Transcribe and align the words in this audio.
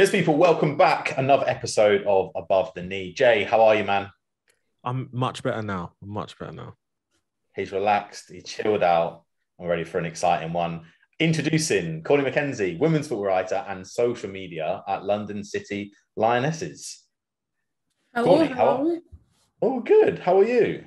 Yes, 0.00 0.10
people, 0.10 0.34
welcome 0.34 0.78
back. 0.78 1.18
Another 1.18 1.46
episode 1.46 2.04
of 2.06 2.30
Above 2.34 2.72
the 2.72 2.82
Knee. 2.82 3.12
Jay, 3.12 3.44
how 3.44 3.60
are 3.60 3.74
you, 3.74 3.84
man? 3.84 4.08
I'm 4.82 5.10
much 5.12 5.42
better 5.42 5.60
now. 5.60 5.92
I'm 6.02 6.08
much 6.08 6.38
better 6.38 6.52
now. 6.52 6.72
He's 7.54 7.70
relaxed, 7.70 8.30
he's 8.30 8.44
chilled 8.44 8.82
out. 8.82 9.24
I'm 9.60 9.66
ready 9.66 9.84
for 9.84 9.98
an 9.98 10.06
exciting 10.06 10.54
one. 10.54 10.86
Introducing 11.18 12.02
Courtney 12.02 12.30
McKenzie, 12.30 12.78
women's 12.78 13.08
football 13.08 13.26
writer 13.26 13.62
and 13.68 13.86
social 13.86 14.30
media 14.30 14.82
at 14.88 15.04
London 15.04 15.44
City 15.44 15.92
Lionesses. 16.16 17.04
Hello, 18.14 18.38
Courtney, 18.38 18.54
how 18.54 18.54
how- 18.54 18.76
are 18.78 18.84
we? 18.84 19.00
Oh, 19.60 19.80
good. 19.80 20.18
How 20.20 20.38
are 20.38 20.46
you? 20.46 20.86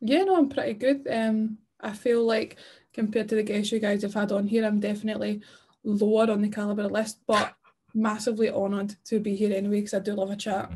Yeah, 0.00 0.22
no, 0.22 0.38
I'm 0.38 0.48
pretty 0.48 0.72
good. 0.72 1.06
Um, 1.10 1.58
I 1.82 1.92
feel 1.92 2.24
like 2.24 2.56
compared 2.94 3.28
to 3.28 3.34
the 3.34 3.42
guests 3.42 3.72
you 3.72 3.78
guys 3.78 4.00
have 4.00 4.14
had 4.14 4.32
on 4.32 4.46
here, 4.46 4.64
I'm 4.64 4.80
definitely 4.80 5.42
lower 5.84 6.30
on 6.30 6.40
the 6.40 6.48
caliber 6.48 6.88
list, 6.88 7.18
but 7.26 7.54
massively 7.94 8.50
honoured 8.50 8.94
to 9.06 9.20
be 9.20 9.34
here 9.36 9.54
anyway 9.56 9.76
because 9.80 9.94
I 9.94 10.00
do 10.00 10.14
love 10.14 10.30
a 10.30 10.36
chat. 10.36 10.70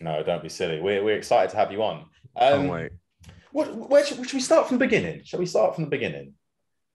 No, 0.00 0.22
don't 0.22 0.42
be 0.42 0.48
silly. 0.48 0.80
We're, 0.80 1.02
we're 1.02 1.16
excited 1.16 1.50
to 1.50 1.56
have 1.56 1.72
you 1.72 1.82
on. 1.82 2.06
Oh 2.36 2.60
Um, 2.60 2.68
wait. 2.68 2.92
what, 3.52 3.74
where 3.90 4.04
should, 4.04 4.18
should 4.18 4.34
we 4.34 4.40
start 4.40 4.68
from 4.68 4.78
the 4.78 4.84
beginning? 4.84 5.22
Shall 5.24 5.40
we 5.40 5.46
start 5.46 5.74
from 5.74 5.84
the 5.84 5.90
beginning? 5.90 6.34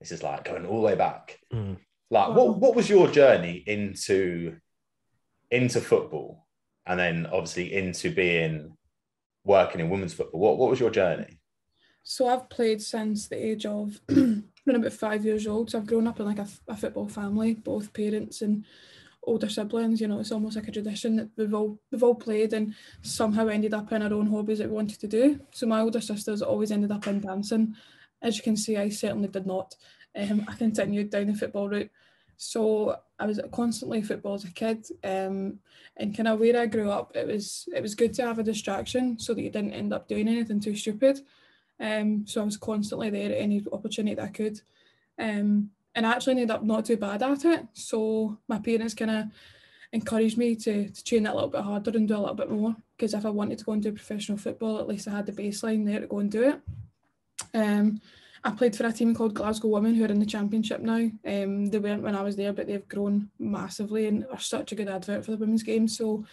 This 0.00 0.12
is 0.12 0.22
like 0.22 0.44
going 0.44 0.66
all 0.66 0.80
the 0.80 0.86
way 0.86 0.94
back. 0.94 1.38
Mm. 1.52 1.76
Like, 2.10 2.34
what, 2.34 2.58
what 2.58 2.74
was 2.74 2.88
your 2.90 3.08
journey 3.08 3.62
into 3.66 4.56
into 5.50 5.80
football, 5.80 6.46
and 6.86 6.98
then 6.98 7.26
obviously 7.26 7.72
into 7.74 8.10
being 8.10 8.76
working 9.44 9.80
in 9.80 9.90
women's 9.90 10.14
football? 10.14 10.40
What 10.40 10.58
what 10.58 10.70
was 10.70 10.80
your 10.80 10.90
journey? 10.90 11.38
So 12.02 12.26
I've 12.26 12.48
played 12.50 12.82
since 12.82 13.28
the 13.28 13.36
age 13.36 13.64
of 13.64 14.00
been 14.08 14.44
about 14.66 14.92
five 14.92 15.24
years 15.24 15.46
old. 15.46 15.70
So 15.70 15.78
I've 15.78 15.86
grown 15.86 16.06
up 16.06 16.20
in 16.20 16.26
like 16.26 16.38
a, 16.40 16.48
a 16.68 16.76
football 16.76 17.08
family, 17.08 17.54
both 17.54 17.92
parents 17.92 18.42
and 18.42 18.64
older 19.24 19.48
siblings. 19.48 20.00
You 20.00 20.08
know, 20.08 20.20
it's 20.20 20.32
almost 20.32 20.56
like 20.56 20.68
a 20.68 20.72
tradition 20.72 21.16
that 21.16 21.28
we've 21.36 21.54
all 21.54 21.78
we've 21.90 22.02
all 22.02 22.14
played 22.14 22.52
and 22.52 22.74
somehow 23.02 23.48
ended 23.48 23.74
up 23.74 23.92
in 23.92 24.02
our 24.02 24.12
own 24.12 24.26
hobbies 24.26 24.58
that 24.58 24.68
we 24.68 24.74
wanted 24.74 25.00
to 25.00 25.08
do. 25.08 25.40
So 25.52 25.66
my 25.66 25.80
older 25.80 26.00
sisters 26.00 26.42
always 26.42 26.72
ended 26.72 26.90
up 26.90 27.06
in 27.06 27.20
dancing. 27.20 27.74
As 28.20 28.36
you 28.36 28.42
can 28.42 28.56
see, 28.56 28.76
I 28.76 28.88
certainly 28.88 29.28
did 29.28 29.46
not. 29.46 29.74
Um, 30.16 30.44
I 30.48 30.54
continued 30.54 31.10
down 31.10 31.28
the 31.28 31.34
football 31.34 31.68
route. 31.68 31.90
So 32.36 32.96
I 33.18 33.26
was 33.26 33.40
constantly 33.52 34.02
football 34.02 34.34
as 34.34 34.44
a 34.44 34.50
kid, 34.50 34.86
um, 35.04 35.60
and 35.96 36.16
kind 36.16 36.26
of 36.26 36.40
where 36.40 36.58
I 36.58 36.66
grew 36.66 36.90
up, 36.90 37.12
it 37.14 37.26
was 37.26 37.68
it 37.74 37.80
was 37.80 37.94
good 37.94 38.14
to 38.14 38.22
have 38.22 38.38
a 38.40 38.42
distraction 38.42 39.18
so 39.18 39.32
that 39.32 39.42
you 39.42 39.50
didn't 39.50 39.74
end 39.74 39.92
up 39.92 40.08
doing 40.08 40.26
anything 40.26 40.58
too 40.58 40.74
stupid. 40.74 41.20
Um, 41.78 42.26
so 42.26 42.40
I 42.40 42.44
was 42.44 42.56
constantly 42.56 43.10
there 43.10 43.30
at 43.30 43.38
any 43.38 43.64
opportunity 43.72 44.16
that 44.16 44.24
I 44.24 44.28
could. 44.28 44.60
Um, 45.18 45.70
and 45.94 46.06
I 46.06 46.12
actually 46.12 46.32
ended 46.32 46.50
up 46.50 46.62
not 46.62 46.84
too 46.84 46.96
bad 46.96 47.22
at 47.22 47.44
it. 47.44 47.66
So 47.74 48.38
my 48.48 48.58
parents 48.58 48.94
kind 48.94 49.10
of 49.10 49.24
encouraged 49.92 50.38
me 50.38 50.56
to, 50.56 50.88
to 50.88 51.04
train 51.04 51.26
a 51.26 51.34
little 51.34 51.50
bit 51.50 51.60
harder 51.62 51.90
and 51.90 52.08
do 52.08 52.16
a 52.16 52.18
little 52.18 52.34
bit 52.34 52.50
more. 52.50 52.74
Because 52.96 53.14
if 53.14 53.26
I 53.26 53.30
wanted 53.30 53.58
to 53.58 53.64
go 53.64 53.72
and 53.72 53.82
do 53.82 53.92
professional 53.92 54.38
football, 54.38 54.78
at 54.78 54.88
least 54.88 55.06
I 55.06 55.12
had 55.12 55.26
the 55.26 55.32
baseline 55.32 55.84
there 55.84 56.00
to 56.00 56.06
go 56.06 56.18
and 56.18 56.30
do 56.30 56.44
it. 56.44 56.60
Um, 57.54 58.00
I 58.44 58.50
played 58.50 58.74
for 58.74 58.86
a 58.86 58.92
team 58.92 59.14
called 59.14 59.34
Glasgow 59.34 59.68
Women 59.68 59.94
who 59.94 60.04
are 60.04 60.08
in 60.08 60.18
the 60.18 60.26
championship 60.26 60.80
now. 60.80 61.10
Um, 61.26 61.66
they 61.66 61.78
weren't 61.78 62.02
when 62.02 62.16
I 62.16 62.22
was 62.22 62.36
there, 62.36 62.52
but 62.52 62.66
they've 62.66 62.88
grown 62.88 63.30
massively 63.38 64.06
and 64.06 64.26
are 64.32 64.40
such 64.40 64.72
a 64.72 64.74
good 64.74 64.88
advert 64.88 65.24
for 65.24 65.30
the 65.30 65.36
women's 65.36 65.62
game. 65.62 65.86
So 65.86 66.24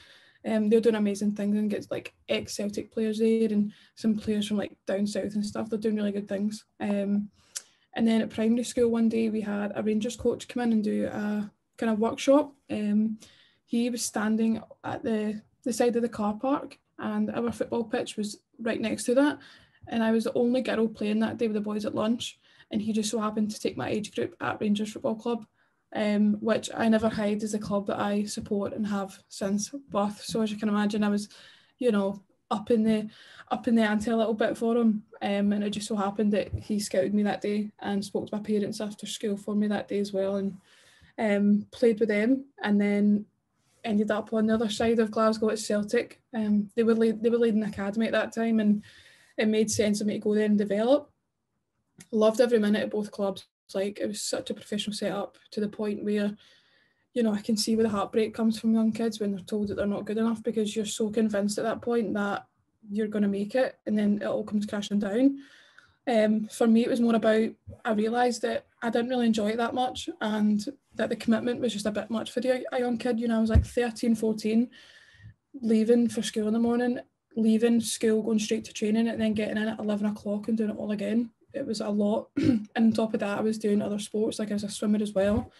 um, 0.46 0.70
they're 0.70 0.80
doing 0.80 0.96
amazing 0.96 1.34
things 1.34 1.58
and 1.58 1.70
get 1.70 1.86
like 1.92 2.14
ex 2.28 2.56
Celtic 2.56 2.92
players 2.92 3.20
there 3.20 3.50
and 3.52 3.74
some 3.96 4.16
players 4.16 4.48
from 4.48 4.58
like 4.58 4.76
down 4.88 5.06
south 5.06 5.36
and 5.36 5.46
stuff. 5.46 5.70
They're 5.70 5.78
doing 5.78 5.98
really 5.98 6.14
good 6.14 6.30
things. 6.30 6.66
Um, 6.80 7.30
and 8.00 8.08
then 8.08 8.22
at 8.22 8.30
primary 8.30 8.64
school 8.64 8.90
one 8.90 9.10
day 9.10 9.30
we 9.30 9.42
had 9.42 9.74
a 9.76 9.84
Rangers 9.84 10.16
coach 10.16 10.48
come 10.48 10.64
in 10.64 10.72
and 10.72 10.82
do 10.82 11.08
a 11.08 11.52
kind 11.78 11.92
of 11.92 12.00
workshop. 12.00 12.54
Um, 12.72 13.20
he 13.66 13.90
was 13.90 14.02
standing 14.02 14.64
at 14.86 15.04
the 15.04 15.42
the 15.66 15.74
side 15.74 15.98
of 15.98 16.02
the 16.02 16.08
car 16.08 16.36
park 16.42 16.80
and 16.98 17.30
our 17.30 17.52
football 17.52 17.84
pitch 17.84 18.16
was 18.16 18.40
right 18.62 18.80
next 18.80 19.04
to 19.04 19.16
that. 19.16 19.40
And 19.90 20.02
I 20.02 20.12
was 20.12 20.24
the 20.24 20.34
only 20.34 20.62
girl 20.62 20.88
playing 20.88 21.20
that 21.20 21.38
day 21.38 21.48
with 21.48 21.56
the 21.56 21.62
boys 21.62 21.86
at 21.86 21.94
lunch. 21.94 22.40
And 22.72 22.82
he 22.82 22.94
just 22.94 23.10
so 23.10 23.20
happened 23.20 23.52
to 23.52 23.60
take 23.60 23.76
my 23.76 23.90
age 23.90 24.16
group 24.16 24.34
at 24.40 24.62
Rangers 24.62 24.94
Football 24.94 25.16
Club 25.16 25.46
um, 25.96 26.38
which 26.40 26.70
I 26.74 26.88
never 26.88 27.10
hide 27.10 27.44
is 27.44 27.54
a 27.54 27.60
club 27.60 27.88
that 27.88 28.00
I 28.00 28.24
support 28.26 28.74
and 28.74 28.86
have 28.88 29.20
since 29.28 29.70
birth. 29.90 30.22
So 30.24 30.42
as 30.42 30.52
you 30.52 30.58
can 30.58 30.70
imagine, 30.70 31.04
I 31.04 31.10
was, 31.10 31.30
you 31.80 31.92
know, 31.92 32.22
up 32.52 32.72
in 32.72 32.84
the 32.84 33.10
up 33.52 33.68
in 33.68 33.76
the 33.76 33.82
ante 33.82 34.12
a 34.12 34.16
little 34.16 34.34
bit 34.34 34.58
for 34.58 34.78
him. 34.78 35.04
Um, 35.22 35.54
and 35.54 35.64
it 35.64 35.72
just 35.72 35.88
so 35.88 35.96
happened 35.96 36.34
that 36.34 36.54
he 36.54 36.80
scouted 36.80 37.14
me 37.14 37.24
that 37.24 37.42
day 37.42 37.72
and 37.80 38.04
spoke 38.04 38.28
to 38.28 38.36
my 38.36 38.42
parents 38.42 38.80
after 38.80 39.08
school 39.08 39.38
for 39.38 39.56
me 39.56 39.68
that 39.68 39.88
day 39.88 40.00
as 40.00 40.14
well 40.14 40.36
and 40.36 40.58
um, 41.18 41.66
played 41.72 42.00
with 42.00 42.10
them 42.10 42.46
and 42.64 42.80
then 42.80 43.26
ended 43.84 44.12
up 44.12 44.34
on 44.34 44.46
the 44.46 44.54
other 44.54 44.70
side 44.70 45.00
of 45.00 45.12
Glasgow 45.12 45.50
at 45.50 45.60
Celtic. 45.60 46.22
Um, 46.34 46.70
they 46.76 46.84
were 46.84 46.94
lead, 46.94 47.24
they 47.24 47.30
were 47.30 47.38
leading 47.38 47.64
academy 47.64 48.06
at 48.06 48.12
that 48.12 48.34
time 48.34 48.60
and 48.60 48.84
it 49.38 49.48
made 49.48 49.72
sense 49.72 50.00
for 50.00 50.06
me 50.06 50.16
to 50.16 50.20
go 50.20 50.36
there 50.36 50.46
and 50.46 50.58
develop. 50.58 51.12
Loved 52.12 52.40
every 52.40 52.60
minute 52.60 52.84
at 52.84 52.92
both 52.92 53.12
clubs 53.12 53.46
like 53.74 54.00
it 54.00 54.08
was 54.08 54.22
such 54.22 54.50
a 54.50 54.54
professional 54.54 54.96
setup 54.96 55.38
to 55.52 55.60
the 55.60 55.68
point 55.68 56.04
where 56.04 56.36
you 57.14 57.24
know 57.24 57.34
I 57.34 57.42
can 57.42 57.58
see 57.58 57.76
where 57.76 57.84
the 57.84 57.90
heartbreak 57.90 58.34
comes 58.34 58.60
from 58.60 58.74
young 58.74 58.92
kids 58.92 59.20
when 59.20 59.32
they're 59.32 59.40
told 59.42 59.68
that 59.68 59.76
they're 59.76 59.88
not 59.88 60.06
good 60.06 60.18
enough 60.18 60.44
because 60.44 60.76
you're 60.76 60.86
so 60.86 61.10
convinced 61.10 61.58
at 61.58 61.64
that 61.64 61.82
point 61.82 62.14
that 62.14 62.46
you're 62.90 63.08
going 63.08 63.24
to 63.24 63.30
make 63.30 63.56
it 63.56 63.78
and 63.86 63.98
then 63.98 64.20
it 64.22 64.26
all 64.26 64.44
comes 64.44 64.66
crashing 64.66 65.00
down 65.00 65.40
um, 66.08 66.48
for 66.48 66.68
me 66.68 66.84
it 66.84 66.90
was 66.90 67.02
more 67.02 67.16
about 67.16 67.50
I 67.86 67.92
realised 67.92 68.42
that 68.44 68.66
I 68.82 68.90
didn't 68.90 69.10
really 69.10 69.28
enjoy 69.28 69.50
it 69.50 69.58
that 69.58 69.74
much 69.74 70.10
and 70.22 70.64
that 70.96 71.10
the 71.10 71.16
commitment 71.16 71.60
was 71.60 71.74
just 71.74 71.86
a 71.86 71.92
bit 71.92 72.10
much 72.10 72.32
for 72.32 72.42
the, 72.42 72.64
a 72.72 72.80
young 72.80 72.98
kid 72.98 73.20
you 73.20 73.28
know 73.28 73.38
I 73.38 73.42
was 73.42 73.50
like 73.50 73.66
13 73.66 74.16
14 74.16 74.70
leaving 75.62 76.08
for 76.08 76.22
school 76.22 76.48
in 76.48 76.54
the 76.54 76.60
morning 76.60 77.00
leaving 77.36 77.80
school 77.80 78.24
going 78.24 78.40
straight 78.40 78.66
to 78.66 78.74
training 78.74 79.08
and 79.08 79.22
then 79.22 79.34
getting 79.34 79.58
in 79.58 79.68
at 79.68 79.80
11 79.80 80.08
o'clock 80.08 80.48
and 80.48 80.58
doing 80.58 80.72
it 80.72 80.78
all 80.78 80.92
again 80.92 81.30
it 81.54 81.66
was 81.66 81.82
a 81.82 81.90
lot. 81.90 82.30
and 82.38 82.68
on 82.76 82.94
top 82.94 83.14
of 83.14 83.20
that, 83.22 83.38
I 83.38 83.42
was 83.42 83.58
doing 83.58 83.82
other 83.82 84.00
sports, 84.00 84.40
like 84.40 84.52
I 84.52 84.54
was 84.54 84.64
a 84.64 84.70
swimmer 84.70 85.02
as 85.02 85.14
well. 85.14 85.52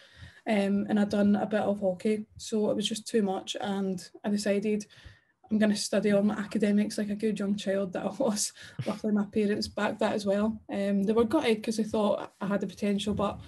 Um, 0.46 0.86
and 0.88 0.98
I'd 0.98 1.10
done 1.10 1.36
a 1.36 1.46
bit 1.46 1.60
of 1.60 1.80
hockey. 1.80 2.26
So 2.36 2.70
it 2.70 2.76
was 2.76 2.88
just 2.88 3.06
too 3.06 3.22
much. 3.22 3.56
And 3.60 4.02
I 4.24 4.30
decided 4.30 4.86
I'm 5.50 5.58
going 5.58 5.70
to 5.70 5.76
study 5.76 6.12
on 6.12 6.26
my 6.26 6.34
academics 6.34 6.96
like 6.96 7.10
a 7.10 7.16
good 7.16 7.38
young 7.38 7.56
child 7.56 7.92
that 7.92 8.04
I 8.04 8.10
was. 8.10 8.52
Luckily, 8.86 9.12
my 9.12 9.24
parents 9.24 9.68
backed 9.68 9.98
that 10.00 10.12
as 10.12 10.24
well. 10.24 10.60
Um, 10.72 11.02
they 11.02 11.12
were 11.12 11.24
gutted 11.24 11.56
because 11.56 11.76
they 11.76 11.84
thought 11.84 12.32
I 12.40 12.46
had 12.46 12.60
the 12.60 12.66
potential, 12.66 13.14
but 13.14 13.40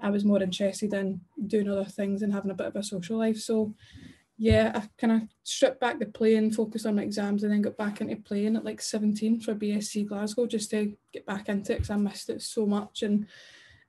I 0.00 0.10
was 0.10 0.24
more 0.24 0.42
interested 0.42 0.92
in 0.92 1.20
doing 1.46 1.68
other 1.68 1.84
things 1.84 2.22
and 2.22 2.32
having 2.32 2.50
a 2.50 2.54
bit 2.54 2.66
of 2.66 2.76
a 2.76 2.82
social 2.82 3.18
life. 3.18 3.38
So 3.38 3.74
yeah, 4.36 4.70
I 4.74 4.88
kind 4.98 5.12
of 5.14 5.28
stripped 5.42 5.80
back 5.80 5.98
the 5.98 6.06
playing, 6.06 6.52
focused 6.52 6.86
on 6.86 6.94
my 6.94 7.02
exams, 7.02 7.42
and 7.42 7.52
then 7.52 7.62
got 7.62 7.76
back 7.76 8.00
into 8.00 8.14
playing 8.16 8.54
at 8.54 8.64
like 8.64 8.80
17 8.80 9.40
for 9.40 9.54
BSC 9.54 10.06
Glasgow 10.06 10.46
just 10.46 10.70
to 10.70 10.96
get 11.12 11.26
back 11.26 11.48
into 11.48 11.72
it 11.72 11.76
because 11.76 11.90
I 11.90 11.96
missed 11.96 12.30
it 12.30 12.40
so 12.42 12.64
much. 12.64 13.02
And 13.02 13.26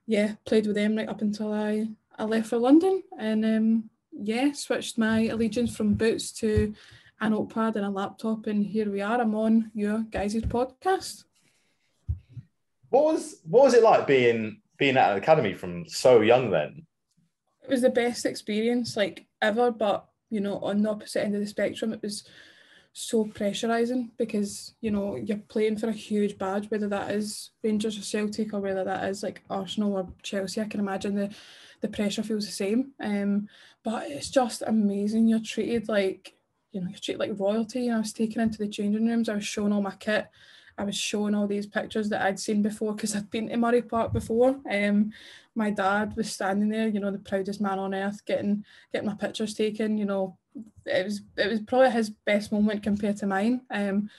yeah, 0.06 0.34
played 0.44 0.66
with 0.66 0.74
them 0.74 0.96
right 0.96 1.08
up 1.08 1.22
until 1.22 1.52
I, 1.52 1.86
I 2.20 2.24
left 2.24 2.48
for 2.48 2.58
London. 2.58 3.02
And 3.18 3.44
um, 3.44 3.90
yeah, 4.12 4.52
switched 4.52 4.98
my 4.98 5.28
allegiance 5.28 5.74
from 5.74 5.94
boots 5.94 6.32
to 6.32 6.74
a 7.18 7.30
notepad 7.30 7.76
and 7.76 7.86
a 7.86 7.90
laptop. 7.90 8.46
And 8.46 8.64
here 8.64 8.90
we 8.90 9.00
are. 9.00 9.18
I'm 9.18 9.34
on 9.34 9.70
your 9.74 10.00
guys' 10.10 10.34
podcast. 10.34 11.24
What 12.90 13.04
was 13.04 13.36
what 13.44 13.64
was 13.64 13.74
it 13.74 13.82
like 13.82 14.06
being 14.06 14.60
being 14.76 14.98
at 14.98 15.12
an 15.12 15.18
academy 15.18 15.54
from 15.54 15.88
so 15.88 16.20
young 16.20 16.50
then? 16.50 16.86
It 17.62 17.70
was 17.70 17.82
the 17.82 17.90
best 17.90 18.26
experience 18.26 18.96
like 18.96 19.26
ever, 19.40 19.70
but 19.70 20.06
you 20.28 20.40
know, 20.40 20.58
on 20.58 20.82
the 20.82 20.90
opposite 20.90 21.24
end 21.24 21.34
of 21.34 21.40
the 21.40 21.46
spectrum, 21.46 21.92
it 21.92 22.02
was 22.02 22.24
so 22.92 23.24
pressurizing 23.24 24.10
because 24.18 24.74
you 24.80 24.90
know 24.90 25.16
you're 25.16 25.38
playing 25.48 25.78
for 25.78 25.88
a 25.88 25.92
huge 25.92 26.38
badge, 26.38 26.70
whether 26.70 26.88
that 26.88 27.12
is 27.12 27.50
Rangers 27.62 27.98
or 27.98 28.02
Celtic 28.02 28.52
or 28.52 28.60
whether 28.60 28.84
that 28.84 29.08
is 29.08 29.22
like 29.22 29.42
Arsenal 29.48 29.96
or 29.96 30.08
Chelsea. 30.22 30.60
I 30.60 30.64
can 30.64 30.80
imagine 30.80 31.14
the 31.14 31.34
the 31.80 31.88
pressure 31.88 32.22
feels 32.22 32.46
the 32.46 32.52
same. 32.52 32.92
Um, 33.00 33.48
but 33.82 34.10
it's 34.10 34.30
just 34.30 34.62
amazing. 34.66 35.28
You're 35.28 35.40
treated 35.40 35.88
like 35.88 36.34
you 36.72 36.80
know 36.80 36.88
you're 36.88 36.98
treated 36.98 37.20
like 37.20 37.38
royalty. 37.38 37.88
And 37.88 37.96
I 37.96 38.00
was 38.00 38.12
taken 38.12 38.40
into 38.40 38.58
the 38.58 38.68
changing 38.68 39.06
rooms. 39.06 39.28
I 39.28 39.34
was 39.34 39.46
shown 39.46 39.72
all 39.72 39.82
my 39.82 39.94
kit. 39.94 40.28
I 40.76 40.84
was 40.84 40.96
showing 40.96 41.34
all 41.34 41.46
these 41.46 41.66
pictures 41.66 42.08
that 42.08 42.22
I'd 42.22 42.40
seen 42.40 42.62
before 42.62 42.94
because 42.94 43.14
I'd 43.14 43.30
been 43.30 43.48
to 43.48 43.56
Murray 43.56 43.82
Park 43.82 44.12
before. 44.14 44.58
Um, 44.70 45.12
my 45.54 45.70
dad 45.70 46.16
was 46.16 46.32
standing 46.32 46.70
there, 46.70 46.88
you 46.88 47.00
know, 47.00 47.10
the 47.10 47.18
proudest 47.18 47.60
man 47.60 47.78
on 47.78 47.94
earth, 47.94 48.24
getting 48.24 48.64
getting 48.92 49.08
my 49.08 49.14
pictures 49.14 49.54
taken. 49.54 49.98
You 49.98 50.06
know, 50.06 50.38
it 50.86 51.04
was 51.04 51.22
it 51.36 51.48
was 51.48 51.60
probably 51.60 51.90
his 51.90 52.10
best 52.10 52.52
moment 52.52 52.82
compared 52.82 53.16
to 53.18 53.26
mine. 53.26 53.62
Um, 53.70 54.10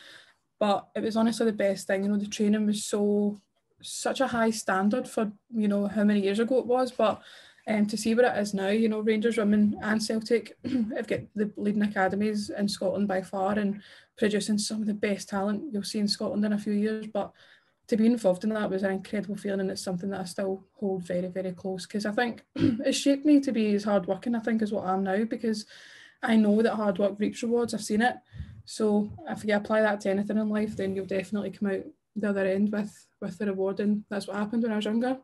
but 0.60 0.88
it 0.95 1.01
was 1.01 1.18
honestly 1.18 1.48
the 1.48 1.54
best 1.54 1.88
thing. 1.88 2.04
You 2.04 2.10
know, 2.10 2.18
the 2.18 2.28
training 2.28 2.66
was 2.66 2.86
so 2.86 3.39
such 3.81 4.22
a 4.22 4.28
high 4.28 4.51
standard 4.51 5.07
for 5.07 5.31
you 5.54 5.68
know 5.68 5.88
how 5.88 6.04
many 6.04 6.22
years 6.22 6.39
ago 6.39 6.60
it 6.60 6.68
was, 6.68 6.92
but 6.92 7.22
um, 7.68 7.86
to 7.88 7.98
see 7.98 8.16
what 8.16 8.25
it 8.25 8.38
is 8.39 8.54
now, 8.54 8.69
you 8.69 8.89
know, 8.89 9.01
Rangers 9.01 9.38
women 9.38 9.78
and 9.81 10.01
Celtic 10.01 10.57
have 10.95 11.07
got 11.07 11.19
the 11.36 11.51
leading 11.57 11.83
academies 11.83 12.50
in 12.50 12.68
Scotland 12.68 13.07
by 13.07 13.22
far 13.22 13.57
and 13.57 13.81
producing 14.18 14.57
some 14.57 14.81
of 14.81 14.88
the 14.88 14.94
best 14.94 15.30
talent 15.30 15.63
you'll 15.72 15.84
see 15.84 16.00
in 16.00 16.07
Scotland 16.07 16.44
in 16.44 16.54
a 16.54 16.57
few 16.57 16.74
years. 16.74 17.07
But 17.07 17.31
to 17.88 17.98
be 17.98 18.06
involved 18.06 18.44
in 18.44 18.51
that 18.51 18.69
was 18.69 18.84
an 18.84 18.92
incredible 18.92 19.36
feeling, 19.36 19.62
and 19.62 19.72
it's 19.72 19.84
something 19.84 20.10
that 20.10 20.22
I 20.22 20.25
still 20.25 20.63
hold 20.80 21.04
very, 21.04 21.27
very 21.27 21.51
close 21.51 21.86
because 21.86 22.06
I 22.06 22.12
think 22.12 22.44
it 22.56 22.94
shaped 22.94 23.25
me 23.25 23.39
to 23.42 23.51
be 23.51 23.74
as 23.75 23.84
hardworking, 23.84 24.36
I 24.36 24.39
think, 24.39 24.62
as 24.62 24.72
what 24.72 24.86
I 24.86 24.94
am 24.94 25.04
now 25.04 25.24
because 25.24 25.66
I 26.24 26.36
know 26.36 26.62
that 26.62 26.76
hard 26.76 27.00
work 27.00 27.16
reaps 27.20 27.44
rewards. 27.44 27.74
I've 27.74 27.84
seen 27.84 28.02
it. 28.02 28.16
So 28.66 29.12
if 29.28 29.44
you 29.44 29.56
apply 29.56 29.82
that 29.82 30.02
to 30.02 30.10
anything 30.10 30.38
in 30.38 30.50
life, 30.50 30.78
then 30.78 30.96
you'll 30.96 31.06
definitely 31.06 31.52
come 31.52 31.70
out 31.70 31.84
the 32.16 32.30
other 32.30 32.46
end 32.46 32.72
with 32.72 33.08
with 33.20 33.38
the 33.38 33.48
reward. 33.48 33.80
And 33.80 34.04
that's 34.10 34.28
what 34.28 34.38
happened 34.38 34.64
when 34.64 34.72
I 34.72 34.78
was 34.78 34.86
younger. 34.86 35.18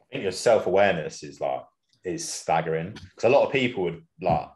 I 0.00 0.04
think 0.10 0.22
your 0.22 0.32
self 0.32 0.66
awareness 0.66 1.22
is 1.22 1.40
like 1.40 1.64
is 2.04 2.28
staggering 2.28 2.92
because 2.92 3.24
a 3.24 3.28
lot 3.28 3.46
of 3.46 3.52
people 3.52 3.84
would 3.84 4.02
like. 4.20 4.48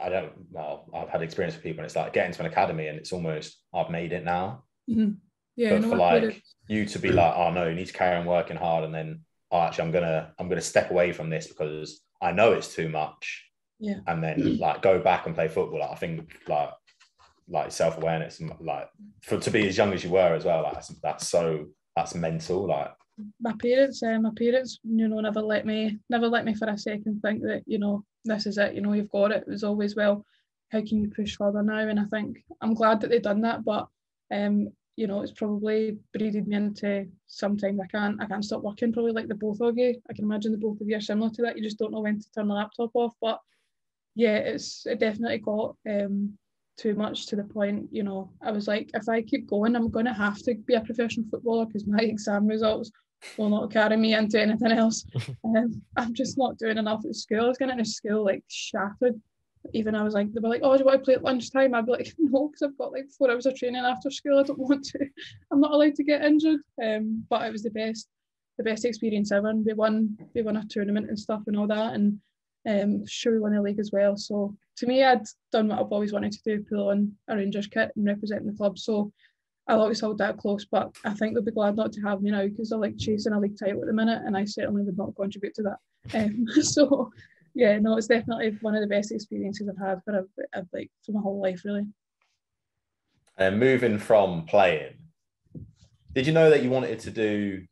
I 0.00 0.08
don't 0.10 0.32
well. 0.52 0.88
I've 0.94 1.08
had 1.08 1.22
experience 1.22 1.56
with 1.56 1.64
people, 1.64 1.80
and 1.80 1.86
it's 1.86 1.96
like 1.96 2.12
getting 2.12 2.32
to 2.32 2.40
an 2.40 2.46
academy, 2.46 2.86
and 2.86 2.98
it's 2.98 3.12
almost 3.12 3.58
I've 3.74 3.90
made 3.90 4.12
it 4.12 4.24
now. 4.24 4.62
Mm-hmm. 4.88 5.14
Yeah, 5.56 5.78
but 5.78 5.88
for 5.88 5.96
like 5.96 6.42
you 6.68 6.84
to 6.86 6.98
be 7.00 7.10
like, 7.10 7.34
oh 7.36 7.50
no, 7.50 7.66
you 7.68 7.74
need 7.74 7.88
to 7.88 7.92
carry 7.92 8.16
on 8.16 8.24
working 8.24 8.56
hard, 8.56 8.84
and 8.84 8.94
then 8.94 9.22
oh, 9.50 9.60
actually, 9.60 9.86
I'm 9.86 9.90
gonna 9.90 10.32
I'm 10.38 10.48
gonna 10.48 10.60
step 10.60 10.92
away 10.92 11.12
from 11.12 11.30
this 11.30 11.48
because 11.48 12.00
I 12.22 12.30
know 12.30 12.52
it's 12.52 12.72
too 12.72 12.88
much. 12.88 13.47
Yeah. 13.78 14.00
And 14.06 14.22
then 14.22 14.58
like 14.58 14.82
go 14.82 14.98
back 14.98 15.26
and 15.26 15.34
play 15.34 15.48
football. 15.48 15.80
Like, 15.80 15.90
I 15.90 15.94
think 15.94 16.28
like 16.48 16.70
like 17.48 17.72
self 17.72 17.96
awareness 17.96 18.40
and 18.40 18.52
like 18.60 18.90
for 19.22 19.38
to 19.38 19.50
be 19.50 19.66
as 19.68 19.76
young 19.76 19.92
as 19.92 20.04
you 20.04 20.10
were 20.10 20.34
as 20.34 20.44
well. 20.44 20.62
Like 20.62 20.74
that's, 20.74 20.88
that's 21.02 21.28
so 21.28 21.66
that's 21.96 22.14
mental. 22.14 22.66
Like 22.66 22.92
my 23.40 23.54
parents, 23.60 24.02
uh, 24.02 24.18
my 24.20 24.30
parents, 24.36 24.78
you 24.84 25.08
know, 25.08 25.20
never 25.20 25.40
let 25.40 25.66
me 25.66 25.98
never 26.10 26.28
let 26.28 26.44
me 26.44 26.54
for 26.54 26.68
a 26.68 26.78
second 26.78 27.20
think 27.20 27.42
that 27.42 27.62
you 27.66 27.78
know 27.78 28.04
this 28.24 28.46
is 28.46 28.58
it. 28.58 28.74
You 28.74 28.80
know, 28.80 28.92
you've 28.92 29.10
got 29.10 29.32
it. 29.32 29.44
It 29.46 29.50
was 29.50 29.64
always 29.64 29.96
well. 29.96 30.24
How 30.70 30.80
can 30.80 31.02
you 31.02 31.10
push 31.10 31.36
further 31.36 31.62
now? 31.62 31.78
And 31.78 31.98
I 31.98 32.04
think 32.04 32.44
I'm 32.60 32.74
glad 32.74 33.00
that 33.00 33.10
they've 33.10 33.22
done 33.22 33.40
that. 33.42 33.64
But 33.64 33.88
um, 34.32 34.68
you 34.96 35.06
know, 35.06 35.22
it's 35.22 35.32
probably 35.32 35.96
breeded 36.12 36.46
me 36.46 36.56
into 36.56 37.06
sometimes 37.26 37.80
I 37.80 37.86
can't 37.86 38.20
I 38.20 38.26
can't 38.26 38.44
stop 38.44 38.62
working, 38.62 38.92
probably 38.92 39.12
like 39.12 39.28
the 39.28 39.34
both 39.34 39.60
of 39.60 39.78
you. 39.78 40.00
I 40.10 40.12
can 40.12 40.24
imagine 40.24 40.52
the 40.52 40.58
both 40.58 40.80
of 40.80 40.88
you 40.88 40.96
are 40.96 41.00
similar 41.00 41.30
to 41.30 41.42
that. 41.42 41.56
You 41.56 41.62
just 41.62 41.78
don't 41.78 41.92
know 41.92 42.00
when 42.00 42.20
to 42.20 42.30
turn 42.32 42.48
the 42.48 42.54
laptop 42.54 42.90
off. 42.94 43.14
But 43.20 43.40
yeah, 44.18 44.36
it's 44.36 44.84
it 44.86 45.00
definitely 45.00 45.38
got 45.38 45.76
um 45.88 46.36
too 46.76 46.94
much 46.94 47.26
to 47.26 47.36
the 47.36 47.44
point, 47.44 47.88
you 47.90 48.02
know, 48.02 48.30
I 48.42 48.52
was 48.52 48.68
like, 48.68 48.90
if 48.94 49.08
I 49.08 49.22
keep 49.22 49.48
going, 49.48 49.74
I'm 49.74 49.90
gonna 49.90 50.14
have 50.14 50.38
to 50.42 50.54
be 50.54 50.74
a 50.74 50.80
professional 50.80 51.26
footballer 51.30 51.66
because 51.66 51.86
my 51.86 51.98
exam 52.02 52.46
results 52.46 52.90
will 53.36 53.48
not 53.48 53.72
carry 53.72 53.96
me 53.96 54.14
into 54.14 54.40
anything 54.40 54.72
else. 54.72 55.04
um, 55.44 55.80
I'm 55.96 56.14
just 56.14 56.36
not 56.36 56.58
doing 56.58 56.78
enough 56.78 57.04
at 57.04 57.14
school. 57.14 57.44
I 57.44 57.48
was 57.48 57.58
getting 57.58 57.78
into 57.78 57.90
school 57.90 58.24
like 58.24 58.44
shattered 58.48 59.20
even 59.72 59.94
I 59.94 60.02
was 60.02 60.14
like, 60.14 60.32
they 60.32 60.40
were 60.40 60.48
like, 60.48 60.62
oh, 60.62 60.72
do 60.72 60.80
you 60.80 60.84
want 60.84 61.00
to 61.00 61.04
play 61.04 61.14
at 61.14 61.22
lunchtime? 61.24 61.74
I'd 61.74 61.86
be 61.86 61.92
like, 61.92 62.14
no, 62.18 62.48
because 62.48 62.62
I've 62.62 62.78
got 62.78 62.92
like 62.92 63.06
four 63.16 63.30
hours 63.30 63.46
of 63.46 63.54
training 63.54 63.84
after 63.84 64.10
school. 64.10 64.38
I 64.38 64.42
don't 64.42 64.58
want 64.58 64.84
to. 64.86 65.06
I'm 65.52 65.60
not 65.60 65.72
allowed 65.72 65.94
to 65.96 66.04
get 66.04 66.24
injured. 66.24 66.60
Um, 66.82 67.24
but 67.28 67.46
it 67.46 67.52
was 67.52 67.62
the 67.62 67.70
best, 67.70 68.08
the 68.56 68.64
best 68.64 68.84
experience 68.84 69.32
ever. 69.32 69.48
And 69.48 69.64
we 69.64 69.74
won, 69.74 70.16
we 70.34 70.42
won 70.42 70.56
a 70.56 70.64
tournament 70.64 71.08
and 71.08 71.18
stuff 71.18 71.42
and 71.46 71.56
all 71.56 71.66
that. 71.66 71.94
And 71.94 72.20
um, 72.66 73.06
sure, 73.06 73.32
we 73.32 73.40
won 73.40 73.54
the 73.54 73.62
league 73.62 73.78
as 73.78 73.92
well. 73.92 74.16
So 74.16 74.54
to 74.76 74.86
me, 74.86 75.04
I'd 75.04 75.26
done 75.52 75.68
what 75.68 75.78
I've 75.78 75.92
always 75.92 76.12
wanted 76.12 76.32
to 76.32 76.42
do: 76.44 76.64
pull 76.68 76.90
on 76.90 77.12
a 77.28 77.36
Rangers 77.36 77.66
kit 77.66 77.92
and 77.96 78.06
represent 78.06 78.46
the 78.46 78.52
club. 78.52 78.78
So 78.78 79.12
I'll 79.68 79.82
always 79.82 80.00
hold 80.00 80.18
that 80.18 80.38
close. 80.38 80.64
But 80.64 80.94
I 81.04 81.14
think 81.14 81.34
they'll 81.34 81.44
be 81.44 81.52
glad 81.52 81.76
not 81.76 81.92
to 81.92 82.00
have 82.02 82.22
me 82.22 82.30
now 82.30 82.46
because 82.46 82.70
they're 82.70 82.78
like 82.78 82.98
chasing 82.98 83.32
a 83.32 83.40
league 83.40 83.58
title 83.58 83.82
at 83.82 83.86
the 83.86 83.92
minute, 83.92 84.22
and 84.24 84.36
I 84.36 84.44
certainly 84.44 84.82
would 84.82 84.98
not 84.98 85.14
contribute 85.16 85.54
to 85.54 85.62
that. 85.62 85.78
Um, 86.14 86.46
so 86.62 87.10
yeah, 87.54 87.78
no, 87.78 87.96
it's 87.96 88.06
definitely 88.06 88.56
one 88.60 88.74
of 88.74 88.80
the 88.80 88.86
best 88.86 89.12
experiences 89.12 89.68
I've 89.68 89.84
had 89.84 90.02
for 90.04 90.18
a, 90.18 90.60
a, 90.60 90.66
like 90.72 90.90
for 91.04 91.12
my 91.12 91.20
whole 91.20 91.40
life, 91.40 91.62
really. 91.64 91.86
And 93.36 93.60
moving 93.60 93.98
from 93.98 94.46
playing, 94.46 94.94
did 96.12 96.26
you 96.26 96.32
know 96.32 96.50
that 96.50 96.62
you 96.62 96.70
wanted 96.70 96.98
to 97.00 97.10
do 97.10 97.66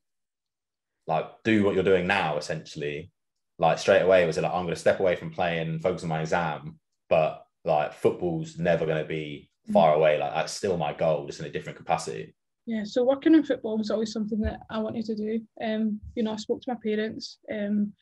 like 1.07 1.27
do 1.45 1.65
what 1.65 1.75
you're 1.75 1.85
doing 1.85 2.07
now, 2.07 2.37
essentially? 2.37 3.11
Like 3.59 3.79
straight 3.79 4.03
away, 4.03 4.23
it 4.23 4.27
was 4.27 4.39
it 4.39 4.43
like 4.43 4.53
I'm 4.53 4.65
going 4.65 4.75
to 4.75 4.81
step 4.81 5.01
away 5.01 5.17
from 5.17 5.31
playing 5.31 5.69
and 5.69 5.83
focus 5.83 6.03
on 6.03 6.11
my 6.11 6.21
exam, 6.21 6.79
but 7.09 7.47
like 7.65 7.95
football's 7.95 8.59
never 8.59 8.85
going 8.87 9.03
to 9.03 9.09
be 9.09 9.51
far 9.73 9.95
mm. 9.95 9.97
away. 9.97 10.19
Like 10.19 10.35
that's 10.35 10.53
still 10.53 10.77
my 10.77 10.93
goal, 10.93 11.27
just 11.27 11.41
in 11.41 11.47
a 11.47 11.51
different 11.51 11.79
capacity. 11.79 12.35
Yeah, 12.67 12.83
so 12.85 13.05
working 13.05 13.35
in 13.35 13.45
football 13.45 13.79
was 13.79 13.91
always 13.91 14.13
something 14.13 14.41
that 14.41 14.61
I 14.69 14.79
wanted 14.79 15.05
to 15.07 15.15
do. 15.15 15.41
Um, 15.63 16.01
you 16.15 16.23
know, 16.23 16.33
I 16.33 16.37
spoke 16.37 16.63
to 16.63 16.73
my 16.73 16.79
parents. 16.83 17.39
Um, 17.53 17.93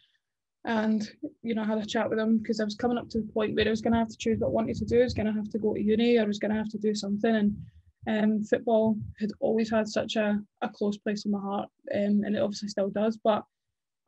and 0.64 1.10
you 1.42 1.54
know 1.54 1.62
I 1.62 1.66
had 1.66 1.78
a 1.78 1.86
chat 1.86 2.08
with 2.08 2.18
him 2.18 2.38
because 2.38 2.58
I 2.60 2.64
was 2.64 2.74
coming 2.74 2.96
up 2.96 3.08
to 3.10 3.20
the 3.20 3.32
point 3.32 3.54
where 3.54 3.66
I 3.66 3.70
was 3.70 3.82
going 3.82 3.92
to 3.92 3.98
have 3.98 4.08
to 4.08 4.16
choose 4.16 4.38
what 4.38 4.48
I 4.48 4.52
wanted 4.52 4.76
to 4.76 4.84
do. 4.84 5.00
I 5.00 5.04
was 5.04 5.14
going 5.14 5.26
to 5.26 5.32
have 5.32 5.50
to 5.50 5.58
go 5.58 5.74
to 5.74 5.82
uni, 5.82 6.16
or 6.16 6.22
I 6.22 6.26
was 6.26 6.38
going 6.38 6.52
to 6.52 6.56
have 6.56 6.70
to 6.70 6.78
do 6.78 6.94
something, 6.94 7.34
and 7.34 8.24
um, 8.24 8.42
football 8.44 8.96
had 9.20 9.30
always 9.40 9.70
had 9.70 9.88
such 9.88 10.16
a, 10.16 10.38
a 10.62 10.68
close 10.68 10.96
place 10.96 11.24
in 11.24 11.32
my 11.32 11.40
heart, 11.40 11.68
um, 11.94 12.22
and 12.24 12.34
it 12.34 12.42
obviously 12.42 12.68
still 12.68 12.88
does. 12.88 13.18
But 13.22 13.44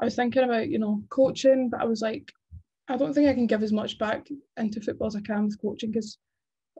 I 0.01 0.05
was 0.05 0.15
thinking 0.15 0.43
about 0.43 0.69
you 0.69 0.79
know 0.79 1.03
coaching, 1.11 1.71
but 1.71 1.81
I 1.81 1.85
was 1.85 2.03
like, 2.03 2.33
I 2.89 2.97
don't 2.97 3.15
think 3.15 3.29
I 3.29 3.35
can 3.35 3.47
give 3.47 3.63
as 3.63 3.73
much 3.73 3.99
back 3.99 4.27
into 4.57 4.81
football 4.81 5.09
as 5.09 5.17
I 5.17 5.21
can 5.21 5.45
with 5.45 5.61
coaching 5.61 5.91
because 5.91 6.19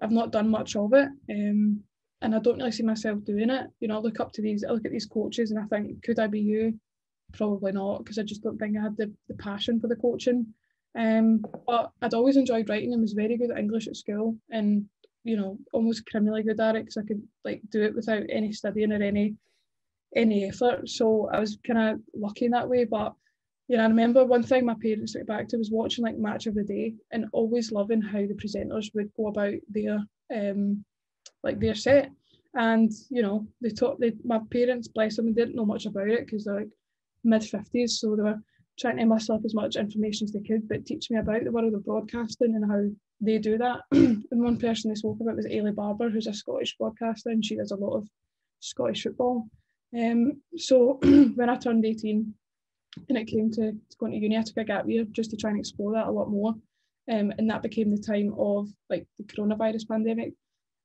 I've 0.03 0.11
not 0.11 0.33
done 0.33 0.49
much 0.49 0.77
of 0.77 0.93
it. 0.93 1.09
Um, 1.31 1.81
and 2.23 2.35
I 2.35 2.39
don't 2.39 2.59
really 2.59 2.73
see 2.73 2.83
myself 2.83 3.25
doing 3.25 3.51
it. 3.51 3.67
You 3.81 3.89
know, 3.89 3.99
I 3.99 4.01
look 4.01 4.21
up 4.21 4.33
to 4.33 4.43
these, 4.43 4.65
I 4.65 4.73
look 4.73 4.87
at 4.87 4.93
these 4.93 5.07
coaches, 5.07 5.51
and 5.51 5.61
I 5.61 5.65
think, 5.67 6.03
could 6.03 6.19
I 6.19 6.27
be 6.27 6.41
you? 6.41 6.79
probably 7.33 7.73
not 7.73 7.99
because 7.99 8.19
I 8.19 8.23
just 8.23 8.43
don't 8.43 8.59
think 8.59 8.77
I 8.77 8.83
had 8.83 8.97
the, 8.97 9.13
the 9.29 9.35
passion 9.35 9.81
for 9.81 9.89
the 9.89 9.97
coaching. 9.97 10.47
Um, 10.99 11.45
but 11.67 11.93
I'd 12.01 12.15
always 12.15 12.37
enjoyed 12.37 12.69
writing 12.69 12.93
and 12.93 13.03
was 13.03 13.13
very 13.13 13.37
good 13.37 13.51
at 13.51 13.59
English 13.59 13.87
at 13.87 13.97
school 13.97 14.37
and 14.51 14.87
you 15.25 15.37
know 15.37 15.59
almost 15.73 16.07
criminally 16.07 16.43
good 16.43 16.61
at 16.61 16.77
it 16.77 16.85
because 16.85 16.97
I 16.97 17.03
could 17.03 17.23
like 17.45 17.61
do 17.71 17.83
it 17.83 17.95
without 17.95 18.23
any 18.31 18.53
studying 18.53 18.93
or 18.93 19.03
any 19.03 19.35
any 20.15 20.49
effort. 20.49 20.89
So 20.89 21.29
I 21.33 21.41
was 21.41 21.59
kind 21.67 21.79
of 21.79 22.01
lucky 22.15 22.47
in 22.47 22.53
that 22.53 22.69
way. 22.69 22.85
But 22.85 23.13
you 23.69 23.77
know, 23.77 23.85
I 23.85 23.87
remember 23.87 24.25
one 24.25 24.43
thing 24.43 24.65
my 24.65 24.77
parents 24.81 25.13
took 25.13 25.27
back 25.27 25.49
to 25.49 25.57
was 25.57 25.71
watching 25.71 26.05
like 26.05 26.19
Match 26.19 26.47
of 26.47 26.55
the 26.55 26.63
Day 26.63 26.95
and 27.11 27.27
always 27.33 27.73
loving 27.73 28.01
how 28.01 28.21
the 28.21 28.35
presenters 28.35 28.95
would 28.95 29.11
go 29.17 29.29
about 29.29 29.55
their 29.69 30.05
um 30.35 30.85
like 31.43 31.59
their 31.59 31.75
set. 31.75 32.11
And 32.55 32.91
you 33.11 33.23
know, 33.23 33.47
they 33.61 33.71
taught 33.71 34.01
they 34.01 34.13
my 34.25 34.41
parents, 34.51 34.89
bless 34.89 35.17
them, 35.17 35.27
they 35.27 35.33
didn't 35.33 35.57
know 35.57 35.67
much 35.67 35.87
about 35.87 36.09
it 36.09 36.27
because 36.27 36.45
they're 36.45 36.61
like, 36.61 36.71
mid 37.25 37.43
50s, 37.43 37.91
so 37.91 38.17
they 38.17 38.23
were 38.23 38.41
trying 38.79 38.99
to 38.99 39.07
muscle 39.07 39.35
up 39.35 39.45
as 39.45 39.55
much 39.55 39.77
information 39.77 40.27
as 40.27 40.33
they 40.33 40.41
could, 40.41 40.69
but 40.69 40.85
teach 40.87 41.11
me 41.11 41.19
about 41.19 41.45
the 41.45 41.51
world 41.51 41.75
of 41.75 41.85
broadcasting 41.85 42.55
and 42.55 42.71
how 42.71 42.83
they 43.21 43.39
do 43.39 43.59
that. 43.59 43.81
and 43.93 44.25
one 44.31 44.59
person 44.59 44.91
they 44.91 44.95
spoke 44.95 45.19
about 45.21 45.37
was 45.37 45.47
Eilidh 45.47 45.75
Barbour, 45.75 46.11
who's 46.11 46.27
a 46.27 46.35
Scottish 46.35 46.77
broadcaster, 46.79 47.31
and 47.31 47.45
she 47.45 47.57
does 47.57 47.71
a 47.71 47.77
lot 47.77 47.97
of 47.97 48.09
Scottish 48.61 49.03
football. 49.03 49.49
Um, 49.95 50.41
so 50.57 50.99
when 51.03 51.51
I 51.51 51.57
turned 51.57 51.85
18 51.85 52.33
and 53.09 53.19
it 53.19 53.27
came 53.27 53.51
to, 53.53 53.73
to 53.73 53.97
going 53.99 54.13
to 54.13 54.19
uni, 54.19 54.39
I 54.39 54.43
took 54.43 54.57
a 54.57 54.65
gap 54.65 54.89
year 54.89 55.05
just 55.13 55.31
to 55.31 55.37
try 55.37 55.51
and 55.51 55.59
explore 55.59 55.93
that 55.93 56.07
a 56.07 56.11
lot 56.11 56.31
more. 56.31 56.55
Um, 57.11 57.33
and 57.39 57.49
that 57.51 57.63
became 57.63 57.91
the 57.91 58.03
time 58.03 58.35
of 58.39 58.69
like 58.91 59.07
the 59.19 59.25
coronavirus 59.25 59.89
pandemic. 59.89 60.33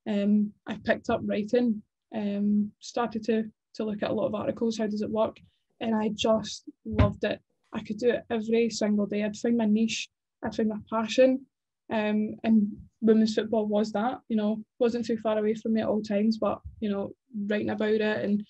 Um, 0.07 0.53
I 0.67 0.77
picked 0.83 1.09
up 1.09 1.21
writing, 1.23 1.81
um, 2.15 2.71
started 2.79 3.23
to 3.25 3.43
to 3.75 3.85
look 3.85 4.03
at 4.03 4.11
a 4.11 4.13
lot 4.13 4.27
of 4.27 4.35
articles. 4.35 4.77
How 4.77 4.87
does 4.87 5.01
it 5.01 5.09
work? 5.09 5.37
and 5.81 5.95
I 5.95 6.09
just 6.15 6.69
loved 6.85 7.23
it. 7.25 7.41
I 7.73 7.81
could 7.81 7.97
do 7.97 8.11
it 8.11 8.23
every 8.29 8.69
single 8.69 9.07
day. 9.07 9.23
I'd 9.23 9.35
find 9.35 9.57
my 9.57 9.65
niche, 9.65 10.09
I'd 10.43 10.55
find 10.55 10.69
my 10.69 10.77
passion. 10.89 11.45
Um, 11.91 12.35
and 12.43 12.71
women's 13.01 13.35
football 13.35 13.65
was 13.65 13.91
that, 13.91 14.19
you 14.29 14.37
know, 14.37 14.63
wasn't 14.79 15.05
too 15.05 15.17
far 15.17 15.37
away 15.37 15.55
from 15.55 15.73
me 15.73 15.81
at 15.81 15.87
all 15.87 16.01
times, 16.01 16.37
but 16.37 16.61
you 16.79 16.89
know, 16.89 17.13
writing 17.47 17.71
about 17.71 17.89
it 17.89 18.23
and 18.23 18.45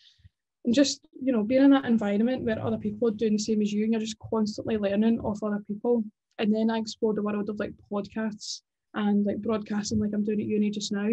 and 0.65 0.73
just, 0.73 1.07
you 1.21 1.31
know, 1.31 1.43
being 1.43 1.63
in 1.63 1.71
that 1.71 1.85
environment 1.85 2.43
where 2.43 2.63
other 2.63 2.77
people 2.77 3.07
are 3.07 3.11
doing 3.11 3.33
the 3.33 3.39
same 3.39 3.61
as 3.61 3.73
you 3.73 3.83
and 3.83 3.93
you're 3.93 4.01
just 4.01 4.19
constantly 4.19 4.77
learning 4.77 5.19
off 5.19 5.43
other 5.43 5.63
people. 5.67 6.03
And 6.37 6.53
then 6.53 6.69
I 6.69 6.77
explored 6.77 7.17
the 7.17 7.23
world 7.23 7.49
of 7.49 7.59
like 7.59 7.73
podcasts 7.91 8.61
and 8.93 9.25
like 9.25 9.41
broadcasting 9.41 9.99
like 9.99 10.11
I'm 10.13 10.23
doing 10.23 10.41
at 10.41 10.47
uni 10.47 10.69
just 10.69 10.91
now 10.91 11.09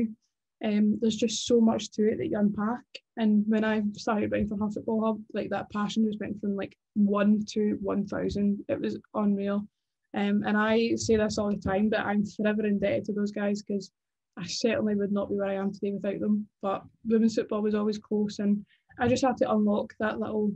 um, 0.65 0.99
there's 1.01 1.17
just 1.17 1.47
so 1.47 1.61
much 1.61 1.91
to 1.93 2.11
it 2.11 2.19
that 2.19 2.27
you 2.27 2.39
unpack. 2.39 2.83
And 3.17 3.45
when 3.47 3.65
I 3.65 3.83
started 3.93 4.31
writing 4.31 4.49
for 4.49 4.57
Her 4.57 4.71
Football 4.71 5.05
Hub, 5.05 5.21
like 5.33 5.51
that 5.51 5.71
passion 5.71 6.05
just 6.05 6.21
went 6.21 6.41
from 6.41 6.57
like 6.57 6.77
one 6.95 7.45
to 7.51 7.79
one 7.81 8.07
thousand. 8.07 8.65
It 8.69 8.81
was 8.81 8.99
unreal. 9.15 9.67
Um, 10.15 10.43
and 10.47 10.57
I 10.57 10.95
say 10.97 11.17
this 11.17 11.39
all 11.39 11.51
the 11.51 11.59
time, 11.59 11.91
but 11.91 12.01
I'm 12.01 12.25
forever 12.25 12.67
indebted 12.67 13.05
to 13.07 13.13
those 13.13 13.31
guys 13.31 13.63
because 13.63 13.91
I 14.37 14.47
certainly 14.47 14.95
would 14.95 15.13
not 15.13 15.29
be 15.29 15.37
where 15.37 15.49
I 15.49 15.55
am 15.55 15.73
today 15.73 15.93
without 15.93 16.21
them. 16.21 16.49
But 16.63 16.85
women's 17.05 17.35
football 17.35 17.63
was 17.63 17.75
always 17.75 17.99
close, 17.99 18.39
and 18.39 18.65
I 18.99 19.09
just 19.09 19.25
had 19.25 19.37
to 19.39 19.51
unlock 19.51 19.95
that 20.01 20.19
little 20.19 20.53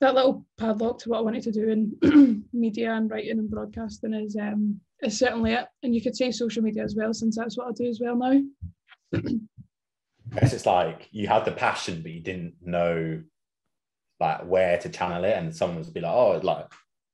that 0.00 0.14
little 0.14 0.46
padlock 0.58 0.98
to 1.00 1.08
what 1.08 1.18
I 1.18 1.22
wanted 1.22 1.42
to 1.44 1.52
do 1.52 1.68
in 1.68 2.44
media 2.52 2.92
and 2.92 3.10
writing 3.10 3.38
and 3.38 3.50
broadcasting 3.50 4.14
is 4.14 4.36
um 4.40 4.80
is 5.02 5.18
certainly 5.18 5.52
it. 5.52 5.66
And 5.82 5.94
you 5.94 6.02
could 6.02 6.16
say 6.16 6.30
social 6.30 6.62
media 6.62 6.84
as 6.84 6.94
well, 6.96 7.12
since 7.12 7.36
that's 7.36 7.56
what 7.56 7.68
I 7.68 7.72
do 7.72 7.86
as 7.86 8.00
well 8.00 8.16
now. 8.16 8.40
I 9.14 10.40
guess 10.40 10.52
it's 10.52 10.66
like 10.66 11.08
you 11.10 11.26
had 11.26 11.44
the 11.44 11.52
passion, 11.52 12.02
but 12.02 12.12
you 12.12 12.20
didn't 12.20 12.54
know 12.60 13.22
like 14.20 14.44
where 14.46 14.78
to 14.78 14.88
channel 14.88 15.24
it, 15.24 15.36
and 15.36 15.54
someone 15.54 15.82
would 15.82 15.94
be 15.94 16.00
like, 16.00 16.12
"Oh, 16.12 16.40
like 16.42 16.66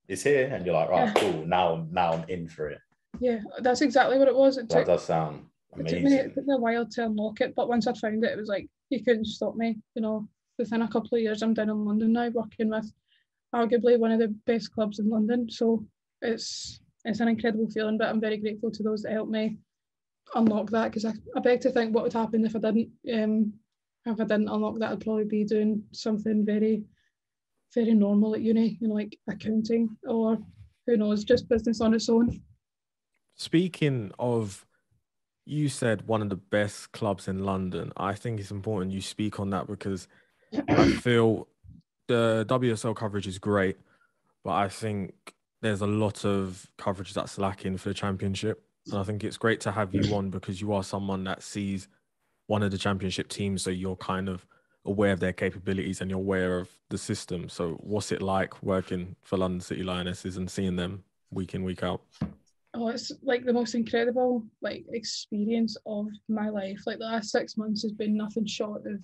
it's 0.08 0.22
here," 0.22 0.48
and 0.52 0.64
you're 0.64 0.74
like, 0.74 0.88
"Right, 0.88 1.06
yeah. 1.06 1.14
cool. 1.14 1.46
Now, 1.46 1.86
now 1.90 2.12
I'm 2.14 2.28
in 2.28 2.48
for 2.48 2.70
it." 2.70 2.80
Yeah, 3.20 3.40
that's 3.60 3.82
exactly 3.82 4.18
what 4.18 4.28
it 4.28 4.34
was. 4.34 4.56
It 4.56 4.68
that 4.70 4.78
took, 4.78 4.86
does 4.86 5.04
sound 5.04 5.46
amazing. 5.74 5.98
It 5.98 6.00
took, 6.00 6.10
me, 6.10 6.16
it 6.16 6.34
took 6.34 6.46
me 6.46 6.54
a 6.54 6.58
while 6.58 6.86
to 6.86 7.04
unlock 7.04 7.40
it, 7.40 7.54
but 7.54 7.68
once 7.68 7.86
I 7.86 7.92
found 7.92 8.24
it, 8.24 8.32
it 8.32 8.38
was 8.38 8.48
like 8.48 8.68
you 8.90 9.04
couldn't 9.04 9.26
stop 9.26 9.54
me. 9.54 9.78
You 9.94 10.02
know, 10.02 10.28
within 10.58 10.82
a 10.82 10.88
couple 10.88 11.16
of 11.16 11.23
years, 11.23 11.42
I'm 11.42 11.54
down 11.54 11.70
in 11.70 11.84
London 11.84 12.12
now, 12.12 12.28
working 12.28 12.70
with 12.70 12.92
arguably 13.54 13.99
one 13.99 14.12
of 14.12 14.18
the 14.18 14.34
best 14.46 14.73
clubs 14.73 14.99
in 14.99 15.08
London. 15.08 15.49
So 15.50 15.84
it's 16.23 16.80
It's 17.04 17.20
an 17.20 17.28
incredible 17.28 17.68
feeling, 17.70 17.99
but 17.99 18.08
I'm 18.08 18.20
very 18.20 18.38
grateful 18.38 18.70
to 18.70 18.82
those 18.82 19.02
that 19.02 19.12
helped 19.12 19.30
me 19.30 19.58
unlock 20.34 20.70
that 20.70 20.90
because 20.90 21.04
I, 21.04 21.12
I 21.37 21.40
beg 21.40 21.61
to 21.61 21.70
think 21.70 21.94
what 21.94 22.04
would 22.04 22.12
happen 22.14 22.44
if 22.46 22.56
I 22.56 22.58
didn't 22.61 22.90
um 23.12 23.52
if 24.06 24.20
I 24.20 24.25
didn't 24.25 24.49
unlock 24.49 24.78
that 24.78 24.92
I'd 24.92 25.04
probably 25.04 25.25
be 25.25 25.44
doing 25.44 25.84
something 25.92 26.44
very 26.46 26.84
very 27.75 27.92
normal 27.94 28.34
at 28.34 28.40
uni, 28.40 28.78
you 28.80 28.88
know, 28.88 28.94
like 28.94 29.18
accounting 29.28 29.96
or 30.08 30.38
who 30.87 30.96
knows, 30.96 31.25
just 31.25 31.49
business 31.49 31.80
on 31.80 31.92
its 31.94 32.08
own. 32.08 32.40
Speaking 33.37 34.12
of, 34.18 34.64
you 35.44 35.68
said 35.68 36.06
one 36.06 36.23
of 36.23 36.28
the 36.30 36.37
best 36.37 36.92
clubs 36.92 37.28
in 37.28 37.44
London. 37.44 37.92
I 37.96 38.14
think 38.14 38.40
it's 38.40 38.50
important 38.50 38.92
you 38.92 39.00
speak 39.00 39.40
on 39.40 39.50
that 39.50 39.66
because 39.66 40.08
I 40.68 40.90
feel 40.92 41.49
the 42.08 42.44
WSL 42.49 42.94
coverage 42.94 43.26
is 43.26 43.38
great, 43.38 43.76
but 44.42 44.52
I 44.52 44.68
think 44.68 45.34
there's 45.62 45.80
a 45.80 45.87
lot 45.87 46.25
of 46.25 46.66
coverage 46.76 47.14
that's 47.14 47.38
lacking 47.38 47.78
for 47.78 47.88
the 47.88 47.94
championship. 47.94 48.62
And 48.90 48.99
I 48.99 49.02
think 49.02 49.25
it's 49.25 49.38
great 49.38 49.61
to 49.62 49.73
have 49.73 49.94
you 49.94 50.14
on 50.14 50.30
because 50.30 50.61
you 50.61 50.73
are 50.73 50.82
someone 50.82 51.25
that 51.25 51.42
sees 51.42 51.88
one 52.46 52.62
of 52.62 52.70
the 52.70 52.78
championship 52.78 53.28
teams, 53.28 53.62
so 53.62 53.70
you're 53.70 53.96
kind 53.96 54.28
of 54.28 54.46
aware 54.84 55.12
of 55.12 55.20
their 55.20 55.32
capabilities 55.32 56.00
and 56.00 56.11
you're 56.11 56.20
aware 56.20 56.58
of 56.58 56.68
the 56.90 56.99
system. 56.99 57.49
So, 57.49 57.78
what's 57.80 58.12
it 58.12 58.20
like 58.20 58.62
working 58.62 59.16
for 59.23 59.38
London 59.38 59.61
City 59.61 59.82
Lionesses 59.82 60.37
and 60.37 60.50
seeing 60.50 60.76
them 60.76 61.02
week 61.30 61.54
in, 61.54 61.64
week 61.64 61.82
out? 61.82 62.02
Oh, 62.75 62.88
it's 62.88 63.12
like 63.23 63.44
the 63.44 63.52
most 63.52 63.75
incredible 63.75 64.44
like 64.61 64.84
experience 64.90 65.76
of 65.87 66.08
my 66.28 66.49
life. 66.50 66.80
Like 66.87 66.99
the 66.99 67.06
last 67.06 67.30
six 67.30 67.56
months 67.56 67.82
has 67.82 67.92
been 67.92 68.16
nothing 68.16 68.46
short 68.46 68.87
of 68.87 69.00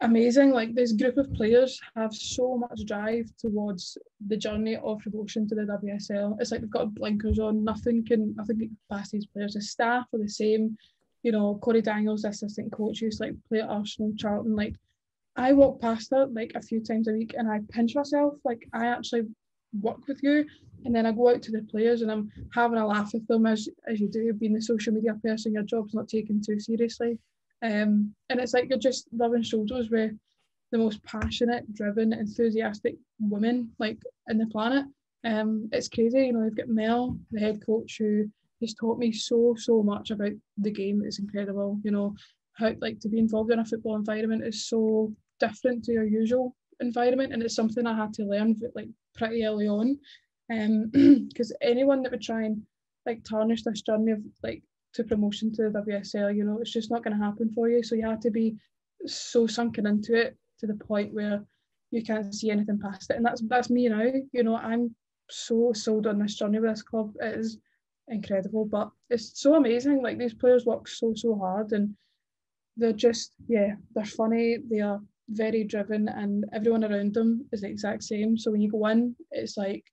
amazing. 0.00 0.50
Like 0.50 0.74
this 0.74 0.92
group 0.92 1.16
of 1.16 1.32
players 1.34 1.80
have 1.96 2.14
so 2.14 2.56
much 2.56 2.84
drive 2.86 3.30
towards 3.38 3.98
the 4.26 4.36
journey 4.36 4.76
of 4.76 5.00
promotion 5.00 5.48
to 5.48 5.54
the 5.54 5.62
WSL. 5.62 6.36
It's 6.40 6.50
like 6.50 6.60
they've 6.60 6.70
got 6.70 6.94
blinkers 6.94 7.38
on. 7.38 7.64
Nothing 7.64 8.04
can 8.04 8.34
nothing 8.36 8.58
can 8.58 8.76
pass 8.90 9.10
these 9.10 9.26
players. 9.26 9.54
The 9.54 9.62
staff 9.62 10.06
are 10.12 10.18
the 10.18 10.28
same. 10.28 10.76
You 11.22 11.32
know, 11.32 11.58
Corey 11.62 11.80
Daniels, 11.80 12.24
assistant 12.24 12.70
coach, 12.72 13.00
to 13.00 13.10
like 13.18 13.34
play 13.48 13.60
at 13.60 13.68
Arsenal, 13.68 14.12
Charlton. 14.16 14.54
Like 14.54 14.74
I 15.36 15.52
walk 15.52 15.80
past 15.80 16.10
her 16.10 16.26
like 16.26 16.52
a 16.54 16.62
few 16.62 16.80
times 16.80 17.08
a 17.08 17.12
week 17.12 17.34
and 17.36 17.50
I 17.50 17.60
pinch 17.70 17.94
myself. 17.94 18.34
Like 18.44 18.68
I 18.72 18.86
actually 18.86 19.22
work 19.80 20.06
with 20.06 20.22
you. 20.22 20.44
And 20.84 20.94
then 20.94 21.06
I 21.06 21.12
go 21.12 21.30
out 21.30 21.42
to 21.42 21.50
the 21.50 21.62
players 21.62 22.02
and 22.02 22.12
I'm 22.12 22.30
having 22.52 22.78
a 22.78 22.86
laugh 22.86 23.14
with 23.14 23.26
them 23.26 23.46
as 23.46 23.68
as 23.88 24.00
you 24.00 24.08
do, 24.08 24.32
being 24.34 24.52
the 24.52 24.60
social 24.60 24.92
media 24.92 25.14
person, 25.22 25.54
your 25.54 25.62
job's 25.62 25.94
not 25.94 26.08
taken 26.08 26.42
too 26.42 26.60
seriously. 26.60 27.18
Um, 27.64 28.14
and 28.28 28.40
it's 28.40 28.52
like 28.52 28.68
you're 28.68 28.78
just 28.78 29.08
rubbing 29.12 29.42
shoulders 29.42 29.88
with 29.90 30.12
the 30.70 30.78
most 30.78 31.02
passionate, 31.02 31.72
driven, 31.72 32.12
enthusiastic 32.12 32.96
women 33.18 33.70
like 33.78 33.98
in 34.28 34.38
the 34.38 34.46
planet. 34.46 34.84
Um, 35.24 35.70
it's 35.72 35.88
crazy, 35.88 36.26
you 36.26 36.32
know. 36.34 36.44
I've 36.44 36.56
got 36.56 36.68
Mel, 36.68 37.18
the 37.30 37.40
head 37.40 37.64
coach, 37.64 37.96
who 37.98 38.30
has 38.60 38.74
taught 38.74 38.98
me 38.98 39.12
so 39.12 39.54
so 39.58 39.82
much 39.82 40.10
about 40.10 40.32
the 40.58 40.70
game. 40.70 41.02
It's 41.04 41.18
incredible, 41.18 41.80
you 41.82 41.90
know, 41.90 42.14
how 42.52 42.72
like 42.80 43.00
to 43.00 43.08
be 43.08 43.18
involved 43.18 43.50
in 43.50 43.60
a 43.60 43.64
football 43.64 43.96
environment 43.96 44.44
is 44.44 44.68
so 44.68 45.14
different 45.40 45.84
to 45.84 45.92
your 45.92 46.04
usual 46.04 46.54
environment, 46.80 47.32
and 47.32 47.42
it's 47.42 47.56
something 47.56 47.86
I 47.86 47.96
had 47.96 48.12
to 48.14 48.24
learn 48.24 48.56
like 48.74 48.88
pretty 49.14 49.46
early 49.46 49.68
on. 49.68 49.98
Um, 50.52 50.90
because 51.28 51.54
anyone 51.62 52.02
that 52.02 52.12
would 52.12 52.20
try 52.20 52.42
and 52.42 52.62
like 53.06 53.24
tarnish 53.24 53.62
this 53.62 53.80
journey 53.80 54.12
of 54.12 54.20
like 54.42 54.62
to 54.94 55.04
promotion 55.04 55.52
to 55.52 55.62
the 55.68 55.80
WSL, 55.80 56.34
you 56.34 56.44
know, 56.44 56.58
it's 56.60 56.72
just 56.72 56.90
not 56.90 57.02
going 57.02 57.16
to 57.16 57.24
happen 57.24 57.50
for 57.52 57.68
you. 57.68 57.82
So 57.82 57.94
you 57.94 58.06
have 58.06 58.20
to 58.20 58.30
be 58.30 58.56
so 59.06 59.46
sunken 59.46 59.86
into 59.86 60.14
it 60.14 60.36
to 60.60 60.66
the 60.66 60.74
point 60.74 61.12
where 61.12 61.44
you 61.90 62.02
can't 62.02 62.34
see 62.34 62.50
anything 62.50 62.78
past 62.78 63.10
it. 63.10 63.16
And 63.16 63.24
that's 63.24 63.42
that's 63.48 63.70
me 63.70 63.88
now. 63.88 64.04
You 64.32 64.42
know, 64.42 64.56
I'm 64.56 64.94
so 65.30 65.72
sold 65.72 66.06
on 66.06 66.18
this 66.18 66.36
journey 66.36 66.60
with 66.60 66.70
this 66.70 66.82
club. 66.82 67.12
It 67.20 67.38
is 67.38 67.58
incredible, 68.08 68.66
but 68.66 68.90
it's 69.10 69.40
so 69.40 69.54
amazing. 69.54 70.02
Like 70.02 70.18
these 70.18 70.34
players 70.34 70.66
work 70.66 70.88
so 70.88 71.12
so 71.14 71.36
hard, 71.36 71.72
and 71.72 71.94
they're 72.76 72.92
just 72.92 73.32
yeah, 73.48 73.74
they're 73.94 74.04
funny. 74.04 74.58
They 74.70 74.80
are 74.80 75.00
very 75.28 75.64
driven, 75.64 76.08
and 76.08 76.44
everyone 76.52 76.84
around 76.84 77.14
them 77.14 77.46
is 77.52 77.62
the 77.62 77.68
exact 77.68 78.04
same. 78.04 78.36
So 78.36 78.50
when 78.50 78.60
you 78.60 78.70
go 78.70 78.86
in, 78.86 79.16
it's 79.30 79.56
like 79.56 79.84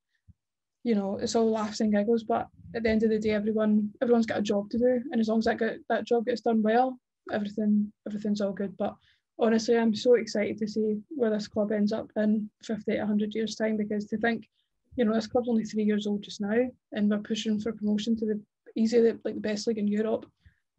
you 0.84 0.96
know, 0.96 1.18
it's 1.18 1.36
all 1.36 1.52
laughs 1.52 1.80
and 1.80 1.94
giggles, 1.94 2.24
but 2.24 2.48
at 2.74 2.84
the 2.84 2.90
end 2.90 3.04
of 3.04 3.10
the 3.10 3.20
day, 3.20 3.32
everyone 3.32 3.92
everyone's 4.02 4.26
got 4.26 4.40
a 4.40 4.44
job 4.44 4.70
to 4.70 4.78
do, 4.78 5.02
and 5.12 5.20
as 5.20 5.28
long 5.28 5.40
as 5.40 5.46
that 5.46 5.60
get, 5.60 5.80
that 5.90 6.06
job 6.06 6.26
gets 6.26 6.42
done 6.42 6.62
well, 6.62 6.98
everything 7.32 7.92
everything's 8.08 8.42
all 8.42 8.54
good. 8.54 8.76
But 8.78 8.96
honestly, 9.40 9.78
I'm 9.78 9.96
so 9.96 10.16
excited 10.16 10.58
to 10.60 10.68
see 10.68 11.00
where 11.10 11.32
this 11.32 11.48
club 11.48 11.72
ends 11.72 11.92
up 11.92 12.12
in 12.16 12.50
50, 12.64 12.98
100 12.98 13.36
years 13.36 13.56
time 13.56 13.78
because 13.78 14.06
to 14.08 14.18
think, 14.18 14.48
you 14.96 15.06
know, 15.06 15.14
this 15.14 15.28
club's 15.28 15.50
only 15.50 15.64
three 15.64 15.84
years 15.84 16.08
old 16.08 16.24
just 16.24 16.42
now, 16.42 16.70
and 16.94 17.10
we're 17.10 17.20
pushing 17.20 17.60
for 17.60 17.74
promotion 17.74 18.16
to 18.18 18.26
the 18.26 18.42
easily 18.76 19.14
like 19.24 19.36
the 19.36 19.42
best 19.42 19.68
league 19.68 19.78
in 19.78 19.88
Europe. 19.88 20.26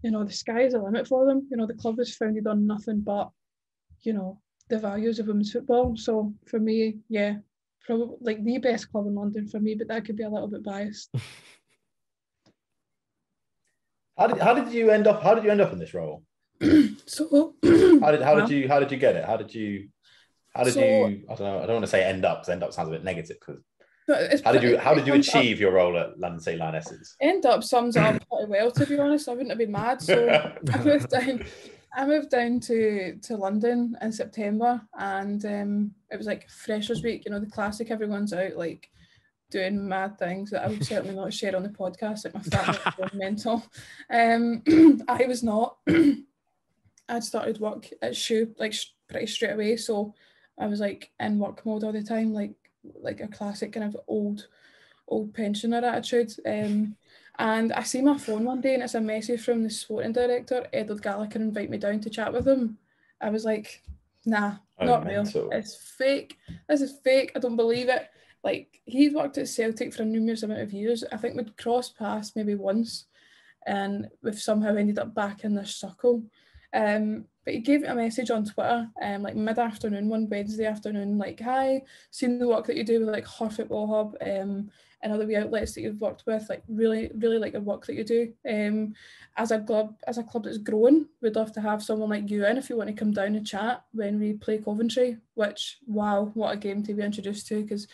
You 0.02 0.10
know, 0.10 0.24
the 0.24 0.32
sky 0.32 0.62
is 0.62 0.72
the 0.72 0.80
limit 0.80 1.06
for 1.06 1.26
them. 1.26 1.46
You 1.50 1.56
know, 1.56 1.66
the 1.66 1.74
club 1.74 1.98
was 1.98 2.16
founded 2.16 2.46
on 2.46 2.66
nothing 2.66 3.00
but, 3.00 3.30
you 4.02 4.12
know, 4.12 4.40
the 4.68 4.78
values 4.78 5.18
of 5.18 5.28
women's 5.28 5.52
football. 5.52 5.96
So 5.96 6.32
for 6.46 6.58
me, 6.58 6.98
yeah, 7.08 7.36
probably 7.84 8.16
like 8.20 8.44
the 8.44 8.58
best 8.58 8.90
club 8.90 9.06
in 9.06 9.14
London 9.14 9.46
for 9.46 9.60
me, 9.60 9.74
but 9.74 9.88
that 9.88 10.04
could 10.04 10.16
be 10.16 10.24
a 10.24 10.30
little 10.30 10.48
bit 10.48 10.64
biased. 10.64 11.10
How 14.18 14.26
did 14.26 14.38
how 14.38 14.54
did 14.54 14.72
you 14.72 14.90
end 14.90 15.06
up? 15.06 15.22
How 15.22 15.34
did 15.34 15.44
you 15.44 15.50
end 15.50 15.60
up 15.60 15.72
in 15.72 15.78
this 15.78 15.94
role? 15.94 16.22
so 17.06 17.54
How 18.00 18.10
did 18.12 18.22
how 18.22 18.34
did 18.34 18.50
you 18.50 18.68
how 18.68 18.78
did 18.78 18.90
you 18.90 18.98
get 18.98 19.16
it? 19.16 19.24
How 19.24 19.36
did 19.36 19.54
you 19.54 19.88
how 20.54 20.64
did 20.64 20.74
So- 20.74 20.80
you? 20.80 21.24
I 21.30 21.34
don't 21.34 21.40
know. 21.40 21.58
I 21.62 21.66
don't 21.66 21.74
want 21.76 21.84
to 21.84 21.90
say 21.90 22.04
end 22.04 22.24
up 22.24 22.38
because 22.40 22.50
end 22.50 22.62
up 22.62 22.72
sounds 22.72 22.88
a 22.88 22.92
bit 22.92 23.04
negative. 23.04 23.36
Because 23.40 24.42
how 24.44 24.52
did 24.52 24.62
you 24.62 24.76
how 24.78 24.94
did 24.94 25.06
you 25.06 25.14
end 25.14 25.26
up- 25.26 25.34
achieve 25.34 25.60
your 25.60 25.72
role 25.72 25.96
at 25.98 26.18
London 26.18 26.40
City 26.40 26.58
Lionesses? 26.58 27.16
End 27.20 27.46
up 27.46 27.64
sums 27.64 27.96
up 27.96 28.22
pretty 28.30 28.50
well, 28.50 28.70
to 28.70 28.86
be 28.86 28.98
honest. 28.98 29.28
I 29.28 29.32
wouldn't 29.32 29.50
have 29.50 29.58
been 29.58 29.72
mad. 29.72 30.02
So 30.02 30.28
I 30.28 30.78
moved 30.84 31.08
down. 31.08 31.44
I 31.94 32.06
moved 32.06 32.30
down 32.30 32.60
to 32.60 33.16
to 33.16 33.36
London 33.36 33.96
in 34.02 34.12
September, 34.12 34.80
and 34.98 35.44
um, 35.46 35.94
it 36.10 36.16
was 36.16 36.26
like 36.26 36.48
Freshers 36.50 37.02
Week. 37.02 37.24
You 37.24 37.32
know, 37.32 37.40
the 37.40 37.46
classic. 37.50 37.90
Everyone's 37.90 38.32
out 38.32 38.56
like 38.56 38.88
doing 39.52 39.88
mad 39.88 40.18
things 40.18 40.50
that 40.50 40.64
I 40.64 40.68
would 40.68 40.84
certainly 40.84 41.14
not 41.14 41.32
share 41.32 41.54
on 41.54 41.62
the 41.62 41.68
podcast. 41.68 42.24
Like 42.24 42.34
my 42.34 42.92
was 42.98 43.14
mental. 43.14 43.64
Um, 44.10 44.62
I 45.08 45.26
was 45.26 45.42
not. 45.42 45.76
I'd 47.08 47.24
started 47.24 47.60
work 47.60 47.88
at 48.00 48.16
Shoe 48.16 48.54
like 48.58 48.74
pretty 49.08 49.26
straight 49.26 49.52
away, 49.52 49.76
so 49.76 50.14
I 50.58 50.66
was 50.66 50.80
like 50.80 51.10
in 51.20 51.38
work 51.38 51.64
mode 51.64 51.84
all 51.84 51.92
the 51.92 52.02
time, 52.02 52.32
like 52.32 52.54
like 53.00 53.20
a 53.20 53.28
classic 53.28 53.72
kind 53.72 53.86
of 53.86 54.00
old 54.08 54.48
old 55.06 55.34
pensioner 55.34 55.84
attitude. 55.84 56.32
Um, 56.46 56.96
and 57.38 57.72
I 57.72 57.82
see 57.82 58.02
my 58.02 58.18
phone 58.18 58.44
one 58.44 58.60
day 58.60 58.74
and 58.74 58.82
it's 58.82 58.94
a 58.94 59.00
message 59.00 59.42
from 59.42 59.62
the 59.62 59.70
sporting 59.70 60.12
director, 60.12 60.66
Edward 60.72 61.02
Gallagher, 61.02 61.38
invite 61.38 61.70
me 61.70 61.78
down 61.78 62.00
to 62.00 62.10
chat 62.10 62.32
with 62.32 62.46
him. 62.46 62.78
I 63.20 63.30
was 63.30 63.44
like, 63.44 63.82
nah, 64.26 64.56
Oh, 64.82 64.86
not 64.86 65.06
real. 65.06 65.24
It's 65.52 65.76
fake. 65.76 66.38
This 66.68 66.80
is 66.80 66.98
fake. 67.04 67.32
I 67.34 67.38
don't 67.38 67.56
believe 67.56 67.88
it. 67.88 68.08
Like 68.44 68.80
he'd 68.86 69.14
worked 69.14 69.38
at 69.38 69.48
Celtic 69.48 69.94
for 69.94 70.02
a 70.02 70.06
numerous 70.06 70.42
amount 70.42 70.60
of 70.60 70.72
years. 70.72 71.04
I 71.12 71.16
think 71.16 71.36
we'd 71.36 71.56
crossed 71.56 71.96
paths 71.96 72.32
maybe 72.34 72.54
once 72.54 73.06
and 73.66 74.08
we've 74.22 74.38
somehow 74.38 74.74
ended 74.74 74.98
up 74.98 75.14
back 75.14 75.44
in 75.44 75.54
this 75.54 75.76
circle. 75.76 76.22
Um, 76.74 77.26
but 77.44 77.54
he 77.54 77.60
gave 77.60 77.82
a 77.82 77.94
message 77.94 78.30
on 78.30 78.44
Twitter, 78.44 78.88
um, 79.02 79.22
like 79.22 79.34
mid 79.34 79.58
afternoon, 79.58 80.08
one 80.08 80.28
Wednesday 80.28 80.64
afternoon, 80.64 81.18
like, 81.18 81.40
hi, 81.40 81.82
seen 82.10 82.38
the 82.38 82.46
work 82.46 82.66
that 82.66 82.76
you 82.76 82.84
do 82.84 83.00
with 83.00 83.08
like 83.08 83.26
Her 83.26 83.50
Football 83.50 83.88
Hub 83.88 84.16
um, 84.20 84.70
and 85.02 85.12
other 85.12 85.26
wee 85.26 85.36
outlets 85.36 85.74
that 85.74 85.80
you've 85.80 86.00
worked 86.00 86.22
with, 86.26 86.48
like 86.48 86.62
really, 86.68 87.10
really 87.16 87.38
like 87.38 87.52
the 87.52 87.60
work 87.60 87.84
that 87.86 87.94
you 87.94 88.04
do. 88.04 88.32
Um, 88.48 88.94
as 89.36 89.50
a 89.50 89.58
club, 89.58 89.96
as 90.06 90.18
a 90.18 90.22
club 90.22 90.44
that's 90.44 90.58
growing, 90.58 91.08
we'd 91.20 91.34
love 91.34 91.52
to 91.52 91.60
have 91.60 91.82
someone 91.82 92.10
like 92.10 92.30
you 92.30 92.46
in 92.46 92.58
if 92.58 92.70
you 92.70 92.76
want 92.76 92.88
to 92.88 92.94
come 92.94 93.12
down 93.12 93.34
and 93.34 93.46
chat 93.46 93.82
when 93.92 94.20
we 94.20 94.34
play 94.34 94.58
Coventry, 94.58 95.18
which 95.34 95.78
wow, 95.86 96.30
what 96.34 96.54
a 96.54 96.56
game 96.56 96.84
to 96.84 96.94
be 96.94 97.02
introduced 97.02 97.48
to 97.48 97.62
because 97.62 97.88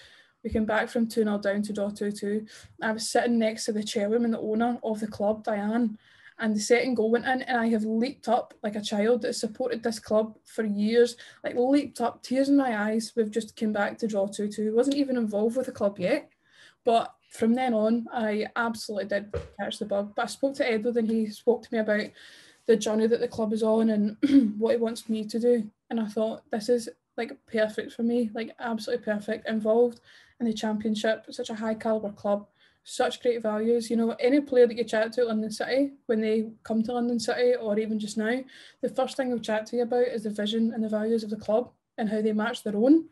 we 0.45 0.51
came 0.51 0.65
back 0.65 0.89
from 0.89 1.09
2 1.09 1.25
0 1.25 1.39
down 1.39 1.63
to 1.63 1.73
draw 1.73 1.91
2 1.91 2.13
2. 2.13 2.47
I 2.83 2.93
was 2.93 3.09
sitting 3.09 3.39
next 3.39 3.65
to 3.65 3.73
the 3.73 3.83
chairwoman, 3.83 4.31
the 4.31 4.41
owner 4.41 4.79
of 4.83 5.01
the 5.01 5.07
club, 5.07 5.45
Diane, 5.45 5.99
and 6.39 6.55
the 6.55 6.61
second 6.61 6.95
goal 6.95 7.11
went 7.11 7.25
in, 7.25 7.43
and 7.43 7.59
I 7.59 7.69
have 7.69 7.85
leaped 7.85 8.29
up 8.29 8.55
like 8.63 8.77
a 8.77 8.81
child 8.81 9.23
that 9.23 9.35
supported 9.35 9.83
this 9.83 9.99
club 9.99 10.37
for 10.45 10.65
years, 10.65 11.17
like 11.43 11.57
leaped 11.57 12.01
up, 12.01 12.23
tears 12.23 12.49
in 12.49 12.57
my 12.57 12.91
eyes. 12.91 13.13
We've 13.17 13.31
just 13.31 13.57
came 13.57 13.73
back 13.73 13.99
to 13.99 14.07
draw 14.07 14.27
2 14.27 14.49
2. 14.49 14.75
Wasn't 14.75 14.97
even 14.97 15.17
involved 15.17 15.57
with 15.57 15.67
the 15.67 15.73
club 15.73 15.99
yet. 15.99 16.31
But 16.85 17.13
from 17.31 17.55
then 17.55 17.75
on, 17.75 18.07
I 18.13 18.47
absolutely 18.57 19.09
did 19.09 19.35
catch 19.59 19.79
the 19.79 19.85
bug. 19.85 20.15
But 20.15 20.23
I 20.23 20.27
spoke 20.27 20.55
to 20.57 20.71
Edward, 20.71 20.97
and 20.97 21.11
he 21.11 21.27
spoke 21.27 21.63
to 21.63 21.69
me 21.73 21.81
about 21.81 22.07
the 22.67 22.77
journey 22.77 23.07
that 23.07 23.21
the 23.21 23.29
club 23.29 23.53
is 23.53 23.63
on 23.63 23.91
and 23.91 24.17
what 24.59 24.73
he 24.73 24.77
wants 24.77 25.09
me 25.09 25.25
to 25.25 25.41
do. 25.41 25.71
And 25.91 25.99
I 25.99 26.07
thought, 26.07 26.43
this 26.51 26.69
is 26.69 26.89
like 27.19 27.33
perfect 27.47 27.93
for 27.93 28.03
me, 28.03 28.31
like 28.35 28.55
absolutely 28.59 29.05
perfect. 29.05 29.49
Involved 29.49 30.01
in 30.41 30.47
the 30.47 30.53
championship, 30.55 31.27
such 31.31 31.51
a 31.51 31.55
high 31.55 31.75
caliber 31.75 32.13
club, 32.13 32.47
such 32.85 33.21
great 33.21 33.43
values. 33.43 33.91
You 33.91 33.97
know, 33.97 34.17
any 34.21 34.41
player 34.41 34.67
that 34.67 34.77
you 34.77 34.85
chat 34.85 35.13
to 35.13 35.23
at 35.23 35.27
London 35.27 35.51
City 35.51 35.93
when 36.07 36.21
they 36.21 36.51
come 36.63 36.83
to 36.85 36.93
London 36.93 37.21
City 37.21 37.55
or 37.55 37.79
even 37.79 37.99
just 37.99 38.17
now, 38.17 38.41
the 38.81 38.89
first 38.89 39.17
thing 39.17 39.29
they'll 39.29 39.39
chat 39.39 39.67
to 39.67 39.77
you 39.77 39.83
about 39.83 40.09
is 40.09 40.23
the 40.23 40.31
vision 40.31 40.73
and 40.73 40.83
the 40.83 40.89
values 40.89 41.23
of 41.25 41.31
the 41.31 41.37
club 41.37 41.71
and 41.99 42.09
how 42.09 42.23
they 42.23 42.33
match 42.33 42.63
their 42.63 42.77
own. 42.77 43.09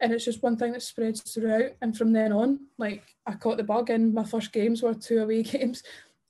and 0.00 0.12
it's 0.12 0.26
just 0.26 0.42
one 0.42 0.56
thing 0.56 0.72
that 0.72 0.82
spreads 0.82 1.22
throughout. 1.22 1.72
And 1.80 1.96
from 1.96 2.12
then 2.12 2.32
on, 2.32 2.60
like 2.78 3.02
I 3.26 3.32
caught 3.32 3.56
the 3.56 3.64
bug, 3.64 3.90
and 3.90 4.12
my 4.12 4.24
first 4.24 4.52
games 4.52 4.82
were 4.82 4.94
two 4.94 5.18
away 5.18 5.42
games, 5.54 5.82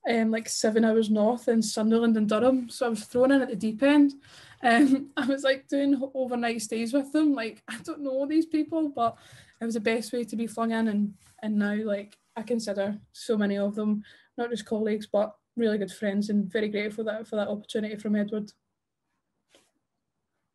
um, 0.09 0.31
like 0.31 0.49
seven 0.49 0.85
hours 0.85 1.11
north 1.11 1.49
in 1.49 1.63
Sunderland 1.63 2.17
and 2.17 2.29
Durham. 2.29 2.71
So 2.71 2.87
I 2.87 2.91
was 2.91 3.05
thrown 3.05 3.33
in 3.33 3.43
at 3.43 3.49
the 3.49 3.57
deep 3.57 3.83
end. 3.83 4.15
Um, 4.67 5.11
I 5.17 5.27
was 5.27 5.45
like 5.45 5.69
doing 5.69 6.01
overnight 6.15 6.61
stays 6.61 6.93
with 6.93 7.13
them. 7.13 7.35
Like 7.35 7.63
I 7.69 7.79
don't 7.85 8.03
know 8.03 8.27
these 8.27 8.47
people, 8.47 8.91
but 8.95 9.17
it 9.61 9.65
was 9.65 9.75
the 9.75 9.81
best 9.81 10.13
way 10.13 10.25
to 10.25 10.37
be 10.37 10.47
flung 10.47 10.73
in. 10.73 10.89
And 10.89 11.15
and 11.43 11.57
now 11.57 11.77
like 11.77 12.19
I 12.37 12.43
consider 12.43 12.99
so 13.13 13.39
many 13.39 13.57
of 13.57 13.75
them 13.75 14.03
not 14.37 14.51
just 14.51 14.67
colleagues 14.67 15.07
but 15.11 15.35
really 15.57 15.79
good 15.79 15.93
friends, 15.93 16.29
and 16.29 16.51
very 16.53 16.69
grateful 16.69 17.05
for 17.05 17.11
that 17.11 17.27
for 17.27 17.37
that 17.37 17.49
opportunity 17.49 17.97
from 17.97 18.17
Edward. 18.17 18.53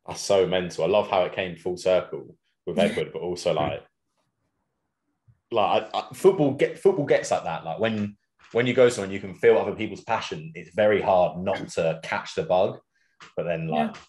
That's 0.06 0.20
so 0.20 0.46
mental. 0.46 0.84
I 0.84 0.88
love 0.88 1.08
how 1.08 1.22
it 1.22 1.34
came 1.34 1.56
full 1.56 1.76
circle 1.76 2.36
with 2.66 2.78
Edward, 2.78 3.12
but 3.12 3.22
also 3.22 3.52
like 3.52 3.82
like 5.50 5.84
I, 5.94 5.98
I, 5.98 6.14
football 6.14 6.52
get 6.52 6.78
football 6.78 7.06
gets 7.06 7.30
like 7.30 7.44
that. 7.44 7.64
Like 7.64 7.78
when 7.78 8.16
when 8.52 8.66
you 8.66 8.74
go 8.74 8.88
somewhere, 8.88 9.06
and 9.06 9.14
you 9.14 9.20
can 9.20 9.34
feel 9.34 9.56
other 9.56 9.74
people's 9.74 10.04
passion. 10.04 10.52
It's 10.54 10.74
very 10.74 11.00
hard 11.00 11.42
not 11.42 11.68
to 11.70 12.00
catch 12.02 12.34
the 12.34 12.42
bug, 12.42 12.78
but 13.36 13.44
then 13.44 13.68
like 13.68 13.94
yeah. 13.94 14.00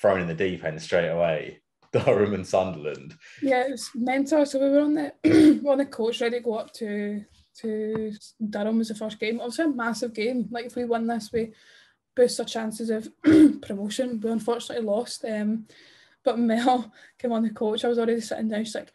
thrown 0.00 0.20
in 0.20 0.28
the 0.28 0.34
deep 0.34 0.64
end 0.64 0.80
straight 0.80 1.08
away. 1.08 1.60
Durham 1.92 2.34
and 2.34 2.46
Sunderland. 2.46 3.16
Yeah, 3.42 3.66
it 3.66 3.72
was 3.72 3.90
mental. 3.94 4.46
So 4.46 4.60
we 4.60 4.70
were 4.70 4.80
on 4.80 4.94
the 4.94 5.12
we 5.24 5.58
were 5.62 5.72
on 5.72 5.78
the 5.78 5.86
coach 5.86 6.20
ready 6.20 6.38
to 6.38 6.44
go 6.44 6.54
up 6.54 6.72
to 6.74 7.24
to 7.58 8.12
Durham 8.48 8.78
was 8.78 8.88
the 8.88 8.94
first 8.94 9.18
game. 9.18 9.40
Obviously 9.40 9.64
a 9.64 9.68
massive 9.68 10.14
game. 10.14 10.48
Like 10.50 10.66
if 10.66 10.76
we 10.76 10.84
won 10.84 11.06
this, 11.06 11.30
we 11.32 11.52
boost 12.14 12.38
our 12.38 12.46
chances 12.46 12.90
of 12.90 13.08
promotion. 13.62 14.20
We 14.20 14.30
unfortunately 14.30 14.84
lost. 14.84 15.24
Um, 15.24 15.66
but 16.24 16.38
Mel 16.38 16.92
came 17.18 17.32
on 17.32 17.42
the 17.42 17.50
coach. 17.50 17.84
I 17.84 17.88
was 17.88 17.98
already 17.98 18.20
sitting 18.20 18.48
down. 18.48 18.64
She's 18.64 18.74
like, 18.74 18.92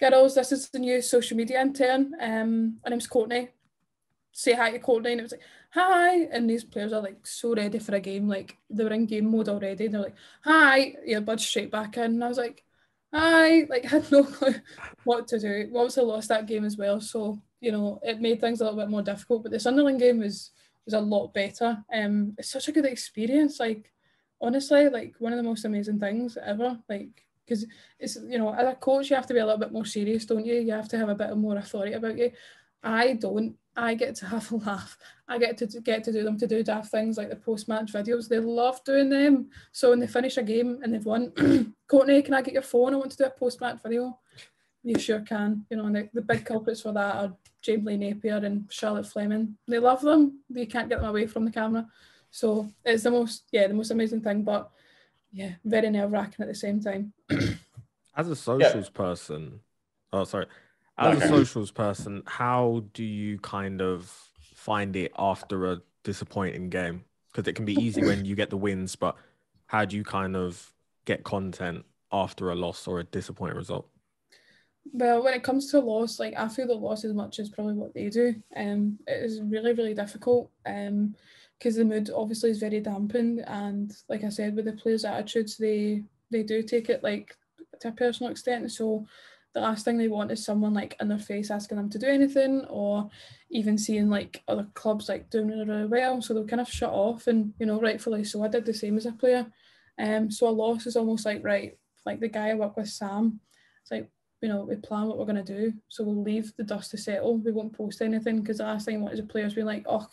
"Girls, 0.00 0.34
this 0.34 0.52
is 0.52 0.70
the 0.70 0.78
new 0.78 1.02
social 1.02 1.36
media 1.36 1.60
intern. 1.60 2.14
Um, 2.20 2.78
her 2.84 2.90
name's 2.90 3.06
Courtney. 3.06 3.50
Say 4.32 4.54
hi 4.54 4.70
to 4.70 4.78
Courtney." 4.78 5.12
And 5.12 5.20
it 5.20 5.24
was 5.24 5.32
like, 5.32 5.42
"Hi," 5.70 6.24
and 6.24 6.48
these 6.48 6.64
players 6.64 6.92
are 6.92 7.02
like 7.02 7.26
so 7.26 7.54
ready 7.54 7.78
for 7.78 7.94
a 7.94 8.00
game. 8.00 8.28
Like 8.28 8.58
they 8.70 8.84
were 8.84 8.92
in 8.92 9.06
game 9.06 9.30
mode 9.30 9.48
already. 9.48 9.86
And 9.86 9.94
they're 9.94 10.02
like, 10.02 10.16
"Hi," 10.44 10.96
yeah, 11.04 11.20
bud 11.20 11.40
straight 11.40 11.70
back 11.70 11.96
in. 11.96 12.04
And 12.04 12.24
I 12.24 12.28
was 12.28 12.38
like, 12.38 12.64
"Hi," 13.12 13.64
like 13.68 13.84
had 13.94 14.10
no 14.10 14.24
clue 14.24 14.54
what 15.04 15.28
to 15.28 15.38
do. 15.38 15.68
We 15.72 15.78
obviously 15.78 16.04
lost 16.04 16.28
that 16.28 16.46
game 16.46 16.64
as 16.64 16.76
well, 16.76 17.00
so 17.00 17.40
you 17.60 17.72
know 17.72 18.00
it 18.02 18.20
made 18.20 18.40
things 18.40 18.60
a 18.60 18.64
little 18.64 18.78
bit 18.78 18.90
more 18.90 19.02
difficult. 19.02 19.42
But 19.44 19.52
the 19.52 19.60
Sunderland 19.60 20.00
game 20.00 20.18
was 20.20 20.50
was 20.84 20.94
a 20.94 21.00
lot 21.00 21.32
better. 21.34 21.84
Um, 21.92 22.34
it's 22.38 22.50
such 22.50 22.68
a 22.68 22.72
good 22.72 22.86
experience. 22.86 23.60
Like 23.60 23.92
honestly, 24.40 24.88
like 24.88 25.14
one 25.18 25.32
of 25.32 25.36
the 25.36 25.42
most 25.42 25.64
amazing 25.64 26.00
things 26.00 26.36
ever. 26.44 26.78
Like 26.88 27.24
because 27.44 27.66
it's 27.98 28.16
you 28.16 28.38
know 28.38 28.52
as 28.54 28.66
a 28.66 28.74
coach 28.74 29.10
you 29.10 29.16
have 29.16 29.26
to 29.26 29.34
be 29.34 29.40
a 29.40 29.46
little 29.46 29.60
bit 29.60 29.72
more 29.72 29.84
serious, 29.84 30.26
don't 30.26 30.46
you? 30.46 30.54
You 30.54 30.72
have 30.72 30.88
to 30.88 30.98
have 30.98 31.08
a 31.08 31.14
bit 31.14 31.30
of 31.30 31.38
more 31.38 31.56
authority 31.56 31.94
about 31.94 32.18
you. 32.18 32.32
I 32.82 33.14
don't. 33.14 33.56
I 33.76 33.94
get 33.94 34.14
to 34.16 34.26
have 34.26 34.50
a 34.52 34.56
laugh. 34.68 34.98
I 35.28 35.38
get 35.38 35.56
to 35.58 35.66
get 35.80 36.04
to 36.04 36.12
do 36.12 36.22
them 36.22 36.38
to 36.38 36.46
do 36.46 36.62
daft 36.62 36.90
things 36.90 37.16
like 37.16 37.30
the 37.30 37.36
post 37.36 37.68
match 37.68 37.92
videos. 37.92 38.28
They 38.28 38.38
love 38.38 38.82
doing 38.84 39.08
them. 39.08 39.50
So 39.72 39.90
when 39.90 40.00
they 40.00 40.06
finish 40.06 40.36
a 40.36 40.42
game 40.42 40.80
and 40.82 40.92
they've 40.92 41.04
won, 41.04 41.32
Courtney, 41.88 42.22
can 42.22 42.34
I 42.34 42.42
get 42.42 42.54
your 42.54 42.62
phone? 42.62 42.94
I 42.94 42.98
want 42.98 43.10
to 43.12 43.16
do 43.16 43.24
a 43.24 43.30
post 43.30 43.60
match 43.60 43.78
video. 43.82 44.18
You 44.82 44.98
sure 44.98 45.20
can. 45.20 45.64
You 45.70 45.76
know, 45.76 45.86
and 45.86 45.96
the, 45.96 46.08
the 46.12 46.22
big 46.22 46.44
culprits 46.44 46.82
for 46.82 46.92
that 46.92 47.14
are 47.14 47.36
Jamie-Lee 47.62 47.96
Napier 47.96 48.36
and 48.36 48.66
Charlotte 48.70 49.06
Fleming. 49.06 49.56
They 49.68 49.78
love 49.78 50.02
them. 50.02 50.40
They 50.50 50.66
can't 50.66 50.88
get 50.88 51.00
them 51.00 51.08
away 51.08 51.26
from 51.26 51.44
the 51.44 51.52
camera. 51.52 51.86
So 52.30 52.68
it's 52.84 53.04
the 53.04 53.10
most, 53.10 53.44
yeah, 53.52 53.68
the 53.68 53.74
most 53.74 53.90
amazing 53.90 54.22
thing. 54.22 54.42
But 54.42 54.70
yeah, 55.32 55.52
very 55.64 55.88
nerve 55.90 56.10
wracking 56.12 56.42
at 56.42 56.48
the 56.48 56.54
same 56.54 56.80
time. 56.80 57.12
As 58.14 58.28
a 58.28 58.36
socials 58.36 58.90
yeah. 58.92 58.96
person, 58.96 59.60
oh 60.12 60.24
sorry, 60.24 60.46
as 61.02 61.16
okay. 61.16 61.26
a 61.26 61.28
socials 61.28 61.70
person, 61.70 62.22
how 62.26 62.84
do 62.94 63.04
you 63.04 63.38
kind 63.38 63.80
of 63.80 64.06
find 64.54 64.96
it 64.96 65.12
after 65.18 65.72
a 65.72 65.82
disappointing 66.04 66.70
game? 66.70 67.04
Because 67.30 67.48
it 67.48 67.54
can 67.54 67.64
be 67.64 67.74
easy 67.74 68.02
when 68.02 68.24
you 68.24 68.34
get 68.34 68.50
the 68.50 68.56
wins, 68.56 68.96
but 68.96 69.16
how 69.66 69.84
do 69.84 69.96
you 69.96 70.04
kind 70.04 70.36
of 70.36 70.72
get 71.04 71.24
content 71.24 71.84
after 72.12 72.50
a 72.50 72.54
loss 72.54 72.86
or 72.86 73.00
a 73.00 73.04
disappointing 73.04 73.56
result? 73.56 73.88
Well, 74.92 75.22
when 75.22 75.34
it 75.34 75.42
comes 75.42 75.70
to 75.70 75.80
loss, 75.80 76.18
like 76.18 76.34
I 76.36 76.48
feel 76.48 76.66
the 76.66 76.74
loss 76.74 77.04
as 77.04 77.14
much 77.14 77.38
as 77.38 77.48
probably 77.48 77.74
what 77.74 77.94
they 77.94 78.08
do. 78.08 78.34
Um, 78.56 78.98
it 79.06 79.24
is 79.24 79.40
really, 79.40 79.72
really 79.72 79.94
difficult. 79.94 80.50
Um, 80.66 81.14
because 81.58 81.76
the 81.76 81.84
mood 81.84 82.10
obviously 82.12 82.50
is 82.50 82.58
very 82.58 82.80
dampened, 82.80 83.44
and 83.46 83.92
like 84.08 84.24
I 84.24 84.30
said, 84.30 84.56
with 84.56 84.64
the 84.64 84.72
players' 84.72 85.04
attitudes, 85.04 85.56
they 85.56 86.02
they 86.28 86.42
do 86.42 86.60
take 86.60 86.88
it 86.88 87.04
like 87.04 87.36
to 87.80 87.88
a 87.88 87.92
personal 87.92 88.32
extent. 88.32 88.72
So 88.72 89.06
the 89.54 89.60
last 89.60 89.84
thing 89.84 89.98
they 89.98 90.08
want 90.08 90.32
is 90.32 90.44
someone 90.44 90.72
like 90.72 90.96
in 91.00 91.08
their 91.08 91.18
face 91.18 91.50
asking 91.50 91.76
them 91.76 91.90
to 91.90 91.98
do 91.98 92.06
anything, 92.06 92.64
or 92.66 93.10
even 93.50 93.76
seeing 93.76 94.08
like 94.08 94.42
other 94.48 94.66
clubs 94.74 95.08
like 95.08 95.30
doing 95.30 95.48
really, 95.48 95.64
really 95.64 95.86
well. 95.86 96.22
So 96.22 96.34
they'll 96.34 96.46
kind 96.46 96.60
of 96.60 96.68
shut 96.68 96.90
off, 96.90 97.26
and 97.26 97.52
you 97.58 97.66
know, 97.66 97.80
rightfully 97.80 98.24
so. 98.24 98.42
I 98.44 98.48
did 98.48 98.64
the 98.64 98.74
same 98.74 98.96
as 98.96 99.06
a 99.06 99.12
player. 99.12 99.46
Um, 99.98 100.30
so 100.30 100.48
a 100.48 100.50
loss 100.50 100.86
is 100.86 100.96
almost 100.96 101.26
like 101.26 101.44
right, 101.44 101.76
like 102.06 102.20
the 102.20 102.28
guy 102.28 102.50
I 102.50 102.54
work 102.54 102.76
with, 102.76 102.88
Sam. 102.88 103.40
It's 103.82 103.90
like 103.90 104.10
you 104.42 104.48
know, 104.48 104.64
we 104.64 104.74
plan 104.76 105.06
what 105.06 105.18
we're 105.18 105.24
going 105.24 105.42
to 105.42 105.56
do. 105.56 105.72
So 105.88 106.02
we'll 106.02 106.22
leave 106.22 106.52
the 106.56 106.64
dust 106.64 106.90
to 106.90 106.98
settle. 106.98 107.38
We 107.38 107.52
won't 107.52 107.72
post 107.72 108.02
anything 108.02 108.40
because 108.40 108.58
the 108.58 108.64
last 108.64 108.84
thing 108.84 108.96
I 108.96 108.98
want 108.98 109.14
is 109.14 109.20
a 109.20 109.22
players 109.22 109.54
being 109.54 109.68
like, 109.68 109.86
oh, 109.88 110.06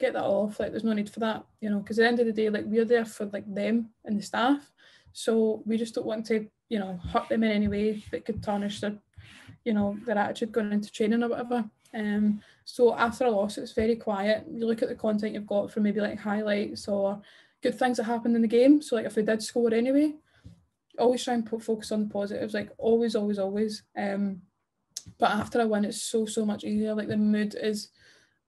get 0.00 0.14
that 0.14 0.24
off. 0.24 0.58
Like, 0.58 0.72
there's 0.72 0.82
no 0.84 0.92
need 0.92 1.08
for 1.08 1.20
that, 1.20 1.46
you 1.60 1.70
know, 1.70 1.78
because 1.78 1.98
at 1.98 2.02
the 2.02 2.08
end 2.08 2.20
of 2.20 2.26
the 2.26 2.32
day, 2.32 2.50
like, 2.50 2.64
we're 2.66 2.84
there 2.84 3.04
for 3.04 3.26
like 3.26 3.44
them 3.46 3.90
and 4.04 4.18
the 4.18 4.22
staff. 4.22 4.70
So 5.12 5.62
we 5.64 5.76
just 5.78 5.94
don't 5.94 6.06
want 6.06 6.26
to, 6.26 6.48
you 6.72 6.78
know, 6.78 6.98
hurt 7.10 7.28
them 7.28 7.44
in 7.44 7.50
any 7.50 7.68
way 7.68 8.02
that 8.10 8.24
could 8.24 8.42
tarnish 8.42 8.80
their, 8.80 8.96
you 9.62 9.74
know, 9.74 9.94
their 10.06 10.16
attitude 10.16 10.52
going 10.52 10.72
into 10.72 10.90
training 10.90 11.22
or 11.22 11.28
whatever. 11.28 11.68
Um, 11.92 12.40
so 12.64 12.96
after 12.96 13.26
a 13.26 13.30
loss, 13.30 13.58
it's 13.58 13.74
very 13.74 13.94
quiet. 13.94 14.46
You 14.50 14.66
look 14.66 14.80
at 14.80 14.88
the 14.88 14.94
content 14.94 15.34
you've 15.34 15.46
got 15.46 15.70
from 15.70 15.82
maybe 15.82 16.00
like 16.00 16.18
highlights 16.18 16.88
or 16.88 17.20
good 17.62 17.78
things 17.78 17.98
that 17.98 18.04
happened 18.04 18.36
in 18.36 18.40
the 18.40 18.48
game. 18.48 18.80
So 18.80 18.96
like 18.96 19.04
if 19.04 19.16
we 19.16 19.22
did 19.22 19.42
score 19.42 19.74
anyway, 19.74 20.14
always 20.98 21.22
try 21.22 21.34
and 21.34 21.44
put 21.44 21.62
focus 21.62 21.92
on 21.92 22.04
the 22.04 22.10
positives, 22.10 22.54
like 22.54 22.70
always, 22.78 23.14
always, 23.16 23.38
always. 23.38 23.82
Um, 23.94 24.40
but 25.18 25.30
after 25.30 25.60
a 25.60 25.66
win, 25.66 25.84
it's 25.84 26.02
so 26.02 26.24
so 26.24 26.46
much 26.46 26.64
easier. 26.64 26.94
Like 26.94 27.08
the 27.08 27.18
mood 27.18 27.54
is 27.60 27.90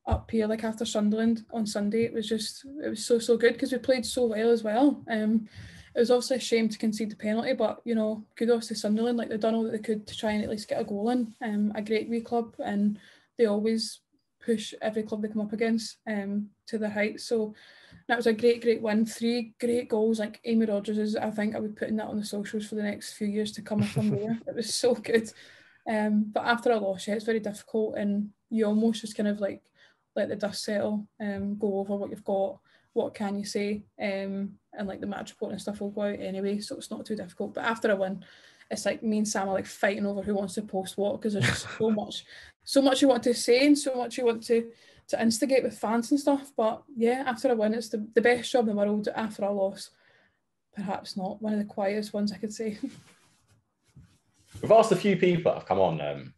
up 0.07 0.31
here. 0.31 0.47
Like 0.47 0.65
after 0.65 0.87
Sunderland 0.87 1.45
on 1.53 1.67
Sunday, 1.67 2.05
it 2.05 2.15
was 2.15 2.27
just 2.27 2.65
it 2.83 2.89
was 2.89 3.05
so 3.05 3.19
so 3.19 3.37
good 3.37 3.53
because 3.53 3.73
we 3.73 3.77
played 3.77 4.07
so 4.07 4.25
well 4.25 4.51
as 4.51 4.63
well. 4.63 5.05
Um, 5.11 5.47
it 5.95 6.01
was 6.01 6.11
obviously 6.11 6.37
a 6.37 6.41
shame 6.41 6.69
to 6.69 6.79
concede 6.79 7.11
the 7.11 7.17
penalty, 7.17 7.53
but 7.53 7.81
you 7.85 7.95
know, 7.95 8.25
kudos 8.37 8.69
to 8.69 8.75
Sunderland. 8.75 9.17
Like 9.17 9.29
they've 9.29 9.39
done 9.39 9.55
all 9.55 9.63
that 9.65 9.73
they 9.73 9.79
could 9.79 10.07
to 10.07 10.17
try 10.17 10.33
and 10.33 10.43
at 10.43 10.51
least 10.51 10.69
get 10.69 10.81
a 10.81 10.85
goal 10.85 11.11
in. 11.11 11.35
Um, 11.43 11.73
a 11.75 11.83
great 11.83 12.09
wee 12.09 12.21
club, 12.21 12.55
and 12.59 12.99
they 13.39 13.47
always 13.47 14.01
push 14.45 14.75
every 14.83 15.03
club 15.03 15.23
they 15.23 15.29
come 15.29 15.41
up 15.41 15.53
against 15.53 15.97
um 16.07 16.49
to 16.67 16.79
the 16.79 16.91
heights. 16.91 17.25
So 17.25 17.55
that 18.09 18.17
was 18.17 18.27
a 18.27 18.33
great, 18.33 18.63
great 18.63 18.83
win. 18.83 19.07
Three 19.07 19.55
great 19.61 19.89
goals. 19.89 20.19
Like 20.19 20.41
Amy 20.45 20.67
Rodgers 20.67 20.99
is, 20.99 21.17
I 21.17 21.31
think 21.31 21.55
I 21.55 21.61
would 21.61 21.77
put 21.77 21.89
in 21.89 21.97
that 21.97 22.09
on 22.09 22.19
the 22.19 22.25
socials 22.25 22.67
for 22.67 22.75
the 22.75 22.83
next 22.83 23.13
few 23.13 23.29
years 23.29 23.53
to 23.53 23.63
come 23.63 23.83
from 23.83 24.11
there. 24.11 24.39
It 24.49 24.55
was 24.57 24.75
so 24.75 24.95
good. 24.95 25.31
Um, 25.89 26.31
but 26.33 26.45
after 26.45 26.73
a 26.73 26.79
loss, 26.79 27.07
yeah, 27.07 27.15
it's 27.15 27.25
very 27.25 27.41
difficult, 27.41 27.97
and 27.97 28.31
you 28.51 28.67
almost 28.67 29.03
just 29.03 29.17
kind 29.17 29.29
of 29.29 29.41
like 29.41 29.63
let 30.17 30.29
the 30.29 30.37
dust 30.37 30.65
settle, 30.65 31.07
um, 31.21 31.57
go 31.59 31.79
over 31.79 31.97
what 31.97 32.11
you've 32.11 32.25
got, 32.25 32.59
what 32.95 33.15
can 33.15 33.39
you 33.39 33.45
say, 33.45 33.83
um, 34.01 34.55
and 34.73 34.89
like 34.89 35.01
the 35.01 35.07
match 35.07 35.31
report 35.31 35.53
and 35.53 35.61
stuff 35.61 35.81
will 35.81 35.91
go 35.91 36.03
out 36.03 36.19
anyway, 36.19 36.59
so 36.61 36.77
it's 36.77 36.91
not 36.91 37.05
too 37.05 37.17
difficult. 37.17 37.55
But 37.55 37.65
after 37.65 37.91
a 37.91 37.97
win, 37.97 38.25
it's 38.71 38.87
like 38.87 39.03
me 39.03 39.19
and 39.19 39.29
Sam 39.29 39.49
are 39.49 39.55
like 39.55 39.67
fighting 39.67 40.07
over 40.07 40.23
who 40.23 40.35
wants 40.35 40.55
to 40.55 40.63
post 40.63 40.97
what 40.97 41.21
because 41.21 41.35
there's 41.35 41.47
just 41.47 41.69
so 41.77 41.91
much, 42.03 42.25
so 42.65 42.81
much 42.81 43.03
you 43.03 43.09
want 43.09 43.23
to 43.25 43.35
say 43.35 43.67
and 43.67 43.77
so 43.77 43.95
much 43.95 44.17
you 44.17 44.25
want 44.25 44.43
to 44.45 44.71
to 45.09 45.21
instigate 45.21 45.63
with 45.63 45.79
fans 45.79 46.11
and 46.11 46.21
stuff. 46.21 46.51
But 46.57 46.83
yeah, 46.97 47.25
after 47.27 47.51
a 47.51 47.57
win, 47.57 47.75
it's 47.75 47.91
the, 47.91 48.07
the 48.15 48.23
best 48.23 48.51
job 48.51 48.69
in 48.69 48.77
the 48.77 48.83
world. 48.83 49.09
After 49.15 49.45
a 49.45 49.53
loss, 49.53 49.91
perhaps 50.75 51.17
not. 51.17 51.43
One 51.43 51.53
of 51.53 51.59
the 51.59 51.65
quietest 51.67 52.15
ones 52.15 52.33
I 52.33 52.39
could 52.39 52.55
say. 52.55 52.79
We've 54.63 54.73
asked 54.73 54.93
a 54.93 54.97
few 54.97 55.17
people 55.17 55.51
that 55.51 55.59
have 55.59 55.69
come 55.69 55.81
on, 55.81 56.01
um, 56.01 56.33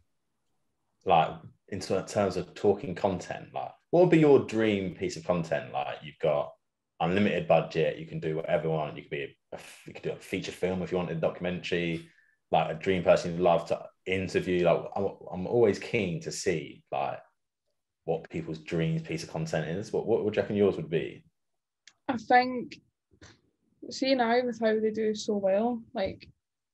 like 1.05 1.29
in 1.69 1.79
terms 1.79 2.37
of 2.37 2.53
talking 2.53 2.95
content. 2.95 3.47
Like, 3.53 3.71
what 3.91 4.01
would 4.01 4.09
be 4.09 4.19
your 4.19 4.39
dream 4.39 4.95
piece 4.95 5.17
of 5.17 5.25
content? 5.25 5.73
Like, 5.73 5.97
you've 6.03 6.19
got 6.19 6.51
unlimited 6.99 7.47
budget, 7.47 7.97
you 7.97 8.05
can 8.05 8.19
do 8.19 8.35
whatever 8.35 8.65
you 8.65 8.69
want. 8.71 8.95
You 8.95 9.03
could 9.03 9.11
be 9.11 9.35
a, 9.53 9.57
you 9.85 9.93
could 9.93 10.03
do 10.03 10.11
a 10.11 10.15
feature 10.15 10.51
film 10.51 10.81
if 10.81 10.91
you 10.91 10.97
wanted 10.97 11.17
a 11.17 11.21
documentary. 11.21 12.09
Like 12.49 12.71
a 12.71 12.79
dream 12.79 13.03
person 13.03 13.33
you'd 13.33 13.41
love 13.41 13.67
to 13.67 13.85
interview. 14.05 14.65
Like, 14.65 14.85
I'm, 14.95 15.09
I'm 15.31 15.47
always 15.47 15.79
keen 15.79 16.21
to 16.21 16.31
see 16.31 16.83
like 16.91 17.19
what 18.05 18.29
people's 18.29 18.59
dreams 18.59 19.01
piece 19.01 19.23
of 19.23 19.29
content 19.29 19.67
is. 19.67 19.91
What 19.91 20.07
what 20.07 20.23
would 20.23 20.35
you 20.35 20.41
reckon 20.41 20.55
yours 20.55 20.77
would 20.77 20.89
be? 20.89 21.25
I 22.07 22.15
think 22.15 22.79
see 23.89 24.15
now 24.15 24.45
with 24.45 24.61
how 24.61 24.79
they 24.79 24.91
do 24.91 25.13
so 25.13 25.35
well, 25.35 25.81
like 25.93 26.29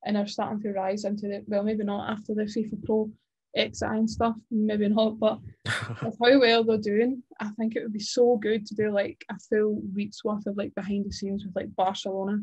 and 0.05 0.15
are 0.15 0.27
starting 0.27 0.61
to 0.61 0.73
rise 0.73 1.05
into 1.05 1.27
the 1.27 1.43
well, 1.47 1.63
maybe 1.63 1.83
not 1.83 2.11
after 2.11 2.35
the 2.35 2.43
FIFPro 2.43 3.11
XI 3.57 3.85
and 3.85 4.09
stuff, 4.09 4.35
maybe 4.49 4.87
not, 4.89 5.19
but 5.19 5.39
with 6.03 6.17
how 6.21 6.39
well 6.39 6.63
they're 6.63 6.77
doing, 6.77 7.21
I 7.39 7.49
think 7.51 7.75
it 7.75 7.83
would 7.83 7.93
be 7.93 7.99
so 7.99 8.37
good 8.37 8.65
to 8.65 8.75
do 8.75 8.91
like 8.91 9.23
a 9.29 9.37
full 9.39 9.81
week's 9.93 10.23
worth 10.23 10.47
of 10.47 10.57
like 10.57 10.73
behind 10.75 11.05
the 11.05 11.11
scenes 11.11 11.45
with 11.45 11.55
like 11.55 11.75
Barcelona. 11.75 12.39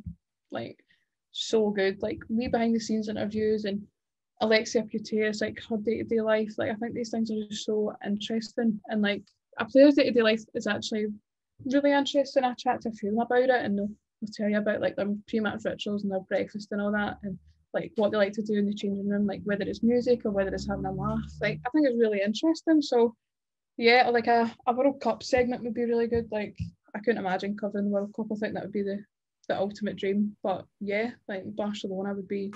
Like 0.50 0.78
so 1.32 1.70
good. 1.70 2.02
Like 2.02 2.20
we 2.28 2.48
behind 2.48 2.74
the 2.74 2.80
scenes 2.80 3.08
interviews 3.08 3.64
and 3.64 3.82
Alexia 4.40 4.82
Putellas, 4.82 5.40
like 5.40 5.58
her 5.68 5.76
day 5.76 5.98
to 5.98 6.04
day 6.04 6.20
life. 6.20 6.54
Like 6.56 6.70
I 6.70 6.74
think 6.74 6.94
these 6.94 7.10
things 7.10 7.30
are 7.30 7.46
just 7.48 7.66
so 7.66 7.94
interesting, 8.04 8.80
and 8.88 9.02
like 9.02 9.22
a 9.58 9.64
player's 9.64 9.94
day 9.94 10.04
to 10.04 10.10
day 10.12 10.22
life 10.22 10.42
is 10.54 10.66
actually 10.66 11.06
really 11.66 11.92
interesting. 11.92 12.44
I 12.44 12.54
chat 12.54 12.80
to 12.82 12.88
a 12.88 12.92
few 12.92 13.20
about 13.20 13.38
it, 13.38 13.50
and 13.50 13.78
they'll, 13.78 13.90
they'll 14.20 14.32
tell 14.32 14.48
you 14.48 14.58
about 14.58 14.80
like 14.80 14.96
their 14.96 15.14
pre-match 15.28 15.64
rituals 15.64 16.02
and 16.02 16.12
their 16.12 16.20
breakfast 16.20 16.68
and 16.72 16.80
all 16.80 16.92
that, 16.92 17.18
and 17.22 17.38
like 17.72 17.92
what 17.96 18.11
they 18.11 18.18
like 18.18 18.33
to 18.33 18.42
do 18.42 18.54
in 18.54 18.66
the 18.66 18.74
changing 18.74 19.09
room, 19.09 19.26
like 19.26 19.42
whether 19.44 19.64
it's 19.64 19.83
music 19.83 20.22
or 20.24 20.30
whether 20.30 20.52
it's 20.52 20.68
having 20.68 20.87
a 20.87 20.92
laugh. 20.92 21.30
Like 21.40 21.61
I 21.66 21.70
think 21.70 21.87
it's 21.87 21.98
really 21.98 22.20
interesting. 22.24 22.83
So 22.83 23.14
yeah, 23.76 24.09
like 24.11 24.26
a, 24.26 24.52
a 24.66 24.72
World 24.72 25.00
Cup 25.00 25.22
segment 25.22 25.62
would 25.62 25.74
be 25.74 25.85
really 25.85 26.09
good. 26.09 26.28
Like 26.30 26.59
I 26.94 26.98
couldn't 26.98 27.24
imagine 27.24 27.56
covering 27.56 27.87
the 27.87 27.90
World 27.90 28.12
Cup. 28.14 28.26
I 28.33 28.35
think 28.37 28.54
that 28.54 28.64
would 28.64 28.72
be 28.72 28.83
the 28.83 29.04
the 29.48 29.59
ultimate 29.59 29.96
dream. 29.96 30.37
But 30.42 30.64
yeah, 30.80 31.11
like 31.28 31.44
Barcelona 31.56 32.14
would 32.14 32.28
be 32.28 32.52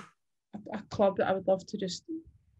a, 0.53 0.77
a 0.77 0.81
club 0.89 1.17
that 1.17 1.27
I 1.27 1.33
would 1.33 1.47
love 1.47 1.65
to 1.65 1.77
just 1.77 2.03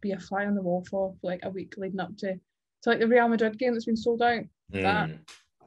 be 0.01 0.11
a 0.11 0.19
fly 0.19 0.45
on 0.45 0.55
the 0.55 0.61
wall 0.61 0.85
for, 0.89 1.13
for 1.19 1.27
like 1.27 1.41
a 1.43 1.49
week 1.49 1.75
leading 1.77 1.99
up 1.99 2.15
to 2.17 2.33
to 2.33 2.89
like 2.89 2.99
the 2.99 3.07
Real 3.07 3.27
Madrid 3.27 3.57
game 3.57 3.73
that's 3.73 3.85
been 3.85 3.97
sold 3.97 4.21
out. 4.21 4.43
Mm. 4.73 4.83
That 4.83 5.09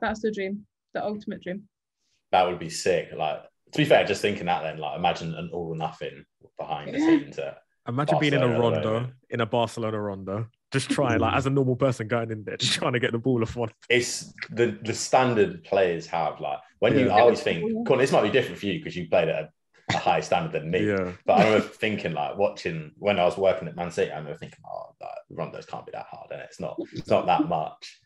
that's 0.01 0.21
the 0.21 0.31
dream, 0.31 0.67
the 0.95 1.05
ultimate 1.05 1.43
dream. 1.43 1.69
That 2.33 2.47
would 2.47 2.59
be 2.59 2.71
sick. 2.71 3.11
Like 3.17 3.43
to 3.73 3.79
be 3.79 3.85
fair, 3.85 4.05
just 4.05 4.23
thinking 4.23 4.47
that 4.47 4.63
then, 4.63 4.79
like 4.79 4.99
imagine 4.99 5.35
an 5.35 5.51
all 5.53 5.69
or 5.69 5.77
nothing 5.77 6.25
behind 6.59 6.93
the 6.95 6.99
Yeah. 6.99 7.07
scenes. 7.07 7.39
At, 7.39 7.59
Imagine 7.89 8.19
being 8.19 8.35
in 8.35 8.43
a 8.43 8.49
Barcelona 8.49 8.77
rondo, 8.83 9.13
in 9.31 9.41
a 9.41 9.47
Barcelona 9.47 9.99
rondo, 10.01 10.47
just 10.73 10.91
trying 10.91 11.21
like 11.21 11.35
as 11.35 11.47
a 11.47 11.51
normal 11.51 11.75
person 11.77 12.07
going 12.07 12.31
in 12.31 12.45
there, 12.45 12.59
just 12.59 12.75
trying 12.75 12.93
to 12.93 13.01
get 13.01 13.13
the 13.13 13.19
ball 13.19 13.41
off 13.43 13.57
one. 13.57 13.71
it's 13.89 14.35
the 14.51 14.79
the 14.83 14.93
standard 14.93 15.65
players 15.65 16.07
have 16.07 16.39
like 16.41 16.59
when 16.81 16.99
you 16.99 17.09
I 17.11 17.21
always 17.21 17.41
think, 17.41 17.87
Colin, 17.87 18.01
this 18.01 18.13
might 18.13 18.23
be 18.25 18.31
different 18.31 18.59
for 18.59 18.67
you 18.67 18.79
because 18.79 18.95
you 18.95 19.09
played 19.09 19.29
at 19.31 19.45
a, 19.45 19.95
a 19.95 19.99
higher 19.99 20.21
standard 20.21 20.53
than 20.53 20.71
me. 20.71 20.87
Yeah, 20.87 21.13
But 21.25 21.39
I 21.39 21.45
remember 21.45 21.67
thinking 21.67 22.13
like 22.13 22.37
watching 22.37 22.93
when 22.99 23.19
I 23.19 23.25
was 23.25 23.39
working 23.39 23.69
at 23.69 23.75
Man 23.77 23.91
City, 23.91 24.13
I 24.13 24.19
remember 24.19 24.39
thinking, 24.39 24.59
oh, 24.71 24.95
like, 25.01 25.39
rondos 25.39 25.67
can't 25.67 25.87
be 25.87 25.93
that 25.93 26.07
hard, 26.11 26.31
and 26.31 26.43
it's 26.43 26.61
not. 26.61 26.77
It's 26.93 27.09
not 27.09 27.25
that 27.27 27.49
much. 27.49 27.99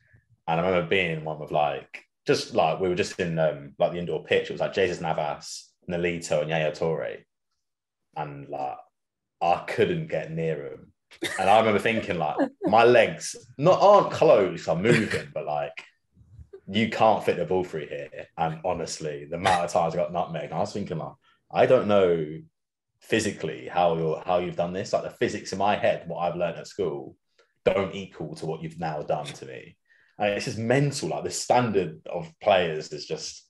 And 0.47 0.61
I 0.61 0.65
remember 0.65 0.89
being 0.89 1.11
in 1.11 1.25
one 1.25 1.41
with 1.41 1.51
like 1.51 2.05
just 2.27 2.55
like 2.55 2.81
we 2.81 2.89
were 2.89 2.95
just 2.95 3.19
in 3.19 3.39
um 3.39 3.75
like 3.79 3.93
the 3.93 3.99
indoor 3.99 4.25
pitch. 4.25 4.51
It 4.51 4.53
was 4.53 4.61
like 4.61 4.75
Jesus 4.75 5.01
Navas, 5.01 5.73
Nolito, 5.89 6.41
and 6.41 6.51
Yaya 6.51 6.73
Toure, 6.73 7.25
and 8.17 8.49
like 8.49 8.79
I 9.41 9.65
couldn't 9.67 10.09
get 10.09 10.31
near 10.31 10.67
him. 10.67 10.93
And 11.39 11.51
I 11.51 11.59
remember 11.59 11.79
thinking 11.79 12.19
like 12.19 12.37
my 12.65 12.85
legs 12.85 13.37
not 13.59 13.81
aren't 13.83 14.13
closed, 14.13 14.69
I'm 14.69 14.83
moving, 14.83 15.29
but 15.35 15.47
like 15.47 15.85
you 16.69 16.89
can't 16.89 17.25
fit 17.25 17.37
the 17.37 17.45
ball 17.45 17.65
through 17.65 17.87
here. 17.89 18.29
And 18.39 18.61
honestly, 18.65 19.27
the 19.29 19.37
amount 19.37 19.65
of 19.65 19.73
times 19.73 19.95
I 19.95 19.99
got 19.99 20.13
nutmeg, 20.13 20.53
I 20.53 20.59
was 20.59 20.73
thinking 20.73 20.99
like 20.99 21.13
I 21.51 21.67
don't 21.67 21.89
know 21.89 22.41
physically 23.01 23.69
how 23.69 23.97
you're 23.97 24.23
how 24.25 24.39
you've 24.39 24.57
done 24.57 24.73
this. 24.73 24.93
Like 24.93 25.03
the 25.03 25.11
physics 25.11 25.53
in 25.53 25.59
my 25.59 25.77
head, 25.77 26.05
what 26.07 26.21
I've 26.21 26.37
learned 26.37 26.59
at 26.59 26.69
school, 26.69 27.17
don't 27.65 27.95
equal 27.95 28.35
to 28.37 28.47
what 28.47 28.63
you've 28.63 28.81
now 28.81 29.03
done 29.03 29.27
to 29.27 29.47
me. 29.47 29.77
And 30.23 30.35
it's 30.35 30.45
just 30.45 30.59
mental. 30.59 31.09
Like 31.09 31.25
the 31.25 31.31
standard 31.31 32.01
of 32.07 32.33
players 32.41 32.93
is 32.93 33.07
just 33.07 33.45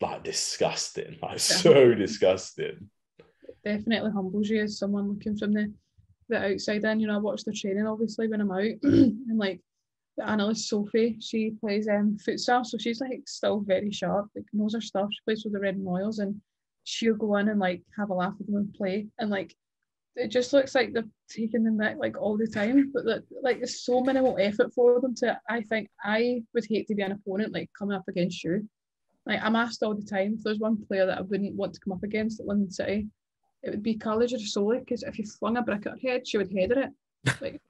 like 0.00 0.24
disgusting. 0.24 1.18
Like 1.22 1.38
so 1.38 1.92
disgusting. 1.94 2.88
definitely 3.62 4.10
humbles 4.10 4.48
you 4.48 4.62
as 4.62 4.78
someone 4.78 5.10
looking 5.10 5.36
from 5.36 5.52
the, 5.52 5.70
the 6.30 6.52
outside 6.52 6.82
in. 6.84 7.00
You 7.00 7.08
know, 7.08 7.16
I 7.16 7.18
watch 7.18 7.44
the 7.44 7.52
training 7.52 7.86
obviously 7.86 8.26
when 8.26 8.40
I'm 8.40 8.50
out, 8.50 8.62
and 8.82 9.38
like 9.38 9.60
the 10.16 10.26
analyst 10.26 10.66
Sophie, 10.66 11.18
she 11.20 11.50
plays 11.60 11.88
um 11.88 12.16
futsal, 12.26 12.64
so 12.64 12.78
she's 12.78 13.02
like 13.02 13.24
still 13.26 13.60
very 13.60 13.90
sharp, 13.90 14.30
like 14.34 14.46
knows 14.54 14.72
her 14.72 14.80
stuff. 14.80 15.10
She 15.12 15.20
plays 15.26 15.44
with 15.44 15.52
the 15.52 15.60
Red 15.60 15.76
Royals, 15.78 16.20
and 16.20 16.40
she'll 16.84 17.16
go 17.16 17.36
in 17.36 17.50
and 17.50 17.60
like 17.60 17.82
have 17.98 18.08
a 18.08 18.14
laugh 18.14 18.32
with 18.38 18.46
them 18.46 18.56
and 18.56 18.72
play, 18.72 19.08
and 19.18 19.28
like 19.28 19.54
it 20.16 20.28
just 20.28 20.52
looks 20.52 20.74
like 20.74 20.92
they're 20.92 21.04
taking 21.28 21.62
them 21.62 21.76
back 21.76 21.96
like 21.98 22.20
all 22.20 22.36
the 22.36 22.46
time, 22.46 22.90
but 22.92 23.04
that 23.04 23.22
like 23.42 23.58
it's 23.60 23.84
so 23.84 24.00
minimal 24.00 24.36
effort 24.40 24.72
for 24.74 25.00
them 25.00 25.14
to. 25.16 25.38
I 25.48 25.60
think 25.62 25.88
I 26.02 26.42
would 26.54 26.66
hate 26.68 26.86
to 26.88 26.94
be 26.94 27.02
an 27.02 27.12
opponent 27.12 27.52
like 27.52 27.70
coming 27.78 27.96
up 27.96 28.08
against 28.08 28.42
you. 28.42 28.68
Like 29.26 29.40
I'm 29.42 29.56
asked 29.56 29.82
all 29.82 29.94
the 29.94 30.06
time 30.06 30.36
if 30.38 30.44
there's 30.44 30.58
one 30.58 30.82
player 30.86 31.06
that 31.06 31.18
I 31.18 31.22
wouldn't 31.22 31.54
want 31.54 31.74
to 31.74 31.80
come 31.80 31.92
up 31.92 32.02
against 32.02 32.40
at 32.40 32.46
London 32.46 32.70
City, 32.70 33.08
it 33.62 33.70
would 33.70 33.82
be 33.82 33.96
Carla 33.96 34.26
Girasoli 34.26 34.80
because 34.80 35.02
if 35.02 35.18
you 35.18 35.26
flung 35.26 35.58
a 35.58 35.62
brick 35.62 35.86
at 35.86 35.92
her 35.92 36.08
head, 36.08 36.26
she 36.26 36.38
would 36.38 36.52
header 36.52 36.80
it. 36.80 36.90
Like 37.40 37.60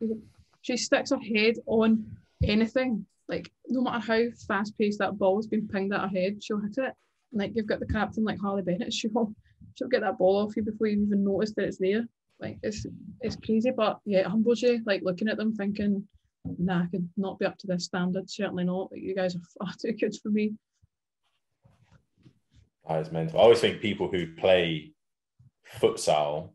she 0.60 0.76
sticks 0.76 1.10
her 1.10 1.18
head 1.18 1.54
on 1.66 2.04
anything. 2.44 3.06
Like 3.28 3.50
no 3.66 3.80
matter 3.80 4.06
how 4.06 4.30
fast 4.46 4.78
paced 4.78 5.00
that 5.00 5.18
ball's 5.18 5.48
been 5.48 5.66
pinged 5.66 5.94
at 5.94 6.02
her 6.02 6.08
head, 6.08 6.44
she'll 6.44 6.60
hit 6.60 6.78
it. 6.78 6.92
Like 7.32 7.52
you've 7.54 7.66
got 7.66 7.80
the 7.80 7.86
captain 7.86 8.22
like 8.22 8.38
Harley 8.40 8.62
Bennett, 8.62 8.92
she'll 8.92 9.34
she'll 9.74 9.88
get 9.88 10.02
that 10.02 10.18
ball 10.18 10.38
off 10.38 10.56
you 10.56 10.62
before 10.62 10.86
you 10.86 11.02
even 11.02 11.24
notice 11.24 11.52
that 11.54 11.64
it's 11.64 11.78
there. 11.78 12.06
Like 12.40 12.58
it's 12.62 12.86
it's 13.20 13.36
crazy, 13.36 13.70
but 13.70 13.98
yeah, 14.04 14.20
it 14.20 14.26
humbles 14.26 14.62
you. 14.62 14.82
Like 14.84 15.02
looking 15.02 15.28
at 15.28 15.36
them, 15.36 15.54
thinking, 15.54 16.06
nah, 16.58 16.82
I 16.82 16.86
could 16.86 17.08
not 17.16 17.38
be 17.38 17.46
up 17.46 17.56
to 17.58 17.66
this 17.66 17.84
standard. 17.84 18.28
Certainly 18.28 18.64
not. 18.64 18.92
Like, 18.92 19.00
you 19.00 19.14
guys 19.14 19.36
are 19.36 19.40
far 19.58 19.72
too 19.80 19.92
good 19.92 20.14
for 20.22 20.28
me. 20.28 20.54
That 22.88 23.00
is 23.00 23.10
mental. 23.10 23.40
I 23.40 23.42
always 23.42 23.60
think 23.60 23.80
people 23.80 24.08
who 24.08 24.34
play 24.34 24.92
futsal, 25.80 26.50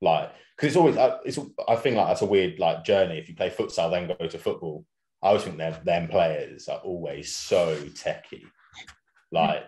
like, 0.00 0.30
because 0.56 0.68
it's 0.68 0.76
always, 0.76 0.96
uh, 0.96 1.18
it's. 1.24 1.38
I 1.66 1.76
think 1.76 1.96
like 1.96 2.08
that's 2.08 2.22
a 2.22 2.26
weird 2.26 2.58
like 2.58 2.84
journey. 2.84 3.18
If 3.18 3.28
you 3.28 3.34
play 3.34 3.50
futsal, 3.50 3.90
then 3.90 4.14
go 4.18 4.26
to 4.26 4.38
football. 4.38 4.84
I 5.22 5.28
always 5.28 5.44
think 5.44 5.56
them 5.56 5.74
them 5.84 6.08
players 6.08 6.68
are 6.68 6.78
always 6.78 7.34
so 7.34 7.76
techie. 7.76 8.44
Like, 9.32 9.64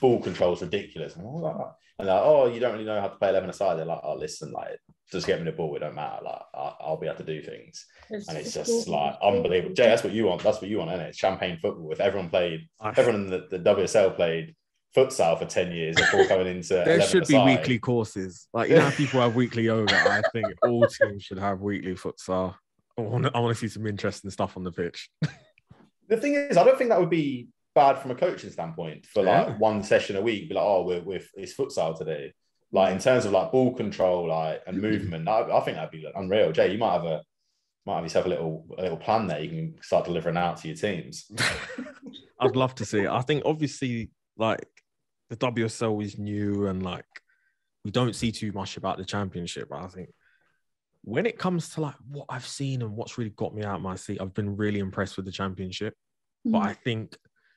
ball 0.00 0.22
control's 0.22 0.62
ridiculous. 0.62 1.16
And, 1.16 1.26
I'm 1.26 1.42
like, 1.42 1.56
and 1.98 2.08
like, 2.08 2.22
oh, 2.22 2.46
you 2.46 2.60
don't 2.60 2.72
really 2.72 2.84
know 2.84 3.00
how 3.00 3.08
to 3.08 3.16
play 3.16 3.30
eleven 3.30 3.50
aside. 3.50 3.76
They're 3.78 3.84
like, 3.86 4.00
oh, 4.02 4.14
listen, 4.16 4.52
like, 4.52 4.78
just 5.10 5.26
get 5.26 5.38
me 5.38 5.44
the 5.46 5.52
ball. 5.56 5.74
It 5.76 5.80
don't 5.80 5.94
matter. 5.94 6.24
Like, 6.24 6.42
I, 6.54 6.74
I'll 6.80 6.98
be 6.98 7.06
able 7.06 7.16
to 7.18 7.24
do 7.24 7.40
things. 7.42 7.86
And 8.10 8.36
it's 8.38 8.52
just 8.52 8.84
so- 8.84 8.90
like 8.90 9.16
unbelievable. 9.22 9.74
Jay, 9.74 9.86
that's 9.86 10.04
what 10.04 10.12
you 10.12 10.26
want. 10.26 10.42
That's 10.42 10.60
what 10.60 10.70
you 10.70 10.78
want, 10.78 10.90
isn't 10.92 11.06
it? 11.06 11.16
Champagne 11.16 11.58
football. 11.60 11.90
If 11.92 12.00
everyone 12.00 12.28
played, 12.30 12.68
I- 12.80 12.90
everyone 12.90 13.22
in 13.22 13.30
the, 13.30 13.46
the 13.50 13.58
WSL 13.58 14.14
played 14.16 14.54
futsal 14.96 15.38
for 15.38 15.44
10 15.44 15.72
years 15.72 15.94
before 15.96 16.24
coming 16.28 16.46
into 16.46 16.74
there 16.74 16.96
11 16.96 17.08
should 17.08 17.26
be 17.26 17.34
aside. 17.36 17.44
weekly 17.58 17.78
courses. 17.78 18.48
Like 18.52 18.70
you 18.70 18.76
know, 18.76 18.82
how 18.82 18.90
people 18.96 19.20
have 19.20 19.34
weekly 19.34 19.64
yoga. 19.64 19.94
I 19.94 20.22
think 20.32 20.46
all 20.62 20.86
teams 20.86 21.22
should 21.22 21.38
have 21.38 21.60
weekly 21.60 21.94
futsal. 21.94 22.54
I 22.98 23.02
want, 23.02 23.26
I 23.34 23.40
want 23.40 23.54
to 23.54 23.60
see 23.60 23.68
some 23.68 23.86
interesting 23.86 24.30
stuff 24.30 24.56
on 24.56 24.64
the 24.64 24.72
pitch. 24.72 25.10
The 26.08 26.16
thing 26.16 26.34
is, 26.34 26.56
I 26.56 26.64
don't 26.64 26.78
think 26.78 26.90
that 26.90 27.00
would 27.00 27.10
be 27.10 27.48
bad 27.76 27.98
from 27.98 28.10
a 28.10 28.14
coaching 28.16 28.50
standpoint 28.50 29.06
for 29.06 29.22
like 29.22 29.46
Yeah. 29.46 29.56
one 29.58 29.84
session 29.84 30.16
a 30.16 30.20
week. 30.22 30.48
Be 30.48 30.54
like, 30.56 30.64
oh, 30.64 30.82
we're, 30.82 31.02
we're 31.02 31.22
it's 31.34 31.54
futsal 31.54 31.96
today. 31.96 32.32
Like 32.72 32.92
in 32.92 32.98
terms 32.98 33.24
of 33.26 33.32
like 33.32 33.52
ball 33.52 33.72
control, 33.74 34.28
like 34.28 34.62
and 34.66 34.80
movement, 34.82 35.28
I, 35.28 35.42
I 35.42 35.60
think 35.60 35.76
that'd 35.76 35.92
be 35.92 36.02
like, 36.04 36.14
unreal. 36.16 36.50
Jay, 36.50 36.72
you 36.72 36.78
might 36.78 36.94
have 36.94 37.04
a 37.04 37.22
might 37.86 37.96
have 37.96 38.04
yourself 38.04 38.26
a 38.26 38.28
little 38.30 38.66
a 38.76 38.82
little 38.82 38.96
plan 38.96 39.28
there. 39.28 39.40
You 39.40 39.48
can 39.50 39.74
start 39.82 40.06
delivering 40.06 40.36
out 40.36 40.56
to 40.58 40.68
your 40.68 40.76
teams. 40.76 41.30
I'd 42.40 42.56
love 42.56 42.74
to 42.76 42.84
see 42.84 43.00
it. 43.02 43.08
I 43.08 43.20
think 43.20 43.44
obviously 43.46 44.10
like 44.36 44.66
the 45.30 45.36
WSL 45.36 46.02
is 46.04 46.18
new 46.18 46.66
and 46.66 46.82
like 46.82 47.04
we 47.84 47.90
don't 47.92 48.16
see 48.16 48.32
too 48.32 48.50
much 48.52 48.76
about 48.76 48.98
the 48.98 49.04
championship. 49.04 49.68
But 49.70 49.82
I 49.84 49.86
think 49.86 50.08
when 51.02 51.24
it 51.26 51.38
comes 51.38 51.68
to 51.70 51.80
like 51.82 51.94
what 52.10 52.26
I've 52.28 52.46
seen 52.46 52.82
and 52.82 52.96
what's 52.96 53.16
really 53.16 53.30
got 53.30 53.54
me 53.54 53.62
out 53.64 53.76
of 53.76 53.82
my 53.82 53.94
seat, 53.94 54.20
I've 54.20 54.34
been 54.34 54.56
really 54.56 54.80
impressed 54.80 55.16
with 55.16 55.26
the 55.26 55.32
championship. 55.32 55.94
But 56.44 56.58
Mm-hmm. 56.58 56.68
I 56.68 56.74
think 56.74 57.16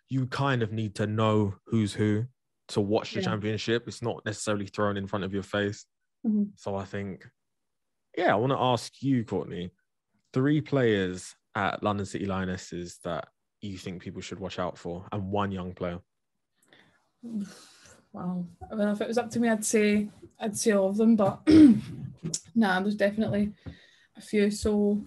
you 0.09 0.25
kind 0.27 0.63
of 0.63 0.71
need 0.71 0.95
to 0.95 1.07
know 1.07 1.55
who's 1.67 1.93
who 1.93 2.25
to 2.69 2.81
watch 2.81 3.13
the 3.13 3.19
Yeah. 3.19 3.25
championship. 3.25 3.87
It's 3.87 4.01
not 4.01 4.25
necessarily 4.25 4.67
thrown 4.67 4.97
in 4.97 5.07
front 5.07 5.23
of 5.25 5.33
your 5.33 5.43
face. 5.43 5.85
Mhm. 6.25 6.51
So 6.55 6.75
I 6.75 6.85
think, 6.85 7.27
yeah, 8.17 8.33
I 8.33 8.35
want 8.37 8.51
to 8.51 8.59
ask 8.59 9.01
you, 9.01 9.23
Courtney, 9.23 9.71
three 10.33 10.61
players 10.61 11.35
at 11.55 11.81
London 11.83 12.05
City 12.05 12.25
Lionesses 12.25 12.99
that 13.03 13.27
you 13.61 13.77
think 13.77 14.01
people 14.01 14.21
should 14.21 14.39
watch 14.39 14.59
out 14.59 14.77
for, 14.77 15.07
and 15.11 15.31
one 15.31 15.51
young 15.51 15.73
player. 15.73 15.99
Wow. 17.21 17.43
Well, 18.11 18.47
if 18.91 19.01
it 19.01 19.07
was 19.07 19.19
up 19.19 19.29
to 19.31 19.39
me, 19.39 19.49
I'd 19.49 19.63
say 19.63 20.09
I'd 20.39 20.57
say 20.57 20.71
all 20.71 20.89
of 20.89 20.97
them, 20.97 21.15
but 21.15 21.41
nah, 22.55 22.79
there's 22.79 22.95
definitely 22.95 23.53
a 24.17 24.21
few. 24.21 24.49
So, 24.49 25.05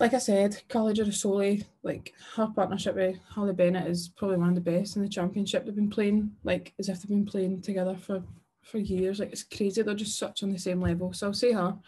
like 0.00 0.14
I 0.14 0.18
said, 0.18 0.60
Carla 0.68 0.92
Girasoli, 0.92 1.64
like 1.82 2.12
her 2.34 2.48
partnership 2.54 2.96
with 2.96 3.18
Holly 3.28 3.52
Bennett 3.52 3.86
is 3.86 4.08
probably 4.08 4.38
one 4.38 4.48
of 4.48 4.54
the 4.54 4.60
best 4.60 4.96
in 4.96 5.02
the 5.02 5.08
championship. 5.08 5.64
They've 5.64 5.74
been 5.74 5.90
playing 5.90 6.32
like 6.42 6.74
as 6.78 6.88
if 6.88 7.00
they've 7.00 7.08
been 7.08 7.26
playing 7.26 7.62
together 7.62 7.96
for 7.96 8.22
for 8.62 8.78
years. 8.78 9.20
Like 9.20 9.32
it's 9.32 9.44
crazy. 9.44 9.82
They're 9.82 9.94
just 9.94 10.18
such 10.18 10.42
on 10.42 10.50
the 10.50 10.58
same 10.58 10.80
level. 10.80 11.12
So 11.12 11.28
I'll 11.28 11.34
say 11.34 11.52
her. 11.52 11.78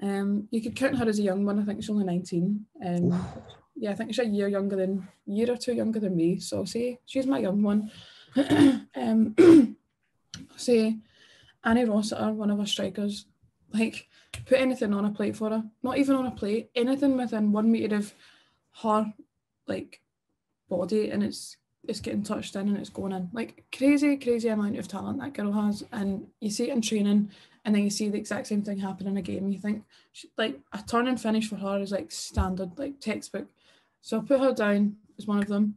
Um, 0.00 0.48
you 0.50 0.62
could 0.62 0.74
count 0.74 0.98
her 0.98 1.08
as 1.08 1.18
a 1.18 1.22
young 1.22 1.44
one. 1.44 1.60
I 1.60 1.64
think 1.64 1.82
she's 1.82 1.90
only 1.90 2.04
19. 2.04 2.66
Um, 2.84 3.26
yeah, 3.76 3.90
I 3.90 3.94
think 3.94 4.10
she's 4.10 4.24
a 4.24 4.28
year 4.28 4.48
younger 4.48 4.76
than 4.76 5.06
year 5.26 5.50
or 5.50 5.56
two 5.56 5.74
younger 5.74 6.00
than 6.00 6.16
me. 6.16 6.38
So 6.38 6.58
I'll 6.58 6.66
say 6.66 6.98
she's 7.04 7.26
my 7.26 7.38
young 7.38 7.62
one. 7.62 7.90
um, 8.96 9.34
say 10.56 10.98
Annie 11.64 11.84
Rossiter, 11.84 12.32
one 12.32 12.50
of 12.50 12.58
our 12.58 12.66
strikers, 12.66 13.26
like 13.72 14.08
put 14.46 14.58
anything 14.58 14.94
on 14.94 15.04
a 15.04 15.10
plate 15.10 15.36
for 15.36 15.50
her. 15.50 15.64
Not 15.82 15.98
even 15.98 16.16
on 16.16 16.26
a 16.26 16.30
plate, 16.30 16.70
anything 16.74 17.16
within 17.16 17.52
one 17.52 17.70
meter 17.70 17.96
of 17.96 18.14
her 18.82 19.12
like 19.66 20.00
body, 20.68 21.10
and 21.10 21.22
it's 21.22 21.56
it's 21.86 22.00
getting 22.00 22.22
touched 22.22 22.54
in 22.54 22.68
and 22.68 22.76
it's 22.76 22.90
going 22.90 23.12
in. 23.12 23.28
Like 23.32 23.64
crazy, 23.76 24.16
crazy 24.16 24.48
amount 24.48 24.78
of 24.78 24.88
talent 24.88 25.20
that 25.20 25.34
girl 25.34 25.52
has, 25.52 25.84
and 25.92 26.26
you 26.40 26.50
see 26.50 26.70
it 26.70 26.74
in 26.74 26.80
training, 26.80 27.30
and 27.64 27.74
then 27.74 27.82
you 27.82 27.90
see 27.90 28.08
the 28.08 28.18
exact 28.18 28.46
same 28.46 28.62
thing 28.62 28.78
happen 28.78 29.06
in 29.06 29.16
a 29.16 29.22
game. 29.22 29.48
You 29.48 29.58
think 29.58 29.84
she, 30.12 30.28
like 30.36 30.58
a 30.72 30.82
turn 30.82 31.08
and 31.08 31.20
finish 31.20 31.48
for 31.48 31.56
her 31.56 31.80
is 31.80 31.92
like 31.92 32.10
standard, 32.10 32.78
like 32.78 33.00
textbook. 33.00 33.48
So 34.00 34.18
I 34.18 34.22
put 34.22 34.40
her 34.40 34.52
down 34.52 34.96
as 35.18 35.26
one 35.26 35.38
of 35.38 35.48
them. 35.48 35.76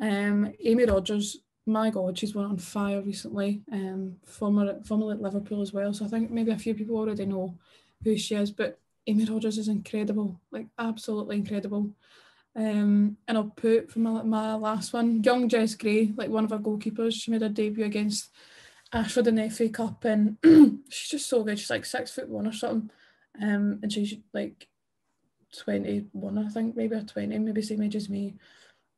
Um, 0.00 0.52
Amy 0.64 0.84
Rogers, 0.84 1.38
my 1.66 1.90
God, 1.90 2.18
she's 2.18 2.34
went 2.34 2.48
on 2.48 2.58
fire 2.58 3.00
recently. 3.00 3.62
Um, 3.70 4.16
former 4.26 4.80
formerly 4.84 5.14
at 5.14 5.22
Liverpool 5.22 5.62
as 5.62 5.72
well. 5.72 5.92
So 5.94 6.04
I 6.04 6.08
think 6.08 6.30
maybe 6.30 6.50
a 6.50 6.58
few 6.58 6.74
people 6.74 6.96
already 6.96 7.26
know 7.26 7.56
who 8.02 8.16
she 8.16 8.34
is, 8.34 8.50
but 8.50 8.80
Amy 9.06 9.24
Rodgers 9.24 9.58
is 9.58 9.68
incredible, 9.68 10.40
like 10.50 10.66
absolutely 10.78 11.36
incredible. 11.36 11.90
Um, 12.54 13.16
and 13.26 13.38
I'll 13.38 13.44
put 13.44 13.90
for 13.90 14.00
my, 14.00 14.22
my 14.22 14.54
last 14.54 14.92
one, 14.92 15.22
young 15.22 15.48
Jess 15.48 15.74
Gray, 15.74 16.12
like 16.16 16.30
one 16.30 16.44
of 16.44 16.52
our 16.52 16.58
goalkeepers. 16.58 17.14
She 17.14 17.30
made 17.30 17.42
her 17.42 17.48
debut 17.48 17.84
against 17.84 18.30
Ashford 18.92 19.28
in 19.28 19.36
the 19.36 19.48
FA 19.48 19.68
Cup, 19.68 20.04
and 20.04 20.36
she's 20.90 21.10
just 21.10 21.28
so 21.28 21.42
good. 21.42 21.58
She's 21.58 21.70
like 21.70 21.84
six 21.86 22.12
foot 22.12 22.28
one 22.28 22.46
or 22.46 22.52
something, 22.52 22.90
um, 23.40 23.80
and 23.82 23.92
she's 23.92 24.14
like 24.34 24.68
twenty 25.56 26.06
one, 26.12 26.38
I 26.38 26.48
think, 26.48 26.76
maybe 26.76 26.94
or 26.94 27.02
twenty, 27.02 27.38
maybe 27.38 27.62
same 27.62 27.82
age 27.82 27.96
as 27.96 28.10
me, 28.10 28.34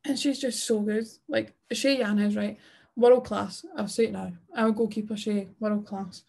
and 0.04 0.18
she's 0.18 0.40
just 0.40 0.66
so 0.66 0.80
good. 0.80 1.06
Like 1.28 1.54
Shay 1.72 1.98
Yanez, 1.98 2.36
right, 2.36 2.58
world 2.96 3.24
class. 3.24 3.64
I'll 3.76 3.88
say 3.88 4.04
it 4.04 4.12
now. 4.12 4.32
Our 4.56 4.70
goalkeeper 4.70 5.16
Shay, 5.16 5.48
world 5.60 5.86
class. 5.86 6.22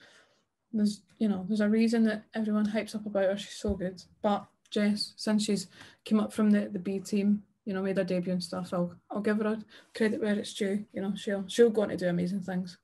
There's 0.73 1.01
you 1.19 1.27
know 1.29 1.45
there's 1.47 1.61
a 1.61 1.69
reason 1.69 2.03
that 2.05 2.25
everyone 2.33 2.67
hypes 2.67 2.95
up 2.95 3.05
about 3.05 3.25
her. 3.25 3.37
She's 3.37 3.55
so 3.55 3.75
good, 3.75 4.01
but 4.21 4.45
Jess, 4.69 5.13
since 5.15 5.45
she's 5.45 5.67
came 6.03 6.19
up 6.19 6.33
from 6.33 6.51
the, 6.51 6.67
the 6.67 6.79
B 6.79 6.99
team, 6.99 7.43
you 7.65 7.73
know, 7.73 7.81
made 7.81 7.97
her 7.97 8.03
debut 8.03 8.33
and 8.33 8.43
stuff, 8.43 8.73
I'll 8.73 8.93
I'll 9.09 9.21
give 9.21 9.37
her 9.37 9.47
a 9.47 9.63
credit 9.95 10.21
where 10.21 10.37
it's 10.37 10.53
due. 10.53 10.85
You 10.93 11.01
know, 11.01 11.13
she'll 11.15 11.45
she'll 11.47 11.69
go 11.69 11.83
on 11.83 11.89
to 11.89 11.97
do 11.97 12.07
amazing 12.07 12.41
things. 12.41 12.77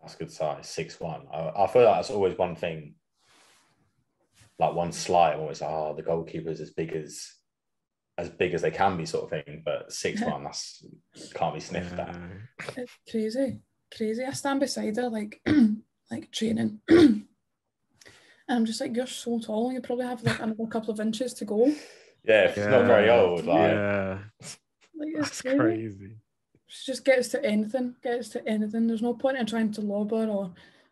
That's 0.00 0.14
good 0.14 0.32
size, 0.32 0.66
six 0.66 0.98
one. 0.98 1.26
I, 1.32 1.50
I 1.64 1.66
feel 1.66 1.84
like 1.84 1.96
that's 1.96 2.10
always 2.10 2.38
one 2.38 2.56
thing. 2.56 2.94
Like 4.60 4.74
one 4.74 4.92
slight, 4.92 5.32
I'm 5.32 5.40
always 5.40 5.62
like, 5.62 5.70
oh, 5.70 5.94
the 5.96 6.02
goalkeeper's 6.02 6.60
as 6.60 6.70
big 6.70 6.92
as 6.92 7.32
as 8.18 8.28
big 8.28 8.52
as 8.52 8.60
they 8.60 8.70
can 8.70 8.98
be, 8.98 9.06
sort 9.06 9.24
of 9.24 9.30
thing. 9.30 9.62
But 9.64 9.90
six 9.90 10.20
one, 10.20 10.44
that's 10.44 10.84
can't 11.34 11.54
be 11.54 11.60
sniffed 11.60 11.98
at. 11.98 12.16
It's 12.76 12.92
crazy, 13.10 13.58
crazy. 13.96 14.22
I 14.22 14.32
stand 14.32 14.60
beside 14.60 14.96
her 14.96 15.08
like 15.08 15.40
like 16.10 16.30
training. 16.30 16.80
And 18.50 18.58
I'm 18.58 18.66
just 18.66 18.80
like, 18.80 18.96
you're 18.96 19.06
so 19.06 19.38
tall. 19.38 19.72
You 19.72 19.80
probably 19.80 20.06
have 20.06 20.24
like 20.24 20.40
another 20.40 20.66
couple 20.66 20.90
of 20.90 20.98
inches 20.98 21.32
to 21.34 21.44
go. 21.44 21.66
Yeah, 22.24 22.46
if 22.46 22.56
yeah. 22.56 22.64
it's 22.64 22.66
not 22.72 22.84
very 22.84 23.08
old. 23.08 23.46
Like, 23.46 23.70
yeah. 23.70 24.18
Like, 24.92 25.08
That's 25.14 25.40
crazy. 25.40 25.56
crazy. 25.56 26.16
She 26.66 26.90
just 26.90 27.04
gets 27.04 27.28
to 27.28 27.44
anything, 27.44 27.94
gets 28.02 28.30
to 28.30 28.44
anything. 28.48 28.88
There's 28.88 29.02
no 29.02 29.14
point 29.14 29.38
in 29.38 29.46
trying 29.46 29.70
to 29.74 29.80
lob 29.80 30.10
her 30.10 30.26
or 30.26 30.50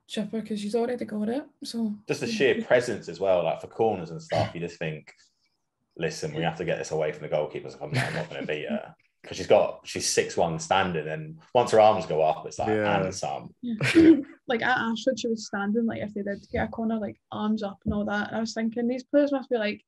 chip 0.09 0.31
because 0.31 0.61
she's 0.61 0.75
already 0.75 1.05
got 1.05 1.29
it. 1.29 1.45
So 1.65 1.95
just 2.09 2.21
the 2.21 2.27
sheer 2.27 2.63
presence 2.63 3.09
as 3.09 3.21
well, 3.21 3.45
like 3.45 3.61
for 3.61 3.69
corners 3.69 4.11
and 4.11 4.21
stuff, 4.21 4.53
you 4.55 4.61
just 4.61 4.79
think, 4.79 5.13
listen, 5.97 6.35
we 6.35 6.43
have 6.43 6.57
to 6.57 6.65
get 6.65 6.79
this 6.79 6.91
away 6.91 7.13
from 7.13 7.29
the 7.29 7.35
goalkeepers. 7.35 7.77
I'm 7.81 7.93
not, 7.93 8.07
I'm 8.07 8.15
not 8.15 8.31
going 8.31 8.41
to 8.41 8.47
beat 8.47 8.69
her 8.69 8.95
because 9.23 9.37
she's 9.37 9.47
got 9.47 9.81
she's 9.85 10.09
six 10.09 10.37
one 10.37 10.59
standing, 10.59 11.07
and 11.07 11.39
once 11.55 11.71
her 11.73 11.81
arms 11.81 12.07
go 12.07 12.23
up, 12.23 12.47
it's 12.47 12.59
like 12.59 12.69
yeah. 12.69 13.03
and 13.03 13.15
some. 13.15 13.55
Yeah. 13.63 14.13
like 14.49 14.63
at 14.63 14.79
Ashford, 14.79 15.21
she 15.21 15.29
was 15.29 15.47
standing 15.47 15.87
like 15.87 16.01
if 16.01 16.15
they 16.15 16.23
did 16.23 16.47
get 16.51 16.69
a 16.69 16.69
corner, 16.69 16.99
like 16.99 17.21
arms 17.31 17.63
up 17.63 17.79
and 17.85 17.93
all 17.93 18.05
that. 18.07 18.29
And 18.29 18.37
I 18.37 18.41
was 18.41 18.55
thinking 18.55 18.89
these 18.89 19.05
players 19.05 19.33
must 19.33 19.51
be 19.51 19.59
like, 19.59 19.85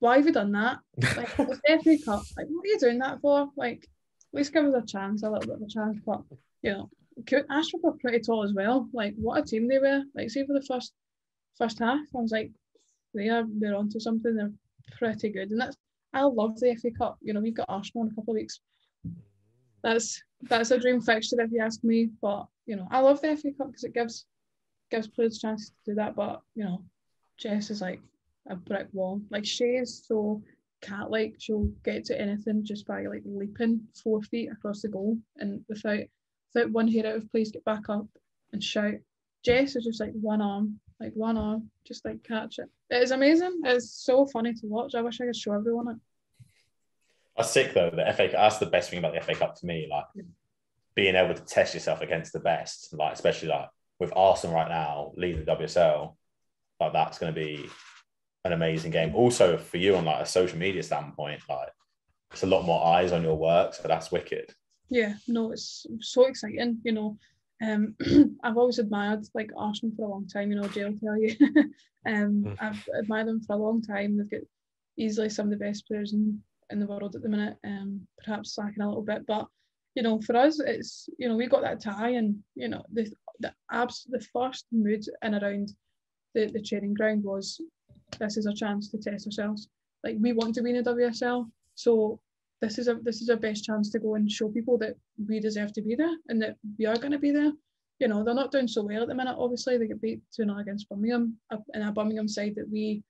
why 0.00 0.16
have 0.16 0.26
you 0.26 0.32
done 0.32 0.52
that? 0.52 0.80
Like 1.16 1.30
it's 1.38 1.84
FA 1.84 2.04
Cup. 2.04 2.22
Like 2.36 2.46
what 2.48 2.64
are 2.64 2.68
you 2.68 2.78
doing 2.78 2.98
that 2.98 3.20
for? 3.20 3.48
Like 3.56 3.88
at 4.34 4.38
least 4.38 4.52
give 4.52 4.66
us 4.66 4.82
a 4.82 4.86
chance, 4.86 5.22
a 5.22 5.30
little 5.30 5.46
bit 5.46 5.56
of 5.56 5.62
a 5.62 5.68
chance. 5.68 5.98
But 6.04 6.22
you 6.60 6.72
know, 6.72 6.90
Ashford 7.50 7.80
were 7.82 7.92
pretty 7.92 8.20
tall 8.20 8.44
as 8.44 8.52
well. 8.52 8.88
Like 8.92 9.14
what 9.16 9.40
a 9.40 9.42
team 9.44 9.68
they 9.68 9.78
were. 9.78 10.02
Like 10.14 10.30
see 10.30 10.44
for 10.44 10.52
the 10.52 10.66
first 10.66 10.92
first 11.56 11.78
half, 11.78 12.00
I 12.14 12.18
was 12.18 12.32
like, 12.32 12.50
they 13.14 13.28
are 13.28 13.44
they're 13.58 13.76
onto 13.76 14.00
something. 14.00 14.34
They're 14.34 14.52
pretty 14.98 15.30
good, 15.30 15.50
and 15.50 15.60
that's 15.60 15.76
I 16.12 16.22
love 16.22 16.58
the 16.60 16.74
FA 16.76 16.90
Cup. 16.90 17.18
You 17.22 17.32
know, 17.32 17.40
we've 17.40 17.54
got 17.54 17.66
Arsenal 17.68 18.06
in 18.06 18.12
a 18.12 18.14
couple 18.14 18.34
of 18.34 18.36
weeks. 18.36 18.60
That's 19.82 20.22
that's 20.42 20.70
a 20.70 20.78
dream 20.78 21.00
fixture 21.00 21.40
if 21.40 21.52
you 21.52 21.60
ask 21.60 21.82
me. 21.84 22.10
But 22.20 22.46
you 22.66 22.76
know, 22.76 22.88
I 22.90 23.00
love 23.00 23.20
the 23.20 23.36
FA 23.36 23.52
Cup 23.52 23.68
because 23.68 23.84
it 23.84 23.94
gives 23.94 24.26
gives 24.90 25.08
players 25.08 25.36
a 25.36 25.40
chance 25.40 25.68
to 25.68 25.74
do 25.86 25.94
that. 25.96 26.16
But 26.16 26.40
you 26.54 26.64
know, 26.64 26.84
Jess 27.38 27.70
is 27.70 27.80
like 27.80 28.00
a 28.48 28.56
brick 28.56 28.88
wall. 28.92 29.20
Like 29.30 29.44
she 29.44 29.64
is 29.64 30.04
so 30.06 30.42
cat 30.82 31.10
like 31.10 31.34
she'll 31.38 31.70
get 31.82 32.04
to 32.04 32.20
anything 32.20 32.62
just 32.62 32.86
by 32.86 33.06
like 33.06 33.22
leaping 33.24 33.80
four 34.02 34.20
feet 34.22 34.50
across 34.52 34.82
the 34.82 34.88
goal 34.88 35.16
and 35.38 35.64
without 35.66 36.00
without 36.54 36.70
one 36.70 36.88
hair 36.88 37.06
out 37.06 37.16
of 37.16 37.30
place 37.30 37.50
get 37.50 37.64
back 37.64 37.88
up 37.88 38.06
and 38.52 38.62
shout. 38.62 38.94
Jess 39.44 39.76
is 39.76 39.84
just 39.84 40.00
like 40.00 40.12
one 40.12 40.40
arm 40.40 40.80
like 41.00 41.12
one 41.14 41.36
arm, 41.36 41.70
just 41.86 42.04
like 42.04 42.22
catch 42.22 42.58
it. 42.58 42.68
It 42.90 43.02
is 43.02 43.10
amazing. 43.10 43.60
It's 43.64 43.90
so 43.90 44.26
funny 44.26 44.54
to 44.54 44.66
watch. 44.66 44.94
I 44.94 45.02
wish 45.02 45.20
I 45.20 45.26
could 45.26 45.36
show 45.36 45.52
everyone 45.52 45.88
it. 45.88 45.96
That's 47.36 47.50
sick 47.50 47.74
though. 47.74 47.90
The 47.90 48.12
FA 48.12 48.28
Cup, 48.28 48.40
that's 48.40 48.58
the 48.58 48.66
best 48.66 48.90
thing 48.90 49.00
about 49.00 49.14
the 49.14 49.20
FA 49.20 49.34
Cup 49.34 49.56
to 49.56 49.66
me. 49.66 49.88
Like 49.90 50.06
being 50.94 51.16
able 51.16 51.34
to 51.34 51.44
test 51.44 51.74
yourself 51.74 52.00
against 52.00 52.32
the 52.32 52.40
best, 52.40 52.94
like 52.94 53.12
especially 53.12 53.48
like 53.48 53.68
with 53.98 54.12
Arsenal 54.14 54.54
right 54.54 54.68
now 54.68 55.12
leading 55.16 55.44
the 55.44 55.56
WSL, 55.56 56.14
like 56.80 56.92
that's 56.92 57.18
going 57.18 57.34
to 57.34 57.40
be 57.40 57.68
an 58.44 58.52
amazing 58.52 58.92
game. 58.92 59.14
Also 59.14 59.56
for 59.56 59.78
you 59.78 59.96
on 59.96 60.04
like 60.04 60.22
a 60.22 60.26
social 60.26 60.58
media 60.58 60.82
standpoint, 60.82 61.40
like 61.48 61.70
it's 62.32 62.44
a 62.44 62.46
lot 62.46 62.64
more 62.64 62.84
eyes 62.86 63.12
on 63.12 63.22
your 63.22 63.36
work, 63.36 63.74
so 63.74 63.88
that's 63.88 64.12
wicked. 64.12 64.54
Yeah, 64.90 65.14
no, 65.28 65.52
it's 65.52 65.86
so 66.00 66.26
exciting. 66.26 66.78
You 66.84 66.92
know, 66.92 67.18
um, 67.62 67.94
I've 68.44 68.56
always 68.56 68.78
admired 68.78 69.24
like 69.34 69.50
Arsenal 69.56 69.94
for 69.96 70.06
a 70.06 70.10
long 70.10 70.26
time. 70.26 70.50
You 70.50 70.60
know, 70.60 70.68
Jay 70.68 70.84
will 70.84 70.98
tell 70.98 71.18
you. 71.18 71.34
um, 72.06 72.44
mm. 72.44 72.56
I've 72.60 72.86
admired 72.98 73.28
them 73.28 73.40
for 73.40 73.54
a 73.54 73.58
long 73.58 73.82
time. 73.82 74.16
They've 74.16 74.30
got 74.30 74.46
easily 74.96 75.28
some 75.28 75.46
of 75.46 75.50
the 75.58 75.64
best 75.64 75.86
players 75.86 76.12
in, 76.12 76.40
in 76.70 76.80
the 76.80 76.86
world 76.86 77.14
at 77.16 77.22
the 77.22 77.28
minute. 77.28 77.56
Um, 77.64 78.06
perhaps 78.24 78.54
slacking 78.54 78.82
a 78.82 78.88
little 78.88 79.02
bit, 79.02 79.26
but 79.26 79.48
you 79.94 80.02
know, 80.02 80.20
for 80.20 80.36
us, 80.36 80.60
it's 80.60 81.08
you 81.18 81.28
know 81.28 81.36
we 81.36 81.46
got 81.46 81.62
that 81.62 81.80
tie, 81.80 82.10
and 82.10 82.38
you 82.54 82.68
know 82.68 82.84
the 82.92 83.10
the 83.40 83.52
abs 83.70 84.06
the 84.10 84.20
first 84.32 84.66
mood 84.72 85.04
in 85.22 85.34
around 85.34 85.72
the 86.34 86.46
the 86.46 86.60
training 86.60 86.94
ground 86.94 87.22
was 87.22 87.60
this 88.18 88.36
is 88.36 88.46
a 88.46 88.54
chance 88.54 88.90
to 88.90 88.98
test 88.98 89.26
ourselves. 89.26 89.68
Like 90.02 90.16
we 90.20 90.32
want 90.32 90.54
to 90.56 90.62
win 90.62 90.76
a 90.76 90.82
WSL, 90.82 91.48
so 91.74 92.20
this 92.64 92.78
is 92.78 92.88
a 92.88 92.94
this 93.02 93.20
is 93.20 93.28
our 93.28 93.36
best 93.36 93.64
chance 93.64 93.90
to 93.90 93.98
go 93.98 94.14
and 94.14 94.30
show 94.30 94.48
people 94.48 94.78
that 94.78 94.94
we 95.28 95.38
deserve 95.38 95.72
to 95.74 95.82
be 95.82 95.94
there 95.94 96.16
and 96.28 96.40
that 96.40 96.56
we 96.78 96.86
are 96.86 96.96
going 96.96 97.12
to 97.12 97.18
be 97.18 97.30
there. 97.30 97.52
You 98.00 98.08
know, 98.08 98.24
they're 98.24 98.34
not 98.34 98.50
doing 98.50 98.66
so 98.66 98.82
well 98.82 99.02
at 99.02 99.08
the 99.08 99.14
minute. 99.14 99.36
Obviously, 99.38 99.76
they 99.78 99.86
get 99.86 100.00
beat 100.00 100.20
2 100.34 100.44
0 100.44 100.58
against 100.58 100.88
Birmingham 100.88 101.36
in 101.74 101.82
a 101.82 101.92
Birmingham 101.92 102.26
side 102.26 102.54
that 102.56 102.68
we 102.70 103.02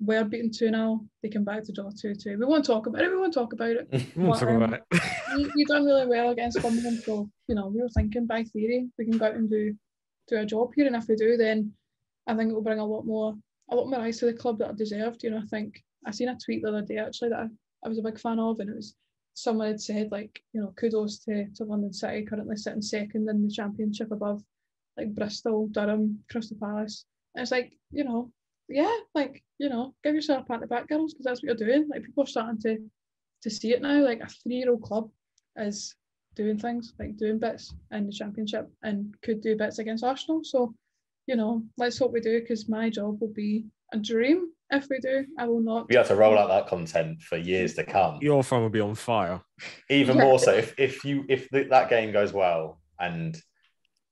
were 0.00 0.24
beaten 0.24 0.50
2 0.50 0.70
0. 0.70 1.04
They 1.22 1.28
came 1.28 1.44
back 1.44 1.64
to 1.64 1.72
draw 1.72 1.90
2 1.90 2.14
2. 2.14 2.38
We 2.38 2.46
won't 2.46 2.64
talk 2.64 2.86
about 2.86 3.02
it. 3.02 3.10
We 3.10 3.18
won't 3.18 3.34
talk 3.34 3.52
about 3.52 3.70
it. 3.70 3.90
but, 4.16 4.38
talk 4.38 4.48
um, 4.48 4.62
about 4.62 4.72
it. 4.72 4.84
we, 5.36 5.50
we 5.54 5.64
done 5.64 5.84
really 5.84 6.06
well 6.06 6.30
against 6.30 6.62
Birmingham. 6.62 6.96
So, 7.04 7.28
you 7.48 7.54
know, 7.54 7.66
we 7.66 7.82
were 7.82 7.90
thinking 7.90 8.26
by 8.26 8.44
theory, 8.44 8.88
we 8.98 9.04
can 9.04 9.18
go 9.18 9.26
out 9.26 9.34
and 9.34 9.50
do, 9.50 9.74
do 10.28 10.38
a 10.38 10.46
job 10.46 10.70
here. 10.74 10.86
And 10.86 10.96
if 10.96 11.08
we 11.08 11.16
do, 11.16 11.36
then 11.36 11.72
I 12.26 12.34
think 12.34 12.50
it 12.50 12.54
will 12.54 12.62
bring 12.62 12.78
a 12.78 12.86
lot 12.86 13.04
more 13.04 13.34
a 13.68 13.74
lot 13.74 13.90
more 13.90 13.98
eyes 13.98 14.18
to 14.18 14.26
the 14.26 14.32
club 14.32 14.58
that 14.58 14.70
are 14.70 14.74
deserved. 14.74 15.24
You 15.24 15.30
know, 15.30 15.38
I 15.38 15.46
think 15.50 15.82
I 16.06 16.12
seen 16.12 16.28
a 16.28 16.38
tweet 16.42 16.62
the 16.62 16.68
other 16.68 16.82
day 16.82 16.98
actually 16.98 17.30
that 17.30 17.40
I 17.40 17.46
I 17.84 17.88
was 17.88 17.98
a 17.98 18.02
big 18.02 18.18
fan 18.18 18.38
of, 18.38 18.60
and 18.60 18.70
it 18.70 18.76
was 18.76 18.94
someone 19.36 19.66
had 19.68 19.80
said 19.80 20.10
like 20.10 20.42
you 20.52 20.60
know 20.60 20.72
kudos 20.76 21.18
to, 21.18 21.46
to 21.54 21.64
London 21.64 21.92
City 21.92 22.24
currently 22.24 22.56
sitting 22.56 22.82
second 22.82 23.28
in 23.28 23.46
the 23.46 23.52
championship 23.52 24.10
above 24.10 24.42
like 24.96 25.14
Bristol, 25.14 25.68
Durham, 25.68 26.24
Crystal 26.30 26.56
Palace. 26.58 27.04
And 27.34 27.42
it's 27.42 27.52
like 27.52 27.72
you 27.90 28.04
know 28.04 28.30
yeah 28.68 28.96
like 29.14 29.44
you 29.58 29.68
know 29.68 29.94
give 30.02 30.14
yourself 30.14 30.42
a 30.42 30.46
pat 30.46 30.54
on 30.54 30.60
the 30.62 30.66
back 30.66 30.88
girls 30.88 31.12
because 31.12 31.24
that's 31.24 31.42
what 31.42 31.48
you're 31.48 31.68
doing. 31.68 31.88
Like 31.88 32.02
people 32.02 32.24
are 32.24 32.26
starting 32.26 32.60
to 32.62 32.78
to 33.42 33.50
see 33.50 33.72
it 33.72 33.82
now. 33.82 34.02
Like 34.02 34.20
a 34.20 34.26
three 34.26 34.56
year 34.56 34.70
old 34.70 34.82
club 34.82 35.10
is 35.56 35.94
doing 36.34 36.58
things 36.58 36.92
like 36.98 37.16
doing 37.16 37.38
bits 37.38 37.74
in 37.92 38.06
the 38.06 38.12
championship 38.12 38.70
and 38.82 39.14
could 39.22 39.42
do 39.42 39.56
bits 39.56 39.78
against 39.78 40.04
Arsenal. 40.04 40.42
So 40.44 40.74
you 41.26 41.36
know 41.36 41.62
let's 41.76 41.98
hope 41.98 42.12
we 42.12 42.20
do 42.20 42.40
because 42.40 42.68
my 42.68 42.88
job 42.88 43.20
will 43.20 43.32
be 43.32 43.66
a 43.92 43.98
dream 43.98 44.50
if 44.70 44.86
we 44.90 44.98
do, 44.98 45.24
I 45.38 45.46
will 45.46 45.60
not. 45.60 45.88
We 45.88 45.96
have 45.96 46.08
to 46.08 46.16
roll 46.16 46.38
out 46.38 46.48
that 46.48 46.68
content 46.68 47.22
for 47.22 47.36
years 47.36 47.74
to 47.74 47.84
come. 47.84 48.18
Your 48.20 48.42
phone 48.42 48.62
will 48.62 48.70
be 48.70 48.80
on 48.80 48.94
fire. 48.94 49.40
Even 49.88 50.16
yeah. 50.16 50.24
more 50.24 50.38
so 50.38 50.52
if, 50.52 50.74
if 50.78 51.04
you 51.04 51.24
if 51.28 51.48
the, 51.50 51.64
that 51.64 51.88
game 51.88 52.12
goes 52.12 52.32
well 52.32 52.80
and 52.98 53.40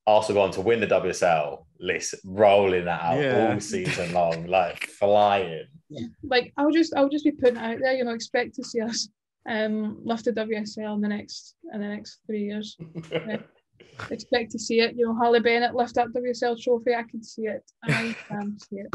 Arsenal 0.07 0.43
go 0.43 0.45
on 0.47 0.53
to 0.53 0.61
win 0.61 0.81
the 0.81 0.87
WSL, 0.87 1.65
list 1.81 2.15
rolling 2.25 2.85
that 2.85 3.03
out 3.03 3.21
yeah. 3.21 3.53
all 3.53 3.61
season 3.61 4.13
long, 4.13 4.47
like 4.47 4.87
flying. 4.87 5.67
Yeah. 5.89 6.07
Like 6.23 6.53
I'll 6.57 6.71
just 6.71 6.95
I'll 6.97 7.09
just 7.09 7.25
be 7.25 7.33
putting 7.33 7.57
out 7.57 7.79
there, 7.81 7.95
you 7.95 8.05
know, 8.05 8.15
expect 8.15 8.55
to 8.57 8.65
see 8.65 8.81
us 8.81 9.09
um 9.49 9.99
lift 10.05 10.25
the 10.25 10.33
WSL 10.33 10.95
in 10.95 11.01
the 11.01 11.09
next 11.09 11.57
in 11.73 11.81
the 11.81 11.89
next 11.89 12.21
three 12.27 12.45
years. 12.45 12.77
expect 14.11 14.51
to 14.53 14.59
see 14.59 14.81
it. 14.81 14.95
You 14.97 15.07
know, 15.07 15.15
Harley 15.15 15.41
Bennett 15.41 15.75
lift 15.75 15.95
that 15.97 16.09
WSL 16.09 16.61
trophy. 16.63 16.95
I 16.95 17.03
can 17.03 17.23
see 17.23 17.47
it. 17.47 17.63
I 17.85 18.15
can 18.29 18.59
see 18.59 18.77
it. 18.77 18.95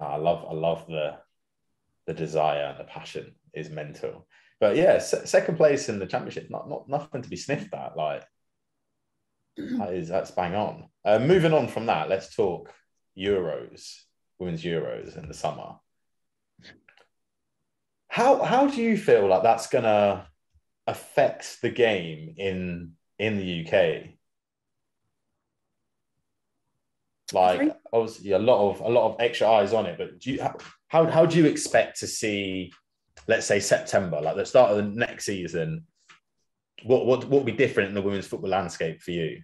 I 0.00 0.16
love 0.16 0.44
I 0.48 0.52
love 0.54 0.86
the 0.86 1.16
the 2.06 2.14
desire 2.14 2.66
and 2.66 2.78
the 2.78 2.84
passion 2.84 3.34
is 3.52 3.70
mental. 3.70 4.26
But 4.60 4.76
yeah, 4.76 4.98
second 4.98 5.56
place 5.56 5.88
in 5.88 5.98
the 5.98 6.06
championship, 6.06 6.48
not 6.50 6.68
not 6.68 6.88
nothing 6.88 7.22
to 7.22 7.28
be 7.28 7.36
sniffed 7.36 7.74
at. 7.74 7.96
Like 7.96 8.24
That 9.56 9.94
is 9.94 10.08
that's 10.08 10.30
bang 10.30 10.54
on. 10.54 10.88
Uh, 11.04 11.18
moving 11.18 11.52
on 11.52 11.68
from 11.68 11.86
that, 11.86 12.08
let's 12.08 12.34
talk 12.34 12.72
Euros, 13.18 13.94
women's 14.38 14.62
Euros 14.62 15.16
in 15.16 15.28
the 15.28 15.34
summer. 15.34 15.76
How 18.08 18.42
how 18.42 18.66
do 18.66 18.82
you 18.82 18.98
feel 18.98 19.26
like 19.26 19.42
that's 19.42 19.68
gonna 19.68 20.28
affect 20.86 21.60
the 21.62 21.70
game 21.70 22.34
in 22.36 22.92
in 23.18 23.38
the 23.38 23.66
UK? 23.66 24.15
Like 27.32 27.76
obviously 27.92 28.32
a 28.32 28.38
lot 28.38 28.70
of 28.70 28.80
a 28.80 28.88
lot 28.88 29.10
of 29.10 29.20
extra 29.20 29.50
eyes 29.50 29.72
on 29.72 29.86
it, 29.86 29.98
but 29.98 30.20
do 30.20 30.32
you 30.32 30.48
how 30.88 31.06
how 31.06 31.26
do 31.26 31.38
you 31.38 31.46
expect 31.46 31.98
to 32.00 32.06
see, 32.06 32.72
let's 33.26 33.46
say 33.46 33.60
September, 33.60 34.20
like 34.20 34.36
the 34.36 34.46
start 34.46 34.70
of 34.70 34.76
the 34.76 34.98
next 34.98 35.26
season? 35.26 35.84
What 36.84 37.06
what 37.06 37.20
what 37.20 37.30
will 37.30 37.44
be 37.44 37.52
different 37.52 37.88
in 37.88 37.94
the 37.94 38.02
women's 38.02 38.26
football 38.26 38.50
landscape 38.50 39.02
for 39.02 39.10
you? 39.10 39.42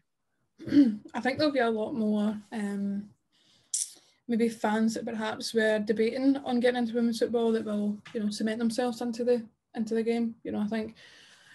I 1.15 1.21
think 1.21 1.39
there'll 1.39 1.53
be 1.53 1.59
a 1.59 1.71
lot 1.71 1.93
more 1.93 2.37
um, 2.53 3.09
maybe 4.29 4.49
fans 4.49 4.95
that 4.95 5.05
perhaps 5.05 5.53
were 5.53 5.79
debating 5.81 6.37
on 6.39 6.61
getting 6.61 6.79
into 6.79 6.95
women's 6.95 7.19
football 7.19 7.53
that 7.53 7.65
will, 7.65 7.99
you 8.15 8.21
know, 8.21 8.31
cement 8.31 8.59
themselves 8.59 9.01
into 9.01 9.25
the 9.25 9.45
into 9.75 9.95
the 9.95 10.03
game. 10.03 10.35
You 10.45 10.53
know, 10.53 10.61
I 10.61 10.67
think, 10.67 10.95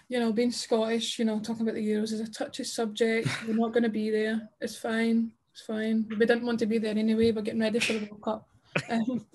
you 0.08 0.20
know, 0.20 0.32
being 0.32 0.52
Scottish, 0.52 1.18
you 1.18 1.24
know, 1.24 1.40
talking 1.40 1.62
about 1.62 1.74
the 1.74 1.86
Euros 1.86 2.12
is 2.12 2.20
a 2.20 2.30
touchy 2.30 2.64
subject. 2.64 3.28
We're 3.46 3.54
not 3.54 3.72
going 3.72 3.84
to 3.84 3.88
be 3.88 4.10
there. 4.10 4.48
It's 4.60 4.76
fine. 4.76 5.32
It's 5.58 5.66
fine. 5.66 6.06
We 6.08 6.24
didn't 6.24 6.46
want 6.46 6.60
to 6.60 6.66
be 6.66 6.78
there 6.78 6.96
anyway. 6.96 7.32
We're 7.32 7.42
getting 7.42 7.60
ready 7.60 7.80
for 7.80 7.94
the 7.94 8.06
World 8.06 8.22
Cup. 8.22 8.48
Um, 8.88 9.26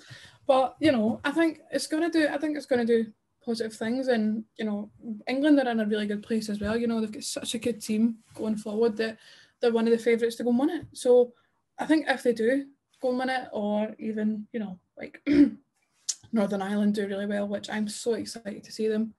but 0.47 0.77
you 0.79 0.91
know, 0.93 1.19
I 1.25 1.31
think 1.31 1.59
it's 1.69 1.87
going 1.87 2.09
to 2.09 2.17
do. 2.17 2.29
I 2.29 2.37
think 2.37 2.55
it's 2.55 2.65
going 2.65 2.85
to 2.85 3.03
do 3.03 3.11
positive 3.43 3.73
things, 3.73 4.07
and 4.07 4.45
you 4.57 4.63
know, 4.63 4.89
England 5.27 5.59
are 5.59 5.69
in 5.69 5.81
a 5.81 5.85
really 5.85 6.07
good 6.07 6.23
place 6.23 6.47
as 6.47 6.61
well. 6.61 6.77
You 6.77 6.87
know, 6.87 7.01
they've 7.01 7.11
got 7.11 7.23
such 7.23 7.55
a 7.55 7.57
good 7.57 7.81
team 7.81 8.19
going 8.35 8.55
forward 8.55 8.95
that 8.97 9.17
they're 9.59 9.73
one 9.73 9.85
of 9.85 9.91
the 9.91 9.97
favourites 9.97 10.37
to 10.37 10.43
go 10.43 10.51
and 10.51 10.59
win 10.59 10.69
it. 10.69 10.85
So 10.93 11.33
I 11.77 11.85
think 11.85 12.05
if 12.07 12.23
they 12.23 12.31
do 12.31 12.67
go 13.01 13.09
and 13.09 13.19
win 13.19 13.29
it, 13.29 13.49
or 13.51 13.93
even 13.99 14.47
you 14.53 14.61
know 14.61 14.79
like 14.97 15.21
Northern 16.31 16.61
Ireland 16.61 16.95
do 16.95 17.07
really 17.07 17.25
well, 17.25 17.49
which 17.49 17.69
I'm 17.69 17.89
so 17.89 18.13
excited 18.13 18.63
to 18.63 18.71
see 18.71 18.87
them 18.87 19.13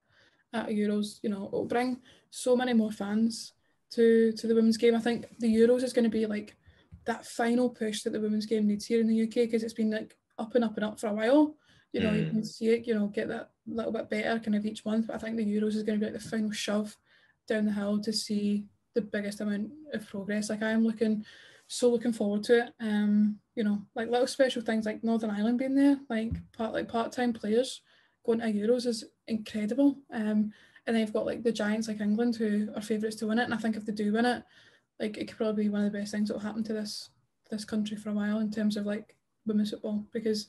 at 0.55 0.69
Euros. 0.69 1.19
You 1.23 1.29
know, 1.29 1.49
it'll 1.49 1.67
bring 1.67 2.01
so 2.31 2.57
many 2.57 2.73
more 2.73 2.93
fans 2.93 3.53
to 3.91 4.33
to 4.33 4.47
the 4.47 4.55
women's 4.55 4.79
game. 4.79 4.95
I 4.95 5.01
think 5.01 5.27
the 5.39 5.55
Euros 5.55 5.83
is 5.83 5.93
going 5.93 6.05
to 6.05 6.19
be 6.19 6.25
like 6.25 6.57
that 7.05 7.27
final 7.27 7.69
push 7.71 8.03
that 8.03 8.11
the 8.13 8.21
women's 8.21 8.47
game 8.47 8.67
needs 8.67 8.87
here 8.87 9.01
in 9.01 9.07
the 9.07 9.23
UK 9.23 9.35
because 9.47 9.63
it's 9.63 9.75
been 9.75 9.91
like 9.91 10.17
up 10.39 10.55
and 10.55 10.65
up 10.65 10.77
and 10.77 10.85
up 10.85 10.99
for 10.99 11.09
a 11.09 11.13
while. 11.13 11.57
You 11.93 12.01
know, 12.01 12.13
you 12.13 12.25
Mm. 12.25 12.31
can 12.31 12.45
see 12.45 12.69
it, 12.71 12.87
you 12.87 12.95
know, 12.95 13.07
get 13.07 13.29
that 13.29 13.51
little 13.67 13.93
bit 13.93 14.11
better 14.11 14.39
kind 14.41 14.57
of 14.57 14.67
each 14.67 14.85
month. 14.85 15.07
But 15.07 15.17
I 15.17 15.19
think 15.19 15.37
the 15.37 15.45
Euros 15.45 15.75
is 15.77 15.83
going 15.85 16.01
to 16.01 16.05
be 16.07 16.11
like 16.11 16.21
the 16.21 16.29
final 16.29 16.51
shove 16.51 16.97
down 17.47 17.67
the 17.67 17.73
hill 17.73 18.01
to 18.01 18.13
see 18.13 18.67
the 18.95 19.03
biggest 19.03 19.41
amount 19.41 19.71
of 19.93 20.07
progress. 20.09 20.51
Like 20.51 20.63
I 20.63 20.71
am 20.71 20.85
looking 20.85 21.25
so 21.67 21.91
looking 21.91 22.13
forward 22.13 22.43
to 22.45 22.67
it. 22.67 22.75
Um, 22.81 23.39
you 23.55 23.65
know, 23.65 23.83
like 23.95 24.09
little 24.11 24.27
special 24.27 24.63
things 24.63 24.87
like 24.87 25.05
Northern 25.05 25.31
Ireland 25.31 25.59
being 25.59 25.75
there, 25.75 25.99
like 26.09 26.33
part 26.53 26.73
like 26.73 26.89
part-time 26.89 27.33
players 27.33 27.81
going 28.25 28.41
to 28.41 28.53
Euros 28.53 28.87
is 28.87 29.05
incredible. 29.29 29.99
Um, 30.13 30.53
and 30.87 30.95
then 30.95 31.01
you've 31.01 31.13
got 31.13 31.27
like 31.27 31.43
the 31.43 31.53
giants 31.53 31.89
like 31.89 32.01
England 32.01 32.37
who 32.37 32.69
are 32.75 32.83
favourites 32.83 33.17
to 33.17 33.27
win 33.27 33.39
it. 33.39 33.45
And 33.45 33.55
I 33.55 33.57
think 33.57 33.77
if 33.77 33.87
they 33.87 33.93
do 33.93 34.13
win 34.13 34.27
it, 34.27 34.43
like 35.01 35.17
it 35.17 35.29
could 35.29 35.37
probably 35.37 35.65
be 35.65 35.71
one 35.71 35.85
of 35.85 35.93
the 35.93 35.99
best 35.99 36.13
things 36.13 36.29
that 36.29 36.35
will 36.35 36.41
happen 36.41 36.65
to 36.65 36.73
this 36.73 37.11
this 37.51 37.65
country 37.65 37.97
for 37.97 38.11
a 38.11 38.15
while 38.15 38.39
in 38.39 38.51
terms 38.51 38.77
of 38.77 38.87
like 38.87 39.15
women's 39.47 39.71
football 39.71 40.05
because 40.13 40.47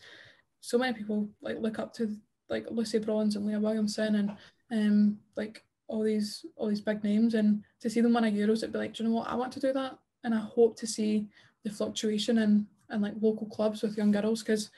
so 0.61 0.77
many 0.77 0.93
people 0.93 1.27
like 1.41 1.59
look 1.59 1.79
up 1.79 1.93
to 1.93 2.15
like 2.49 2.65
Lucy 2.69 2.99
Bronze 2.99 3.35
and 3.35 3.45
Leah 3.45 3.59
Williamson 3.59 4.15
and 4.15 4.31
um 4.71 5.17
like 5.35 5.63
all 5.87 6.03
these 6.03 6.45
all 6.55 6.67
these 6.67 6.81
big 6.81 7.03
names 7.03 7.33
and 7.33 7.63
to 7.79 7.89
see 7.89 8.01
them 8.01 8.13
win 8.13 8.23
a 8.23 8.31
Euros 8.31 8.57
it'd 8.57 8.71
be 8.71 8.79
like, 8.79 8.93
do 8.93 9.03
you 9.03 9.09
know 9.09 9.15
what, 9.15 9.27
I 9.27 9.35
want 9.35 9.51
to 9.53 9.59
do 9.59 9.73
that 9.73 9.97
and 10.23 10.33
I 10.33 10.39
hope 10.39 10.77
to 10.77 10.87
see 10.87 11.27
the 11.63 11.69
fluctuation 11.69 12.37
in, 12.39 12.67
in 12.91 13.01
like 13.01 13.13
local 13.21 13.47
clubs 13.47 13.81
with 13.81 13.97
young 13.97 14.11
girls 14.11 14.41
because 14.41 14.69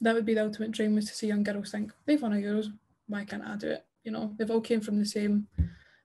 that 0.00 0.14
would 0.14 0.26
be 0.26 0.34
the 0.34 0.44
ultimate 0.44 0.72
dream 0.72 0.94
was 0.94 1.06
to 1.06 1.14
see 1.14 1.28
young 1.28 1.42
girls 1.42 1.70
think 1.70 1.92
they've 2.06 2.20
won 2.20 2.32
a 2.32 2.36
Euros, 2.36 2.66
why 3.08 3.24
can't 3.24 3.44
I 3.44 3.56
do 3.56 3.70
it? 3.70 3.84
You 4.04 4.12
know, 4.12 4.34
they've 4.36 4.50
all 4.50 4.60
came 4.60 4.80
from 4.80 4.98
the 4.98 5.06
same 5.06 5.46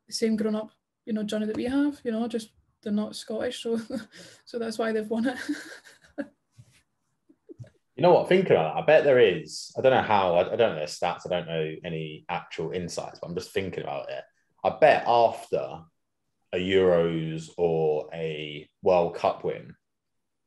the 0.07 0.13
same 0.13 0.35
grown 0.35 0.55
up, 0.55 0.71
you 1.05 1.13
know, 1.13 1.23
journey 1.23 1.47
that 1.47 1.57
we 1.57 1.65
have, 1.65 1.99
you 2.03 2.11
know, 2.11 2.27
just 2.27 2.51
they're 2.87 2.95
not 2.95 3.17
Scottish, 3.17 3.63
so 3.63 3.77
so 4.45 4.57
that's 4.57 4.77
why 4.77 4.93
they've 4.93 5.09
won 5.09 5.27
it. 5.27 5.37
You 7.95 8.03
know 8.03 8.13
what? 8.13 8.29
Thinking 8.29 8.51
about 8.51 8.75
that, 8.75 8.83
I 8.83 8.85
bet 8.85 9.05
there 9.05 9.17
is. 9.17 9.73
I 9.75 9.81
don't 9.81 9.91
know 9.91 10.03
how. 10.03 10.35
I, 10.35 10.53
I 10.53 10.55
don't 10.55 10.75
know 10.75 10.81
the 10.81 10.85
stats. 10.85 11.21
I 11.25 11.29
don't 11.29 11.47
know 11.47 11.73
any 11.83 12.25
actual 12.29 12.69
insights, 12.69 13.17
but 13.19 13.27
I'm 13.27 13.33
just 13.33 13.51
thinking 13.51 13.83
about 13.83 14.11
it. 14.11 14.23
I 14.63 14.69
bet 14.79 15.05
after 15.07 15.79
a 16.53 16.57
Euros 16.57 17.49
or 17.57 18.07
a 18.13 18.69
World 18.83 19.15
Cup 19.15 19.43
win, 19.43 19.75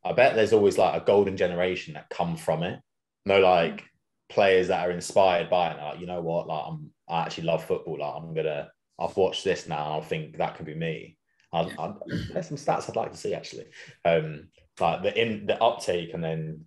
I 0.04 0.12
bet 0.12 0.36
there's 0.36 0.52
always 0.52 0.78
like 0.78 1.02
a 1.02 1.04
golden 1.04 1.36
generation 1.36 1.94
that 1.94 2.08
come 2.08 2.36
from 2.36 2.62
it. 2.62 2.78
No, 3.26 3.40
like 3.40 3.82
players 4.28 4.68
that 4.68 4.86
are 4.86 4.92
inspired 4.92 5.50
by 5.50 5.72
it. 5.72 5.82
Like, 5.82 5.98
you 5.98 6.06
know 6.06 6.20
what? 6.20 6.46
Like, 6.46 6.62
I'm. 6.68 6.92
I 7.08 7.22
actually 7.22 7.48
love 7.48 7.64
football. 7.64 7.98
Like, 7.98 8.14
I'm 8.14 8.32
gonna. 8.32 8.70
I've 8.96 9.16
watched 9.16 9.42
this 9.42 9.66
now. 9.66 9.98
I 9.98 10.04
think 10.04 10.38
that 10.38 10.54
could 10.56 10.66
be 10.66 10.76
me. 10.76 11.16
I, 11.52 11.60
I, 11.60 11.92
there's 12.32 12.48
some 12.48 12.56
stats 12.56 12.88
I'd 12.88 12.96
like 12.96 13.12
to 13.12 13.18
see 13.18 13.34
actually. 13.34 13.66
Um, 14.04 14.48
like 14.80 15.02
the 15.02 15.20
in 15.20 15.46
the 15.46 15.62
uptake 15.62 16.14
and 16.14 16.22
then 16.22 16.64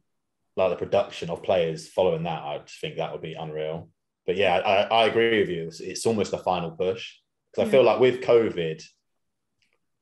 like 0.55 0.69
the 0.69 0.85
production 0.85 1.29
of 1.29 1.43
players 1.43 1.87
following 1.87 2.23
that, 2.23 2.43
I 2.43 2.59
just 2.59 2.79
think 2.79 2.97
that 2.97 3.11
would 3.11 3.21
be 3.21 3.33
unreal. 3.33 3.89
But 4.25 4.37
yeah, 4.37 4.55
I, 4.57 4.83
I 4.83 5.05
agree 5.05 5.39
with 5.39 5.49
you. 5.49 5.67
It's, 5.67 5.79
it's 5.79 6.05
almost 6.05 6.31
the 6.31 6.37
final 6.37 6.71
push 6.71 7.13
because 7.51 7.67
I 7.67 7.71
feel 7.71 7.83
like 7.83 7.99
with 7.99 8.21
COVID, 8.21 8.83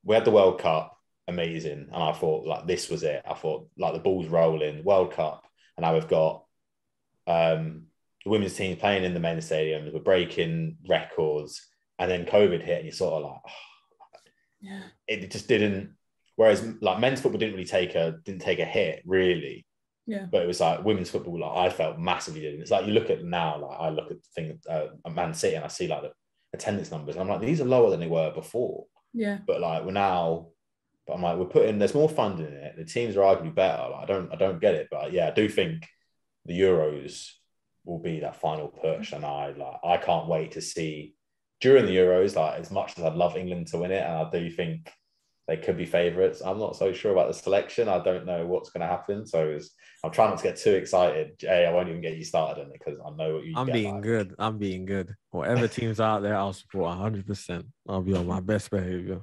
we 0.04 0.16
had 0.16 0.26
the 0.26 0.32
World 0.32 0.60
Cup, 0.60 0.98
amazing, 1.28 1.88
and 1.92 2.04
I 2.04 2.12
thought 2.14 2.46
like 2.46 2.68
this 2.68 2.90
was 2.90 3.04
it. 3.04 3.22
I 3.28 3.34
thought 3.34 3.68
like 3.78 3.94
the 3.94 4.00
ball's 4.00 4.28
rolling, 4.28 4.84
World 4.84 5.14
Cup, 5.14 5.44
and 5.78 5.84
now 5.84 5.94
we've 5.94 6.08
got 6.08 6.44
um, 7.28 7.84
the 8.24 8.30
women's 8.30 8.56
team 8.56 8.78
playing 8.78 9.04
in 9.04 9.14
the 9.14 9.20
men's 9.20 9.50
stadiums. 9.50 9.94
We're 9.94 10.00
breaking 10.00 10.78
records, 10.88 11.66
and 12.00 12.10
then 12.10 12.26
COVID 12.26 12.64
hit, 12.64 12.78
and 12.78 12.86
you're 12.86 12.94
sort 12.94 13.24
of 13.24 13.30
like, 13.30 13.54
yeah. 14.62 14.84
it 15.08 15.32
just 15.32 15.48
didn't. 15.48 15.92
Whereas 16.36 16.66
like 16.82 17.00
men's 17.00 17.22
football 17.22 17.40
didn't 17.40 17.56
really 17.56 17.66
take 17.66 17.96
a 17.96 18.16
didn't 18.24 18.42
take 18.42 18.60
a 18.60 18.66
hit 18.66 19.04
really 19.06 19.66
Yeah. 20.08 20.26
but 20.32 20.42
it 20.42 20.48
was 20.48 20.60
like 20.60 20.84
women's 20.84 21.10
football. 21.10 21.40
Like 21.40 21.58
I 21.58 21.70
felt 21.70 22.00
massively 22.00 22.42
did. 22.42 22.60
It's 22.60 22.72
like 22.72 22.86
you 22.88 22.94
look 22.94 23.10
at 23.10 23.24
now, 23.24 23.60
like 23.60 23.78
I 23.80 23.90
look 23.90 24.12
at 24.12 24.18
things 24.36 24.66
uh, 24.68 24.88
at 25.06 25.14
Man 25.14 25.34
City 25.34 25.56
and 25.56 25.66
I 25.66 25.68
see 25.68 25.88
like 25.88 26.02
the 26.04 26.12
attendance 26.54 26.92
numbers. 26.92 27.16
And 27.16 27.24
I'm 27.24 27.28
like, 27.30 27.42
these 27.42 27.62
are 27.62 27.66
lower 27.66 27.90
than 27.90 28.00
they 28.00 28.08
were 28.08 28.32
before. 28.32 28.86
Yeah. 29.14 29.40
But 29.46 29.62
like 29.62 29.84
we're 29.84 29.92
now, 29.92 30.48
but 31.06 31.14
I'm 31.14 31.22
like, 31.22 31.38
we're 31.38 31.46
putting 31.46 31.80
there's 31.80 31.94
more 31.94 32.10
funding 32.10 32.48
in 32.48 32.54
it. 32.54 32.76
The 32.78 32.86
teams 32.86 33.16
are 33.18 33.22
arguably 33.22 33.54
better. 33.54 33.90
Like, 33.90 34.04
I 34.04 34.06
don't 34.06 34.32
I 34.34 34.36
don't 34.36 34.62
get 34.62 34.76
it, 34.76 34.88
but 34.90 35.12
yeah, 35.12 35.28
I 35.28 35.32
do 35.32 35.50
think 35.50 35.88
the 36.46 36.60
Euros 36.60 37.32
will 37.86 38.00
be 38.00 38.20
that 38.22 38.40
final 38.40 38.68
push, 38.68 39.12
and 39.12 39.26
I 39.26 39.52
like 39.52 39.80
I 39.84 39.98
can't 39.98 40.28
wait 40.28 40.54
to 40.54 40.62
see 40.62 41.16
during 41.62 41.86
the 41.86 41.96
Euros. 41.96 42.36
Like 42.36 42.60
as 42.60 42.72
much 42.72 42.98
as 42.98 43.06
I'd 43.06 43.16
love 43.16 43.38
England 43.38 43.68
to 43.68 43.78
win 43.78 43.92
it, 43.92 44.04
and 44.04 44.14
I 44.14 44.30
do 44.30 44.50
think 44.50 44.92
they 45.48 45.58
could 45.58 45.78
be 45.78 45.86
favourites. 45.86 46.42
I'm 46.42 46.60
not 46.60 46.76
so 46.76 46.94
sure 46.94 47.12
about 47.12 47.28
the 47.28 47.34
selection. 47.34 47.90
I 47.90 48.04
don't 48.04 48.26
know 48.26 48.46
what's 48.46 48.70
going 48.70 48.82
to 48.82 48.88
happen. 48.88 49.26
So 49.26 49.50
it's, 49.50 49.72
I'm 50.04 50.12
trying 50.12 50.30
not 50.30 50.38
to 50.38 50.44
get 50.44 50.58
too 50.58 50.74
excited. 50.74 51.38
Jay, 51.38 51.66
I 51.66 51.72
won't 51.72 51.90
even 51.90 52.02
get 52.02 52.18
you 52.18 52.24
started 52.24 52.62
on 52.62 52.68
it 52.68 52.80
because 52.80 53.00
I 53.06 53.10
know 53.12 53.36
what 53.36 53.46
you. 53.46 53.54
I'm 53.56 53.68
get 53.68 53.74
being 53.74 53.96
like. 53.96 54.04
good. 54.04 54.36
I'm 54.40 54.58
being 54.58 54.86
good. 54.86 55.16
Whatever 55.32 55.68
team's 55.68 56.00
out 56.00 56.22
there, 56.22 56.36
I'll 56.36 56.54
support 56.54 56.98
100%. 56.98 57.66
I'll 57.88 58.02
be 58.02 58.16
on 58.16 58.28
my 58.28 58.40
best 58.40 58.70
behavior. 58.70 59.22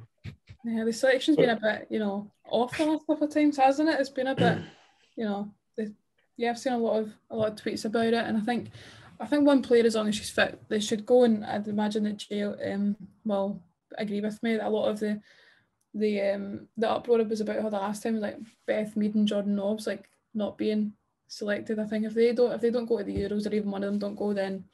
Yeah, 0.64 0.85
the 0.85 0.92
selection's 0.92 1.37
been 1.37 1.51
a 1.51 1.61
bit, 1.61 1.87
you 1.88 1.98
know, 1.98 2.31
off 2.51 2.77
the 2.77 2.85
last 2.85 3.07
couple 3.07 3.27
of 3.27 3.33
times, 3.33 3.57
hasn't 3.57 3.88
it? 3.88 4.01
It's 4.01 4.11
been 4.11 4.27
a 4.27 4.35
bit, 4.35 4.59
you 5.16 5.24
know, 5.24 5.51
the, 5.77 5.94
yeah, 6.37 6.51
I've 6.51 6.58
seen 6.58 6.73
a 6.73 6.79
lot 6.79 6.98
of 6.98 7.13
a 7.31 7.37
lot 7.37 7.52
of 7.52 7.56
tweets 7.56 7.85
about 7.85 8.08
it, 8.08 8.15
and 8.15 8.37
I 8.37 8.40
think, 8.40 8.69
I 9.21 9.27
think 9.27 9.46
one 9.46 9.62
player, 9.62 9.85
as 9.85 9.94
long 9.94 10.08
as 10.08 10.14
she's 10.16 10.31
fit, 10.31 10.60
they 10.69 10.81
should 10.81 11.04
go. 11.06 11.25
And 11.25 11.44
I'd 11.44 11.69
imagine 11.69 12.04
that 12.04 12.19
Jay 12.19 12.42
um 12.42 12.96
will 13.25 13.62
agree 13.96 14.21
with 14.21 14.40
me 14.42 14.56
that 14.56 14.66
a 14.66 14.71
lot 14.71 14.88
of 14.88 15.00
the, 15.00 15.21
the 15.94 16.21
um 16.23 16.69
the 16.77 16.88
uproar 16.90 17.25
was 17.25 17.40
about 17.40 17.56
her 17.62 17.71
the 17.71 17.79
last 17.79 18.02
time, 18.02 18.21
like 18.21 18.38
Beth 18.66 18.96
Mead 18.96 19.14
and 19.14 19.27
Jordan 19.27 19.56
Nobbs, 19.56 19.87
like 19.87 20.08
not 20.35 20.56
being 20.58 20.92
selected. 21.27 21.79
I 21.79 21.85
think 21.87 22.04
if 22.04 22.14
they 22.14 22.33
don't 22.33 22.52
if 22.52 22.60
they 22.60 22.71
don't 22.71 22.87
go 22.87 22.98
to 22.98 23.04
the 23.04 23.16
Euros 23.16 23.50
or 23.50 23.54
even 23.54 23.71
one 23.71 23.83
of 23.83 23.90
them 23.90 23.98
don't 23.98 24.14
go, 24.16 24.33
then, 24.33 24.64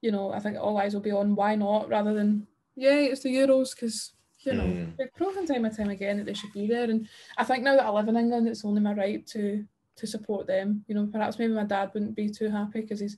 you 0.00 0.10
know, 0.10 0.32
I 0.32 0.40
think 0.40 0.56
all 0.56 0.78
eyes 0.78 0.94
will 0.94 1.00
be 1.00 1.12
on 1.12 1.34
why 1.34 1.54
not 1.54 1.88
rather 1.88 2.12
than 2.14 2.46
yeah, 2.74 2.94
it's 2.94 3.22
the 3.22 3.34
Euros 3.34 3.74
because 3.74 4.12
you 4.40 4.52
know 4.52 4.64
Mm. 4.64 4.96
they've 4.96 5.14
proven 5.16 5.46
time 5.46 5.64
and 5.64 5.76
time 5.76 5.88
again 5.90 6.18
that 6.18 6.26
they 6.26 6.34
should 6.34 6.52
be 6.52 6.66
there. 6.66 6.84
And 6.90 7.08
I 7.38 7.44
think 7.44 7.64
now 7.64 7.76
that 7.76 7.86
I 7.86 7.90
live 7.90 8.08
in 8.08 8.16
England, 8.16 8.48
it's 8.48 8.64
only 8.64 8.80
my 8.80 8.94
right 8.94 9.26
to 9.28 9.64
to 9.96 10.06
support 10.06 10.46
them. 10.46 10.84
You 10.88 10.94
know, 10.94 11.06
perhaps 11.06 11.38
maybe 11.38 11.52
my 11.54 11.64
dad 11.64 11.90
wouldn't 11.94 12.14
be 12.14 12.28
too 12.28 12.50
happy 12.50 12.80
because 12.82 13.00
he's 13.00 13.16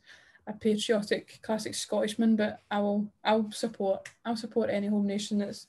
a 0.49 0.53
patriotic, 0.55 1.41
classic 1.43 1.75
Scottishman, 1.75 2.37
but 2.37 2.61
I 2.71 2.81
will 2.81 3.07
I'll 3.25 3.51
support 3.53 4.09
I'll 4.25 4.37
support 4.37 4.71
any 4.71 4.87
home 4.87 5.07
nation 5.07 5.39
that's 5.39 5.67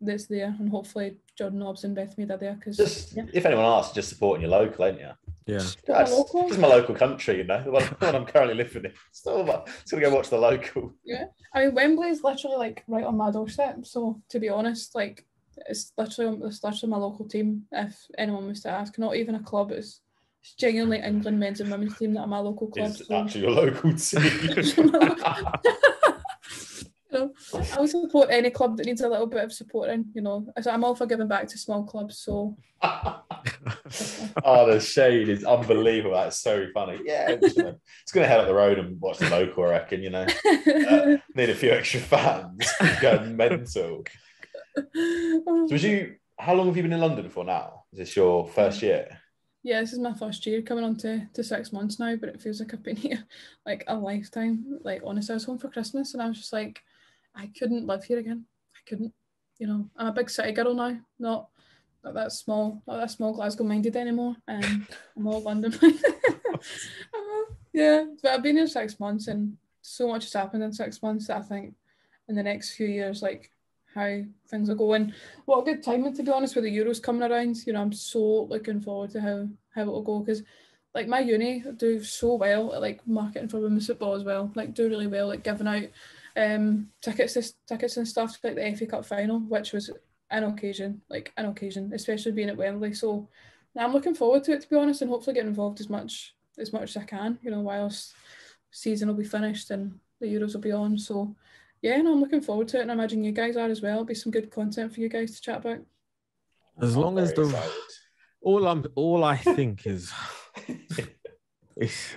that's 0.00 0.26
there, 0.26 0.54
and 0.58 0.70
hopefully 0.70 1.16
Jordan 1.36 1.58
Nobbs 1.58 1.84
and 1.84 1.94
Beth 1.94 2.16
Mead 2.16 2.30
are 2.30 2.38
there 2.38 2.54
because 2.54 3.12
yeah. 3.14 3.24
if 3.32 3.44
anyone 3.44 3.64
asks, 3.64 3.94
just 3.94 4.08
supporting 4.08 4.42
your 4.42 4.50
local, 4.50 4.86
ain't 4.86 5.00
you? 5.00 5.10
Yeah. 5.46 5.62
That's 5.86 6.12
local? 6.12 6.48
just 6.48 6.60
my 6.60 6.68
local 6.68 6.94
country, 6.94 7.38
you 7.38 7.44
know, 7.44 7.62
the 7.62 7.70
one, 7.70 7.82
the 7.98 8.06
one 8.06 8.14
I'm 8.14 8.26
currently 8.26 8.54
living 8.54 8.84
in. 8.84 8.92
Still, 9.12 9.44
just 9.44 9.90
gonna 9.90 10.02
go 10.02 10.14
watch 10.14 10.30
the 10.30 10.38
local. 10.38 10.92
Yeah, 11.04 11.24
I 11.54 11.66
mean, 11.66 11.74
Wembley 11.74 12.08
is 12.08 12.22
literally 12.22 12.56
like 12.56 12.84
right 12.86 13.04
on 13.04 13.16
my 13.16 13.30
doorstep. 13.30 13.84
So 13.84 14.22
to 14.30 14.38
be 14.38 14.48
honest, 14.48 14.94
like 14.94 15.26
it's 15.68 15.92
literally 15.98 16.40
it's 16.46 16.62
literally 16.62 16.90
my 16.90 16.96
local 16.96 17.26
team. 17.26 17.64
If 17.72 17.98
anyone 18.16 18.46
was 18.46 18.62
to 18.62 18.70
ask, 18.70 18.98
not 18.98 19.16
even 19.16 19.34
a 19.34 19.42
club. 19.42 19.72
It's, 19.72 20.00
it's 20.42 20.54
genuinely 20.54 20.98
England 20.98 21.38
men's 21.38 21.60
and 21.60 21.70
women's 21.70 21.96
team 21.98 22.14
that 22.14 22.20
are 22.20 22.26
my 22.26 22.38
local 22.38 22.68
club. 22.68 22.90
It's 22.90 23.06
so- 23.06 23.14
actually 23.14 23.42
your 23.42 23.50
local 23.50 23.92
team. 23.96 24.22
you 27.12 27.18
know, 27.18 27.32
I 27.54 27.80
would 27.80 27.90
support 27.90 28.28
any 28.30 28.50
club 28.50 28.76
that 28.76 28.86
needs 28.86 29.00
a 29.00 29.08
little 29.08 29.26
bit 29.26 29.44
of 29.44 29.52
supporting. 29.52 30.06
You 30.14 30.22
know, 30.22 30.46
So 30.60 30.70
I'm 30.70 30.84
all 30.84 30.94
for 30.94 31.06
giving 31.06 31.28
back 31.28 31.48
to 31.48 31.58
small 31.58 31.84
clubs. 31.84 32.18
So 32.18 32.56
oh, 32.82 34.72
the 34.72 34.80
shade 34.80 35.28
is 35.28 35.44
unbelievable. 35.44 36.14
That's 36.14 36.40
so 36.40 36.66
funny. 36.72 37.00
Yeah, 37.04 37.30
it's 37.30 37.54
gonna, 37.54 37.76
it's 38.02 38.12
gonna 38.12 38.26
head 38.26 38.40
up 38.40 38.46
the 38.46 38.54
road 38.54 38.78
and 38.78 39.00
watch 39.00 39.18
the 39.18 39.28
local. 39.28 39.64
I 39.64 39.70
reckon. 39.70 40.02
You 40.02 40.10
know, 40.10 40.26
uh, 40.46 41.16
need 41.34 41.50
a 41.50 41.54
few 41.54 41.70
extra 41.72 42.00
fans. 42.00 42.66
Going 43.00 43.36
mental. 43.36 43.66
So 43.66 44.04
was 44.84 45.82
you? 45.84 46.16
How 46.38 46.54
long 46.54 46.68
have 46.68 46.76
you 46.76 46.82
been 46.82 46.92
in 46.94 47.00
London 47.00 47.28
for 47.28 47.44
now? 47.44 47.84
Is 47.92 47.98
this 47.98 48.16
your 48.16 48.48
first 48.48 48.80
year? 48.82 49.19
Yeah, 49.62 49.80
this 49.80 49.92
is 49.92 49.98
my 49.98 50.14
first 50.14 50.44
year 50.46 50.62
coming 50.62 50.84
on 50.84 50.96
to, 50.98 51.26
to 51.34 51.44
six 51.44 51.72
months 51.72 51.98
now, 51.98 52.16
but 52.16 52.28
it 52.28 52.40
feels 52.40 52.60
like 52.60 52.72
I've 52.72 52.82
been 52.82 52.96
here 53.08 53.24
like 53.66 53.84
a 53.86 53.94
lifetime. 53.94 54.78
Like 54.82 55.02
honestly, 55.04 55.32
I 55.32 55.36
was 55.36 55.44
home 55.44 55.58
for 55.58 55.68
Christmas 55.68 56.14
and 56.14 56.22
I 56.22 56.28
was 56.28 56.38
just 56.38 56.52
like, 56.52 56.82
I 57.34 57.50
couldn't 57.58 57.86
live 57.86 58.04
here 58.04 58.18
again. 58.18 58.44
I 58.74 58.78
couldn't. 58.88 59.12
You 59.58 59.66
know, 59.66 59.90
I'm 59.94 60.06
a 60.06 60.12
big 60.12 60.30
city 60.30 60.52
girl 60.52 60.72
now, 60.72 60.98
not 61.18 61.48
not 62.02 62.14
that 62.14 62.32
small, 62.32 62.82
not 62.86 62.96
that 62.96 63.10
small 63.10 63.34
Glasgow 63.34 63.64
minded 63.64 63.94
anymore. 63.94 64.34
Um, 64.48 64.86
I'm 65.16 65.26
all 65.26 65.42
London. 65.42 65.74
Yeah, 67.72 68.06
but 68.22 68.32
I've 68.32 68.42
been 68.42 68.56
here 68.56 68.66
six 68.66 68.98
months 68.98 69.28
and 69.28 69.56
so 69.82 70.08
much 70.08 70.24
has 70.24 70.32
happened 70.32 70.62
in 70.62 70.72
six 70.72 71.02
months 71.02 71.28
that 71.28 71.38
I 71.38 71.42
think 71.42 71.74
in 72.28 72.34
the 72.34 72.42
next 72.42 72.74
few 72.74 72.86
years, 72.86 73.22
like 73.22 73.50
how 73.94 74.20
things 74.48 74.70
are 74.70 74.74
going. 74.74 75.12
What 75.46 75.60
a 75.60 75.64
good 75.64 75.82
timing 75.82 76.14
to 76.14 76.22
be 76.22 76.30
honest 76.30 76.54
with 76.54 76.64
the 76.64 76.76
Euros 76.76 77.02
coming 77.02 77.28
around. 77.28 77.56
You 77.66 77.72
know, 77.72 77.82
I'm 77.82 77.92
so 77.92 78.44
looking 78.44 78.80
forward 78.80 79.10
to 79.10 79.20
how 79.20 79.48
how 79.74 79.82
it 79.82 79.86
will 79.86 80.02
go 80.02 80.20
because 80.20 80.42
like 80.94 81.06
my 81.06 81.20
uni 81.20 81.64
do 81.76 82.02
so 82.02 82.34
well 82.34 82.74
at 82.74 82.80
like 82.80 83.06
marketing 83.06 83.48
for 83.48 83.60
women's 83.60 83.86
football 83.86 84.14
as 84.14 84.24
well. 84.24 84.50
Like 84.54 84.74
do 84.74 84.88
really 84.88 85.06
well, 85.06 85.28
like 85.28 85.44
giving 85.44 85.68
out 85.68 85.84
um 86.36 86.88
tickets 87.00 87.54
tickets 87.66 87.96
and 87.96 88.06
stuff 88.06 88.38
like 88.42 88.54
the 88.56 88.76
FA 88.76 88.86
Cup 88.86 89.04
final, 89.04 89.40
which 89.40 89.72
was 89.72 89.90
an 90.30 90.44
occasion, 90.44 91.02
like 91.08 91.32
an 91.36 91.46
occasion, 91.46 91.92
especially 91.94 92.32
being 92.32 92.48
at 92.48 92.56
Wembley. 92.56 92.94
So 92.94 93.28
I'm 93.76 93.92
looking 93.92 94.14
forward 94.14 94.44
to 94.44 94.52
it 94.52 94.62
to 94.62 94.68
be 94.68 94.76
honest, 94.76 95.02
and 95.02 95.10
hopefully 95.10 95.34
get 95.34 95.46
involved 95.46 95.80
as 95.80 95.88
much 95.88 96.34
as 96.58 96.72
much 96.72 96.90
as 96.90 96.96
I 96.96 97.04
can. 97.04 97.38
You 97.42 97.50
know, 97.50 97.60
whilst 97.60 98.14
season 98.70 99.08
will 99.08 99.16
be 99.16 99.24
finished 99.24 99.70
and 99.70 99.98
the 100.20 100.26
Euros 100.26 100.54
will 100.54 100.60
be 100.60 100.72
on. 100.72 100.98
So 100.98 101.34
yeah, 101.82 102.00
no, 102.02 102.12
I'm 102.12 102.20
looking 102.20 102.40
forward 102.40 102.68
to 102.68 102.78
it, 102.78 102.82
and 102.82 102.90
I 102.90 102.94
imagine 102.94 103.24
you 103.24 103.32
guys 103.32 103.56
are 103.56 103.68
as 103.68 103.80
well. 103.80 104.04
Be 104.04 104.14
some 104.14 104.32
good 104.32 104.50
content 104.50 104.92
for 104.92 105.00
you 105.00 105.08
guys 105.08 105.34
to 105.36 105.40
chat 105.40 105.58
about. 105.58 105.78
As 106.80 106.96
long 106.96 107.18
as 107.18 107.32
the 107.32 107.42
excited. 107.42 107.70
all 108.42 108.66
I'm 108.66 108.84
all 108.94 109.24
I 109.24 109.36
think 109.36 109.86
is, 109.86 110.12
is 111.76 112.14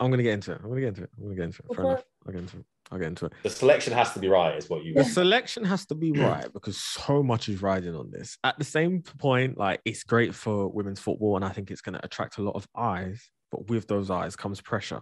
I'm 0.00 0.10
gonna 0.10 0.22
get 0.22 0.34
into 0.34 0.52
it. 0.52 0.60
I'm 0.62 0.68
gonna 0.68 0.80
get 0.80 0.88
into 0.88 1.02
it. 1.04 1.10
I'm 1.16 1.24
gonna 1.24 1.36
get 1.36 1.44
into 1.44 1.62
it. 1.68 1.76
Fair 1.76 1.84
enough. 1.84 2.04
I'll 2.26 2.32
get 2.32 2.42
into 2.42 2.56
it. 2.58 2.64
I'll 2.90 2.98
get 2.98 3.08
into 3.08 3.26
it. 3.26 3.32
the 3.42 3.48
selection 3.48 3.94
has 3.94 4.12
to 4.12 4.18
be 4.18 4.28
right, 4.28 4.56
is 4.56 4.68
what 4.68 4.84
you. 4.84 4.92
The 4.92 5.04
selection 5.04 5.64
has 5.64 5.86
to 5.86 5.94
be 5.94 6.12
right 6.12 6.52
because 6.52 6.76
so 6.76 7.22
much 7.22 7.48
is 7.48 7.62
riding 7.62 7.94
on 7.94 8.10
this. 8.10 8.36
At 8.44 8.58
the 8.58 8.64
same 8.64 9.02
point, 9.18 9.56
like 9.56 9.80
it's 9.86 10.04
great 10.04 10.34
for 10.34 10.68
women's 10.68 11.00
football, 11.00 11.36
and 11.36 11.44
I 11.44 11.48
think 11.48 11.70
it's 11.70 11.80
going 11.80 11.94
to 11.94 12.04
attract 12.04 12.36
a 12.36 12.42
lot 12.42 12.54
of 12.54 12.66
eyes. 12.76 13.30
But 13.50 13.68
with 13.68 13.86
those 13.86 14.10
eyes 14.10 14.36
comes 14.36 14.60
pressure. 14.60 15.00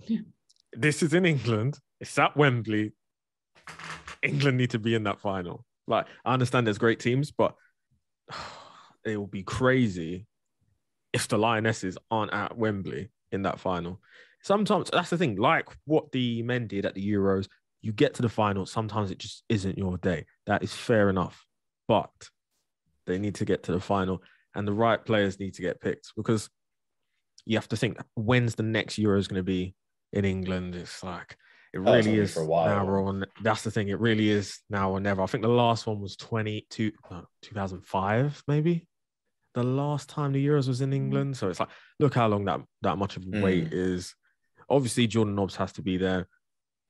Yeah. 0.00 0.20
This 0.72 1.02
is 1.02 1.12
in 1.12 1.26
England. 1.26 1.78
It's 2.00 2.18
at 2.18 2.36
Wembley. 2.36 2.92
England 4.22 4.58
need 4.58 4.70
to 4.70 4.78
be 4.78 4.94
in 4.94 5.04
that 5.04 5.20
final. 5.20 5.64
Like 5.86 6.06
I 6.24 6.32
understand 6.32 6.66
there's 6.66 6.78
great 6.78 7.00
teams, 7.00 7.30
but 7.30 7.54
it 9.04 9.16
will 9.16 9.26
be 9.26 9.42
crazy 9.42 10.26
if 11.12 11.28
the 11.28 11.38
Lionesses 11.38 11.96
aren't 12.10 12.32
at 12.32 12.56
Wembley 12.56 13.10
in 13.32 13.42
that 13.42 13.60
final. 13.60 14.00
Sometimes 14.42 14.90
that's 14.92 15.10
the 15.10 15.18
thing, 15.18 15.36
like 15.36 15.68
what 15.84 16.12
the 16.12 16.42
men 16.42 16.66
did 16.66 16.86
at 16.86 16.94
the 16.94 17.12
Euros, 17.12 17.48
you 17.82 17.92
get 17.92 18.14
to 18.14 18.22
the 18.22 18.28
final, 18.28 18.66
sometimes 18.66 19.10
it 19.10 19.18
just 19.18 19.44
isn't 19.48 19.78
your 19.78 19.98
day. 19.98 20.26
That 20.46 20.62
is 20.62 20.72
fair 20.74 21.08
enough. 21.08 21.44
But 21.88 22.10
they 23.06 23.18
need 23.18 23.36
to 23.36 23.44
get 23.44 23.62
to 23.64 23.72
the 23.72 23.80
final 23.80 24.22
and 24.54 24.66
the 24.66 24.72
right 24.72 25.04
players 25.04 25.38
need 25.38 25.54
to 25.54 25.62
get 25.62 25.80
picked 25.80 26.12
because 26.16 26.48
you 27.44 27.56
have 27.56 27.68
to 27.68 27.76
think 27.76 27.98
when's 28.14 28.54
the 28.54 28.62
next 28.62 28.98
Euros 28.98 29.28
going 29.28 29.38
to 29.38 29.44
be 29.44 29.74
in 30.12 30.24
England? 30.24 30.74
It's 30.74 31.02
like 31.04 31.36
it 31.76 31.80
really 31.80 32.18
is 32.18 32.34
for 32.34 32.40
a 32.40 32.46
while. 32.46 32.66
now 32.66 32.86
or 32.88 33.08
n- 33.10 33.26
that's 33.42 33.62
the 33.62 33.70
thing. 33.70 33.88
It 33.88 34.00
really 34.00 34.30
is 34.30 34.60
now 34.70 34.90
or 34.90 35.00
never. 35.00 35.22
I 35.22 35.26
think 35.26 35.42
the 35.42 35.48
last 35.48 35.86
one 35.86 36.00
was 36.00 36.16
22, 36.16 36.92
no, 37.10 37.26
2005, 37.42 38.42
maybe. 38.48 38.88
The 39.54 39.62
last 39.62 40.08
time 40.08 40.32
the 40.32 40.44
Euros 40.44 40.68
was 40.68 40.80
in 40.80 40.90
hmm. 40.90 40.96
England. 40.96 41.36
So 41.36 41.48
it's 41.48 41.60
like, 41.60 41.68
look 42.00 42.14
how 42.14 42.28
long 42.28 42.46
that, 42.46 42.60
that 42.82 42.96
much 42.96 43.16
of 43.16 43.24
a 43.24 43.42
wait 43.42 43.68
hmm. 43.68 43.74
is. 43.74 44.14
Obviously, 44.68 45.06
Jordan 45.06 45.34
Nobbs 45.34 45.56
has 45.56 45.72
to 45.74 45.82
be 45.82 45.98
there. 45.98 46.28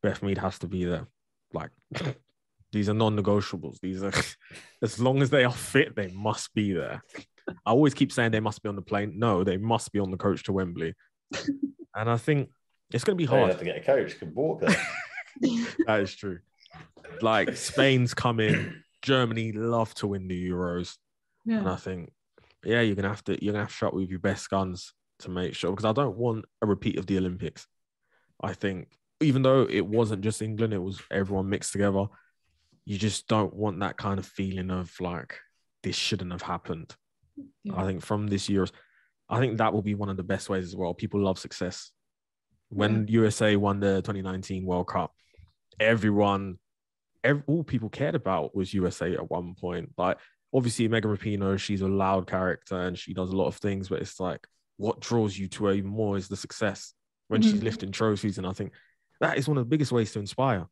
Beth 0.03 0.22
Mead 0.22 0.39
has 0.39 0.59
to 0.61 0.68
be 0.68 0.84
there. 0.84 1.09
Like, 1.53 1.70
these 2.72 2.89
are 2.89 2.95
non-negotiables. 2.95 3.80
These 3.80 4.05
are, 4.05 4.12
as 4.82 5.01
long 5.01 5.20
as 5.20 5.30
they 5.30 5.45
are 5.45 5.53
fit, 5.53 5.97
they 5.97 6.09
must 6.09 6.55
be 6.55 6.72
there. 6.72 7.03
I 7.49 7.70
always 7.70 7.95
keep 7.95 8.12
saying 8.12 8.30
they 8.30 8.41
must 8.41 8.62
be 8.62 8.68
on 8.68 8.76
the 8.76 8.82
plane. 8.82 9.14
No, 9.16 9.43
they 9.43 9.57
must 9.57 9.93
be 9.93 9.99
on 9.99 10.11
the 10.11 10.16
coach 10.16 10.45
to 10.45 10.53
Wembley. 10.53 10.95
and 11.95 12.11
I 12.11 12.16
think 12.16 12.51
it's 12.93 13.05
going 13.05 13.16
to 13.16 13.18
be 13.18 13.24
You 13.24 13.30
hard. 13.30 13.51
have 13.51 13.59
to 13.59 13.64
get 13.64 13.76
a 13.76 13.80
coach 13.80 14.18
can 14.18 14.34
walk 14.34 14.61
there. 14.61 14.76
That 15.87 16.01
is 16.01 16.14
true. 16.14 16.39
Like 17.20 17.57
Spain's 17.70 18.14
coming, 18.14 18.72
Germany 19.03 19.53
love 19.53 19.93
to 19.97 20.07
win 20.07 20.28
the 20.28 20.51
Euros, 20.51 20.97
and 21.59 21.68
I 21.68 21.76
think, 21.76 22.11
yeah, 22.64 22.80
you're 22.80 22.97
gonna 22.97 23.09
have 23.11 23.22
to 23.24 23.45
you're 23.45 23.53
gonna 23.53 23.64
have 23.64 23.70
to 23.70 23.76
shut 23.76 23.95
with 23.95 24.09
your 24.09 24.18
best 24.18 24.49
guns 24.49 24.95
to 25.20 25.30
make 25.30 25.55
sure 25.55 25.70
because 25.72 25.84
I 25.84 25.93
don't 25.93 26.16
want 26.16 26.47
a 26.62 26.66
repeat 26.66 26.99
of 26.99 27.07
the 27.07 27.18
Olympics. 27.18 27.66
I 28.43 28.55
think 28.55 28.89
even 29.20 29.43
though 29.43 29.66
it 29.68 29.87
wasn't 29.87 30.22
just 30.22 30.41
England, 30.43 30.72
it 30.72 30.78
was 30.82 31.03
everyone 31.11 31.51
mixed 31.51 31.72
together. 31.72 32.07
You 32.87 32.97
just 32.99 33.28
don't 33.28 33.55
want 33.55 33.80
that 33.80 33.97
kind 33.99 34.18
of 34.18 34.26
feeling 34.26 34.70
of 34.70 34.91
like 35.01 35.39
this 35.82 35.97
shouldn't 35.97 36.32
have 36.32 36.43
happened. 36.43 36.97
Yeah. 37.62 37.74
I 37.76 37.84
think 37.84 38.03
from 38.03 38.26
this 38.26 38.49
Euros, 38.49 38.72
I 39.28 39.39
think 39.39 39.59
that 39.59 39.72
will 39.74 39.82
be 39.82 39.95
one 39.95 40.09
of 40.09 40.16
the 40.16 40.22
best 40.22 40.49
ways 40.49 40.64
as 40.64 40.74
well. 40.74 40.95
People 40.95 41.20
love 41.20 41.39
success. 41.39 41.93
When 42.69 43.07
USA 43.09 43.57
won 43.57 43.81
the 43.81 43.97
2019 44.03 44.64
World 44.67 44.89
Cup, 44.89 45.14
everyone, 45.79 46.59
ev 47.25 47.43
all 47.47 47.62
people 47.64 47.89
cared 47.89 48.14
about 48.14 48.55
was 48.55 48.75
USA 48.75 49.12
at 49.14 49.31
one 49.31 49.55
point. 49.55 49.93
Like, 49.97 50.19
obviously, 50.53 50.89
Megan 50.89 51.11
Rapinoe, 51.17 51.59
she's 51.59 51.81
a 51.83 51.89
loud 51.89 52.27
character 52.27 52.81
and 52.81 52.99
she 52.99 53.14
does 53.14 53.31
a 53.31 53.37
lot 53.37 53.47
of 53.47 53.57
things, 53.57 53.89
but 53.89 54.01
it's 54.01 54.19
like, 54.19 54.47
what 54.79 55.01
draws 55.01 55.39
you 55.39 55.49
to 55.49 55.67
her 55.67 55.73
even 55.73 55.91
more 55.91 56.17
is 56.17 56.29
the 56.29 56.37
success 56.37 56.93
when 57.29 57.41
she's 57.41 57.61
Mhm. 57.61 57.64
lifting 57.64 57.93
trophies. 57.93 58.39
And 58.39 58.47
I 58.47 58.53
think 58.53 58.73
that 59.21 59.39
is 59.39 59.49
one 59.49 59.57
of 59.57 59.64
the 59.64 59.69
biggest 59.71 59.93
ways 59.93 60.12
to 60.12 60.19
inspire. 60.19 60.67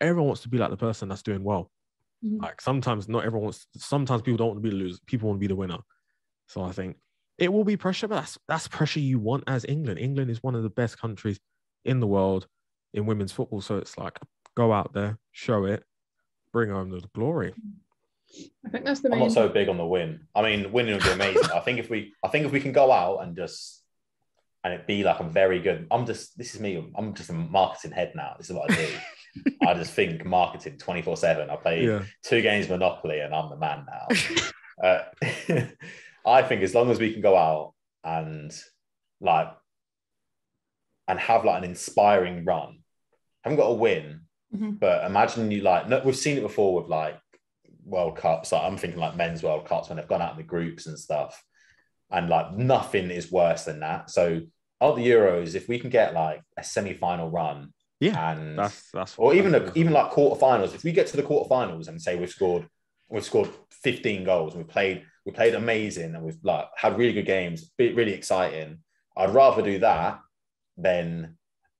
Everyone 0.00 0.26
wants 0.28 0.42
to 0.42 0.48
be 0.48 0.58
like 0.58 0.70
the 0.70 0.76
person 0.76 1.08
that's 1.08 1.22
doing 1.22 1.42
well. 1.42 1.70
Mhm. 2.24 2.42
Like 2.42 2.60
sometimes 2.60 3.08
not 3.08 3.24
everyone 3.24 3.44
wants. 3.44 3.66
Sometimes 3.76 4.22
people 4.22 4.36
don't 4.36 4.48
want 4.48 4.58
to 4.58 4.62
be 4.62 4.70
the 4.70 4.76
loser. 4.76 4.98
People 5.06 5.28
want 5.28 5.38
to 5.38 5.40
be 5.40 5.46
the 5.46 5.56
winner. 5.56 5.78
So 6.48 6.62
I 6.62 6.72
think 6.72 6.98
it 7.38 7.52
will 7.52 7.64
be 7.64 7.76
pressure, 7.76 8.08
but 8.08 8.16
that's 8.16 8.38
that's 8.48 8.68
pressure 8.68 9.00
you 9.00 9.18
want 9.18 9.44
as 9.46 9.64
England. 9.68 9.98
England 9.98 10.30
is 10.30 10.42
one 10.42 10.54
of 10.54 10.62
the 10.62 10.70
best 10.70 10.98
countries 10.98 11.38
in 11.84 12.00
the 12.00 12.06
world 12.06 12.46
in 12.94 13.06
women's 13.06 13.32
football. 13.32 13.60
So 13.60 13.76
it's 13.76 13.98
like 13.98 14.18
go 14.56 14.72
out 14.72 14.92
there, 14.92 15.18
show 15.32 15.64
it, 15.64 15.84
bring 16.52 16.70
home 16.70 16.90
the 16.90 17.02
glory. 17.14 17.54
I 18.66 18.68
think 18.70 18.84
that's 18.84 19.00
the 19.00 19.12
I'm 19.12 19.18
not 19.18 19.32
so 19.32 19.48
big 19.48 19.68
on 19.68 19.76
the 19.76 19.86
win. 19.86 20.26
I 20.34 20.42
mean, 20.42 20.72
winning 20.72 20.94
would 20.94 21.02
be 21.04 21.10
amazing. 21.10 21.50
I 21.54 21.60
think 21.60 21.78
if 21.78 21.88
we, 21.88 22.12
I 22.24 22.28
think 22.28 22.44
if 22.44 22.52
we 22.52 22.60
can 22.60 22.72
go 22.72 22.90
out 22.90 23.18
and 23.18 23.36
just, 23.36 23.82
and 24.64 24.74
it 24.74 24.86
be 24.86 25.04
like 25.04 25.20
a 25.20 25.24
very 25.24 25.60
good. 25.60 25.86
I'm 25.90 26.06
just. 26.06 26.36
This 26.36 26.54
is 26.54 26.60
me. 26.60 26.90
I'm 26.96 27.14
just 27.14 27.30
a 27.30 27.34
marketing 27.34 27.92
head 27.92 28.12
now. 28.16 28.34
This 28.36 28.50
is 28.50 28.56
what 28.56 28.70
I 28.70 28.74
do. 28.74 28.88
I 29.66 29.74
just 29.74 29.92
think 29.92 30.24
marketing 30.24 30.78
24 30.78 31.16
seven. 31.18 31.50
I 31.50 31.56
play 31.56 31.84
Yeah, 31.86 32.02
two 32.22 32.40
games 32.42 32.68
Monopoly 32.68 33.20
and 33.20 33.34
I'm 33.34 33.50
the 33.50 33.56
man 33.56 33.86
now. 33.86 34.82
uh, 34.82 35.60
I 36.26 36.42
think 36.42 36.62
as 36.62 36.74
long 36.74 36.90
as 36.90 36.98
we 36.98 37.12
can 37.12 37.22
go 37.22 37.36
out 37.36 37.72
and 38.04 38.52
like 39.20 39.48
and 41.08 41.18
have 41.18 41.44
like 41.44 41.62
an 41.62 41.68
inspiring 41.70 42.44
run, 42.44 42.78
haven't 43.44 43.58
got 43.58 43.68
a 43.68 43.74
win, 43.74 44.22
Mhm. 44.54 44.78
but 44.78 45.04
imagine 45.04 45.50
you 45.50 45.60
like 45.62 45.88
no, 45.88 46.00
we've 46.04 46.16
seen 46.16 46.36
it 46.38 46.42
before 46.42 46.74
with 46.80 46.88
like 46.90 47.18
World 47.84 48.16
Cups. 48.16 48.52
Like 48.52 48.62
I'm 48.64 48.76
thinking 48.76 49.00
like 49.00 49.16
men's 49.16 49.42
World 49.42 49.66
Cups 49.66 49.88
when 49.88 49.96
they've 49.96 50.08
gone 50.08 50.22
out 50.22 50.32
in 50.32 50.36
the 50.38 50.42
groups 50.42 50.86
and 50.86 50.98
stuff, 50.98 51.42
and 52.10 52.28
like 52.28 52.52
nothing 52.54 53.10
is 53.10 53.30
worse 53.30 53.64
than 53.64 53.80
that. 53.80 54.10
So 54.10 54.40
at 54.80 54.94
the 54.96 55.06
Euros, 55.08 55.54
if 55.54 55.68
we 55.68 55.78
can 55.78 55.90
get 55.90 56.12
like 56.14 56.42
a 56.56 56.62
semi-final 56.64 57.30
run, 57.30 57.72
yeah. 58.00 58.32
and 58.32 58.58
That's 58.58 58.90
that's 58.90 59.16
or 59.18 59.32
even 59.34 59.52
that's 59.52 59.76
a, 59.76 59.78
even 59.78 59.92
like 59.92 60.10
quarterfinals. 60.10 60.74
If 60.74 60.82
we 60.84 60.92
get 60.92 61.06
to 61.08 61.16
the 61.16 61.22
quarterfinals 61.22 61.88
and 61.88 62.00
say 62.02 62.16
we've 62.16 62.30
scored 62.30 62.68
we've 63.08 63.24
scored 63.24 63.48
15 63.70 64.24
goals 64.24 64.54
and 64.54 64.64
we 64.66 64.68
played 64.72 65.04
we 65.26 65.32
played 65.32 65.54
amazing 65.54 66.14
and 66.14 66.24
we've 66.24 66.38
like 66.42 66.68
had 66.76 66.96
really 66.96 67.12
good 67.12 67.26
games, 67.26 67.70
really 67.78 68.14
exciting. 68.14 68.78
I'd 69.16 69.34
rather 69.34 69.60
do 69.60 69.80
that 69.80 70.20
than 70.78 71.36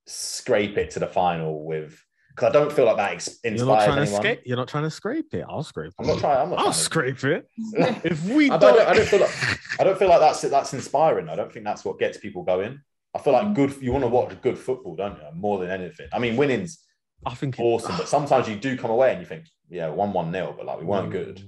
scrape 0.07 0.77
it 0.77 0.91
to 0.91 0.99
the 0.99 1.07
final 1.07 1.65
with 1.65 2.03
because 2.31 2.51
I 2.51 2.53
don't 2.53 2.73
feel 2.73 2.85
like 2.85 2.97
that 2.97 3.13
ex- 3.13 3.39
You're 3.45 3.53
not 3.53 3.61
inspires 3.61 3.85
trying 3.85 3.97
to 3.97 4.03
anyone. 4.03 4.21
scrape. 4.21 4.43
You're 4.45 4.57
not 4.57 4.69
trying 4.69 4.85
to 4.85 4.91
scrape 4.91 5.35
it. 5.35 5.45
I'll 5.49 5.63
scrape 5.63 5.89
it. 5.89 5.95
I'm 5.99 6.07
not 6.07 6.19
trying. 6.19 6.39
I'm 6.43 6.51
not 6.51 6.59
I'll 6.59 6.65
trying 6.65 6.75
to- 6.75 6.79
scrape 7.19 7.25
it. 7.25 7.49
If 8.05 8.25
we 8.25 8.51
I 8.51 8.59
don't, 8.59 8.77
don't, 8.77 8.89
I 8.89 8.95
don't 8.95 9.07
feel 9.07 9.21
like 9.21 9.81
I 9.81 9.85
don't 9.85 9.99
feel 9.99 10.09
like 10.09 10.21
that's 10.21 10.43
that's 10.43 10.75
inspiring. 10.75 11.29
I 11.29 11.37
don't 11.37 11.53
think 11.53 11.65
that's 11.65 11.85
what 11.85 11.99
gets 11.99 12.19
people 12.19 12.43
going. 12.43 12.81
I 13.15 13.19
feel 13.19 13.33
like 13.33 13.47
mm. 13.47 13.55
good. 13.55 13.81
You 13.81 13.93
want 13.93 14.05
to 14.05 14.09
watch 14.09 14.39
good 14.43 14.59
football, 14.59 14.97
don't 14.97 15.17
you? 15.17 15.25
More 15.35 15.59
than 15.59 15.71
anything. 15.71 16.09
I 16.13 16.19
mean, 16.19 16.37
winning's 16.37 16.85
I 17.25 17.35
think 17.35 17.59
it, 17.59 17.63
awesome, 17.63 17.97
but 17.97 18.09
sometimes 18.09 18.49
you 18.49 18.57
do 18.57 18.77
come 18.77 18.91
away 18.91 19.13
and 19.13 19.21
you 19.21 19.27
think, 19.27 19.47
yeah, 19.71 19.89
one 19.89 20.13
one 20.13 20.31
nil, 20.31 20.53
but 20.57 20.67
like 20.67 20.81
we 20.81 20.85
weren't 20.85 21.11
good. 21.11 21.41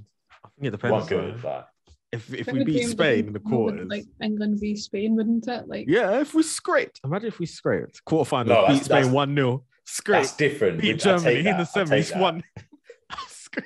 I 0.45 0.49
think 0.61 0.73
it 0.75 0.83
We 0.83 0.91
weren't 0.91 1.09
good. 1.09 1.45
Like, 1.45 1.67
If 2.11 2.33
if 2.33 2.49
I 2.49 2.53
we 2.53 2.65
beat 2.65 2.81
game 2.81 2.89
Spain 2.89 3.27
in 3.27 3.33
the 3.35 3.41
be 3.41 3.51
more 3.51 3.69
quarters, 3.69 3.89
like 3.89 4.07
England 4.23 4.59
v 4.61 4.77
Spain, 4.77 5.15
wouldn't 5.15 5.47
it? 5.47 5.69
Like 5.69 5.87
yeah, 5.89 6.21
if 6.21 6.33
we 6.33 6.43
scraped, 6.43 7.01
imagine 7.05 7.29
if 7.29 7.39
we 7.39 7.45
scraped 7.47 8.03
quarterfinal, 8.07 8.47
No, 8.47 8.67
beat 8.69 8.85
Spain 8.85 9.13
one 9.13 9.35
0 9.35 9.65
scrape, 9.85 10.23
that's 10.23 10.37
different. 10.37 10.81
beat 10.81 10.89
I 10.89 10.93
take 10.93 11.03
Germany 11.03 11.39
in 11.39 11.45
the 11.45 11.51
I 11.51 11.85
take 11.85 11.89
semis 11.89 12.19
one. 12.19 12.43
I'll 13.11 13.27
scrape. 13.29 13.65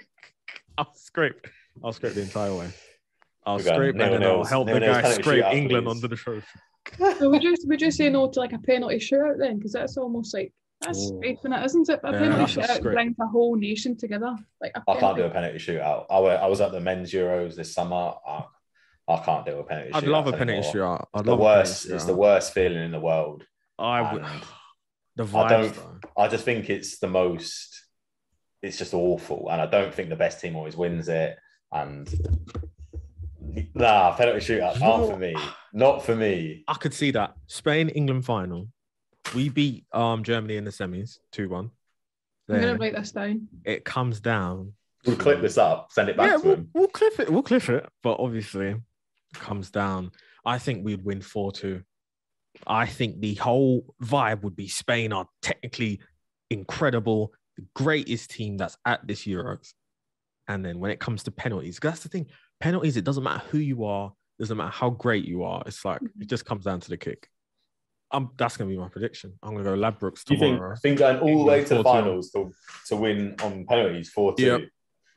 I'll 0.78 0.95
scrape. 0.95 1.47
I'll 1.84 1.93
scrape 1.93 2.14
the 2.14 2.22
entire 2.22 2.55
way. 2.55 2.70
I'll 3.47 3.57
We're 3.57 3.62
going 3.64 3.74
scrape 3.74 3.90
and 3.93 4.01
then 4.01 4.12
I'll 4.14 4.18
nil-nils, 4.20 4.49
help 4.51 4.66
the 4.66 4.72
nil-nils 4.80 5.03
guy 5.03 5.12
scrape 5.12 5.45
England 5.53 5.86
please. 5.86 5.90
onto 5.90 6.09
the 6.09 6.16
trophy. 6.16 6.47
so 7.18 7.30
would 7.30 7.43
you 7.43 7.55
would 7.66 7.80
you 7.80 7.90
say 7.93 8.09
no 8.09 8.28
to 8.28 8.40
like 8.40 8.53
a 8.53 8.59
penalty 8.59 8.97
shootout 8.97 9.38
then? 9.38 9.57
Because 9.59 9.72
that's 9.72 9.97
almost 9.97 10.34
like 10.34 10.53
that's 10.84 10.98
Oh. 10.98 11.16
scraping 11.16 11.52
it, 11.52 11.64
isn't 11.64 11.88
it? 11.88 12.00
But 12.02 12.14
a 12.14 12.18
Yeah, 12.18 12.18
penalty 12.30 12.54
that's 12.60 12.72
a 12.76 12.80
shootout 12.80 12.82
brings 12.82 13.16
a 13.20 13.26
whole 13.26 13.54
nation 13.56 13.96
together. 13.96 14.36
Like 14.60 14.72
I 14.76 14.94
can't 14.98 15.16
do 15.16 15.22
a 15.24 15.30
penalty- 15.30 15.58
penalty 15.58 15.58
shootout. 15.58 16.06
I, 16.10 16.18
wa- 16.20 16.28
I 16.30 16.46
was 16.46 16.60
at 16.60 16.72
the 16.72 16.80
men's 16.80 17.12
Euros 17.12 17.54
this 17.56 17.72
summer. 17.74 18.14
I, 18.26 18.44
I 19.08 19.16
can't 19.24 19.44
do 19.46 19.58
a 19.58 19.64
penalty 19.64 19.90
shootout. 19.90 19.96
I'd 19.96 20.04
shootout. 20.04 20.08
love 20.08 20.26
a 20.28 20.32
penalty 20.32 20.52
anymore. 20.68 20.72
shootout. 20.98 21.06
I'd 21.14 21.24
The 21.24 21.30
love 21.30 21.40
worst. 21.40 21.84
A 21.84 21.88
penalty 21.88 21.96
It's 21.96 22.04
the 22.06 22.16
worst 22.16 22.52
feeling 22.52 22.82
in 22.84 22.90
the 22.92 23.00
world. 23.00 23.44
I 23.78 24.12
would. 24.12 24.22
and 24.22 24.42
The 25.16 25.24
I 25.38 25.48
don't- 25.48 25.74
though. 25.74 25.98
I 26.16 26.28
just 26.28 26.44
think 26.44 26.70
it's 26.70 26.98
the 26.98 27.08
most. 27.08 27.78
It's 28.62 28.78
just 28.78 28.94
awful, 28.94 29.48
and 29.50 29.60
I 29.60 29.66
don't 29.66 29.92
think 29.92 30.08
the 30.08 30.16
best 30.16 30.40
team 30.40 30.54
always 30.56 30.76
wins 30.76 31.08
it. 31.08 31.36
And 31.72 32.08
nah, 33.74 34.14
penalty 34.16 34.40
shootouts 34.40 34.80
aren't 34.80 35.10
for 35.10 35.16
me. 35.18 35.34
Not 35.72 36.04
for 36.04 36.14
me. 36.14 36.64
I 36.68 36.74
could 36.74 36.94
see 36.94 37.10
that 37.12 37.34
Spain 37.46 37.88
England 37.90 38.24
final. 38.24 38.68
We 39.34 39.48
beat 39.48 39.86
um 39.92 40.22
Germany 40.24 40.56
in 40.56 40.64
the 40.64 40.70
semis 40.70 41.18
two 41.30 41.48
one. 41.48 41.70
I'm 42.48 42.56
gonna 42.56 42.66
Then 42.66 42.78
write 42.78 42.94
this 42.94 43.12
down. 43.12 43.48
it 43.64 43.84
comes 43.84 44.20
down. 44.20 44.72
We'll 45.06 45.16
clip 45.16 45.40
this 45.40 45.58
up, 45.58 45.88
send 45.90 46.08
it 46.10 46.16
back 46.16 46.30
Yeah, 46.30 46.36
to 46.38 46.42
we'll, 46.46 46.56
him. 46.56 46.70
we'll 46.74 46.88
clip 46.88 47.18
it. 47.18 47.30
We'll 47.30 47.42
clip 47.42 47.68
it. 47.68 47.88
But 48.02 48.20
obviously, 48.20 48.68
it 48.68 48.80
comes 49.34 49.70
down. 49.70 50.12
I 50.44 50.58
think 50.58 50.84
we'd 50.84 51.04
win 51.04 51.20
four 51.20 51.50
two. 51.52 51.82
I 52.66 52.86
think 52.86 53.20
the 53.20 53.34
whole 53.34 53.94
vibe 54.02 54.42
would 54.42 54.54
be 54.56 54.68
Spain 54.68 55.12
are 55.12 55.26
technically 55.40 56.00
incredible, 56.50 57.32
the 57.56 57.64
greatest 57.74 58.30
team 58.30 58.56
that's 58.58 58.76
at 58.84 59.06
this 59.06 59.24
Euros. 59.24 59.72
And 60.48 60.64
then 60.64 60.78
when 60.78 60.90
it 60.90 61.00
comes 61.00 61.22
to 61.24 61.30
penalties, 61.30 61.78
that's 61.80 62.00
the 62.02 62.08
thing. 62.08 62.26
Penalties, 62.60 62.96
it 62.96 63.04
doesn't 63.04 63.24
matter 63.24 63.42
who 63.50 63.58
you 63.58 63.84
are, 63.84 64.12
doesn't 64.38 64.56
matter 64.56 64.70
how 64.70 64.90
great 64.90 65.24
you 65.24 65.44
are. 65.44 65.62
It's 65.66 65.84
like 65.84 66.00
it 66.20 66.28
just 66.28 66.44
comes 66.44 66.64
down 66.64 66.80
to 66.80 66.90
the 66.90 66.96
kick. 66.96 67.28
Um, 68.12 68.30
that's 68.36 68.56
gonna 68.56 68.68
be 68.70 68.76
my 68.76 68.88
prediction. 68.88 69.32
I'm 69.42 69.52
gonna 69.56 69.64
go 69.64 69.74
Ladbrokes 69.76 70.24
Do 70.24 70.34
you 70.34 70.40
think, 70.40 70.60
think 70.80 70.98
going 70.98 71.18
all 71.18 71.38
the 71.38 71.44
way 71.44 71.64
to 71.64 71.74
the 71.76 71.82
finals 71.82 72.30
to, 72.32 72.52
to 72.88 72.96
win 72.96 73.34
on 73.42 73.64
penalties 73.66 74.10
4 74.10 74.34
2? 74.36 74.42
Yep. 74.44 74.60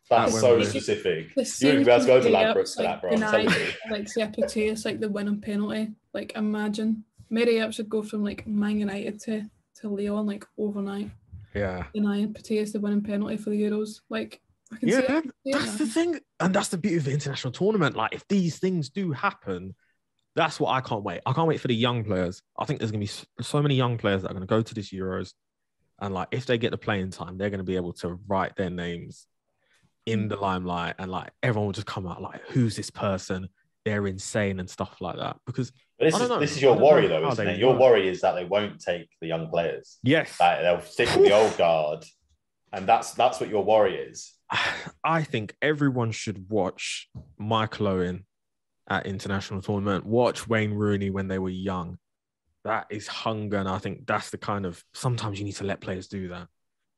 That's 0.09 0.35
At 0.35 0.39
so 0.39 0.49
Wembley. 0.51 0.65
specific. 0.69 1.35
The 1.35 1.57
You 1.61 1.67
wouldn't 1.67 1.85
be 1.87 1.91
able 1.91 2.01
to 2.01 2.07
go 2.07 2.17
to 2.19 2.23
same 2.23 2.33
Ladbrokes 2.33 2.75
for 2.75 2.83
like, 2.83 2.91
that, 2.91 3.01
bro. 3.01 3.09
Denied, 3.11 3.49
you. 3.51 3.67
like 3.91 4.07
say 4.07 4.21
a 4.21 4.27
Putellas, 4.27 4.85
like 4.85 4.99
the 4.99 5.09
winning 5.09 5.41
penalty. 5.41 5.91
Like 6.13 6.33
imagine 6.35 7.03
Mary 7.29 7.59
Earps 7.59 7.79
would 7.79 7.89
go 7.89 8.01
from 8.03 8.23
like 8.23 8.45
Man 8.47 8.79
United 8.79 9.19
to 9.21 9.43
to 9.81 9.89
Lyon 9.89 10.25
like 10.25 10.45
overnight, 10.57 11.09
Yeah. 11.53 11.87
denying 11.93 12.33
Putellas 12.33 12.71
the 12.71 12.79
winning 12.79 13.01
penalty 13.01 13.35
for 13.37 13.49
the 13.49 13.61
Euros. 13.61 14.01
Like 14.09 14.39
I 14.71 14.77
can 14.77 14.89
see 14.89 14.95
Yeah, 14.95 15.01
see 15.21 15.27
it 15.45 15.53
that's 15.53 15.65
now. 15.65 15.77
the 15.77 15.85
thing, 15.87 16.19
and 16.39 16.53
that's 16.53 16.69
the 16.69 16.77
beauty 16.77 16.97
of 16.97 17.03
the 17.05 17.11
international 17.11 17.51
tournament. 17.51 17.95
Like, 17.95 18.13
if 18.13 18.27
these 18.27 18.57
things 18.59 18.89
do 18.89 19.11
happen, 19.11 19.75
that's 20.35 20.59
what 20.59 20.71
I 20.71 20.81
can't 20.81 21.03
wait. 21.03 21.21
I 21.25 21.33
can't 21.33 21.47
wait 21.47 21.61
for 21.61 21.69
the 21.69 21.75
young 21.75 22.03
players. 22.03 22.41
I 22.57 22.65
think 22.65 22.79
there's 22.79 22.91
gonna 22.91 23.05
be 23.05 23.11
so 23.41 23.61
many 23.61 23.75
young 23.75 23.97
players 23.97 24.21
that 24.21 24.31
are 24.31 24.33
gonna 24.33 24.45
go 24.45 24.61
to 24.61 24.73
this 24.73 24.91
Euros, 24.91 25.33
and 25.99 26.13
like, 26.13 26.27
if 26.31 26.45
they 26.45 26.57
get 26.57 26.71
the 26.71 26.77
playing 26.77 27.11
time, 27.11 27.37
they're 27.37 27.49
gonna 27.49 27.63
be 27.63 27.77
able 27.77 27.93
to 27.93 28.19
write 28.27 28.55
their 28.55 28.69
names 28.69 29.27
in 30.05 30.25
mm. 30.25 30.29
the 30.29 30.35
limelight, 30.35 30.95
and 30.99 31.09
like, 31.09 31.31
everyone 31.41 31.67
will 31.67 31.73
just 31.73 31.87
come 31.87 32.05
out 32.05 32.21
like, 32.21 32.41
"Who's 32.49 32.75
this 32.75 32.89
person?" 32.89 33.47
They're 33.85 34.07
insane 34.07 34.59
and 34.59 34.67
stuff 34.67 34.99
like 34.99 35.17
that. 35.17 35.37
Because 35.45 35.71
But 35.99 36.05
this 36.05 36.15
I 36.15 36.17
is, 36.17 36.21
don't 36.21 36.29
know. 36.29 36.39
this 36.39 36.55
is 36.55 36.61
your 36.61 36.75
worry, 36.75 37.07
though, 37.07 37.29
isn't 37.29 37.47
it? 37.47 37.59
Your 37.59 37.77
worry 37.77 38.07
is 38.07 38.19
that 38.21 38.33
they 38.33 38.43
won't 38.43 38.81
take 38.81 39.07
the 39.21 39.27
young 39.27 39.47
players. 39.47 39.99
yes, 40.01 40.37
That 40.39 40.63
they'll 40.63 40.81
stick 40.81 41.07
with 41.15 41.25
the 41.25 41.31
old 41.31 41.55
guard, 41.57 42.03
and 42.73 42.87
that's 42.87 43.13
that's 43.13 43.39
what 43.39 43.49
your 43.49 43.63
worry 43.63 43.95
is. 43.95 44.33
I 45.03 45.23
think 45.23 45.55
everyone 45.61 46.11
should 46.11 46.49
watch 46.49 47.09
Michael 47.37 47.87
Owen 47.87 48.25
at 48.89 49.05
international 49.05 49.61
tournament. 49.61 50.05
Watch 50.05 50.47
Wayne 50.47 50.73
Rooney 50.73 51.09
when 51.09 51.27
they 51.27 51.39
were 51.39 51.49
young. 51.49 51.97
That 52.63 52.87
is 52.89 53.07
hunger, 53.07 53.57
and 53.57 53.69
I 53.69 53.77
think 53.77 54.07
that's 54.07 54.31
the 54.31 54.37
kind 54.37 54.65
of 54.65 54.83
sometimes 54.93 55.39
you 55.39 55.45
need 55.45 55.55
to 55.57 55.63
let 55.63 55.81
players 55.81 56.07
do 56.07 56.29
that. 56.29 56.47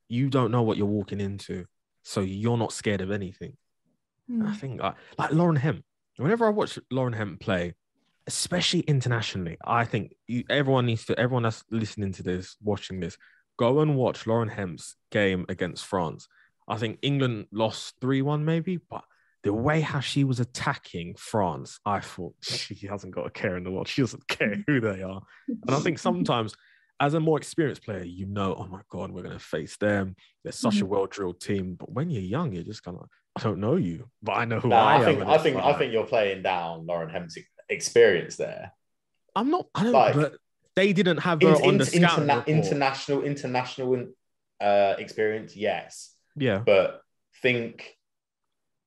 You 0.08 0.30
don't 0.30 0.52
know 0.52 0.62
what 0.62 0.78
you're 0.78 0.88
walking 0.88 1.20
into, 1.20 1.66
so 2.04 2.22
you're 2.22 2.58
not 2.58 2.72
scared 2.72 3.02
of 3.02 3.12
anything. 3.12 3.58
Hmm. 4.30 4.48
I 4.48 4.54
think 4.54 4.82
like, 4.82 4.96
like 5.18 5.32
Lauren 5.32 5.58
Hemp. 5.58 5.84
Whenever 6.18 6.48
I 6.48 6.50
watch 6.50 6.80
Lauren 6.90 7.14
Hemp 7.14 7.40
play, 7.40 7.76
especially 8.28 8.80
internationally, 8.82 9.58
I 9.64 9.86
think 9.86 10.14
you, 10.26 10.44
everyone 10.50 10.86
needs 10.86 11.06
to. 11.06 11.20
Everyone 11.20 11.44
that's 11.44 11.64
listening 11.70 12.14
to 12.14 12.24
this, 12.24 12.56
watching 12.62 13.00
this, 13.00 13.18
go 13.58 13.82
and 13.82 13.96
watch 13.96 14.26
Lauren 14.26 14.50
Hemp's 14.50 14.96
game 15.12 15.46
against 15.50 15.86
France. 15.86 16.28
I 16.68 16.78
think 16.78 17.00
England 17.02 17.48
lost 17.52 17.96
three 18.02 18.22
one 18.22 18.46
maybe, 18.46 18.78
but 18.78 19.04
the 19.48 19.54
way 19.54 19.80
how 19.80 20.02
she 20.02 20.26
was 20.26 20.42
attacking 20.42 21.16
France, 21.16 21.80
I 21.86 22.02
thought 22.02 22.36
she 22.42 22.76
hasn't 22.88 23.16
got 23.16 23.28
a 23.28 23.30
care 23.30 23.56
in 23.56 23.64
the 23.64 23.72
world. 23.72 23.88
She 23.88 24.02
doesn't 24.02 24.28
care 24.28 24.62
who 24.68 24.82
they 24.82 25.02
are. 25.02 25.22
And 25.48 25.72
I 25.76 25.80
think 25.80 26.00
sometimes, 26.10 26.54
as 27.00 27.14
a 27.14 27.20
more 27.22 27.38
experienced 27.38 27.84
player, 27.84 28.04
you 28.04 28.26
know, 28.26 28.56
oh 28.60 28.68
my 28.68 28.82
god, 28.90 29.12
we're 29.12 29.24
gonna 29.24 29.40
face 29.40 29.78
them. 29.78 30.16
They're 30.44 30.52
such 30.52 30.82
a 30.82 30.86
Mhm. 30.86 30.90
well 30.90 31.06
drilled 31.06 31.40
team. 31.40 31.76
But 31.76 31.92
when 31.92 32.10
you're 32.10 32.22
young, 32.24 32.52
you're 32.52 32.64
just 32.64 32.84
kind 32.84 32.98
of, 32.98 33.08
I 33.38 33.42
don't 33.42 33.60
know 33.60 33.76
you, 33.78 34.10
but 34.22 34.34
I 34.34 34.44
know 34.46 34.60
who 34.60 34.68
Nah, 34.70 34.84
I, 34.84 34.94
I 34.94 34.96
am. 35.00 35.06
think 35.06 35.22
and 35.22 35.30
I 35.32 35.38
think 35.38 35.58
I 35.58 35.74
think 35.78 35.94
you're 35.94 36.06
playing 36.08 36.42
down 36.44 36.86
Lauren 36.86 37.10
Hemp's 37.10 37.38
experience 37.70 38.36
there. 38.36 38.74
I'm 39.36 39.50
not. 39.50 39.68
I 39.76 39.84
don't. 39.84 39.94
Like- 39.94 40.16
but 40.16 40.36
they 40.76 40.92
didn't 40.92 41.18
have 41.18 41.42
her 41.42 41.50
In- 41.50 41.56
on 41.56 41.70
in- 41.70 41.78
the 41.78 41.86
scouting 41.86 42.26
interna- 42.26 42.38
report. 42.46 42.50
international 42.50 43.24
international 43.24 44.08
uh, 44.60 44.96
experience, 44.98 45.56
yes, 45.56 46.14
Yeah. 46.36 46.60
but 46.66 47.02
think 47.42 47.97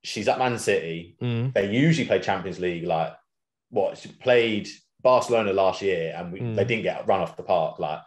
she's 0.02 0.28
at 0.28 0.38
Man 0.38 0.58
City. 0.58 1.16
Mm. 1.20 1.52
They 1.54 1.70
usually 1.70 2.06
play 2.06 2.20
Champions 2.20 2.58
League. 2.58 2.84
Like 2.84 3.12
what 3.70 3.98
she 3.98 4.08
played 4.08 4.68
Barcelona 5.02 5.52
last 5.52 5.82
year, 5.82 6.14
and 6.16 6.32
we, 6.32 6.40
Mm. 6.40 6.56
they 6.56 6.64
didn't 6.64 6.82
get 6.84 7.06
run 7.06 7.20
off 7.20 7.36
the 7.36 7.42
park. 7.42 7.78
Like 7.78 8.00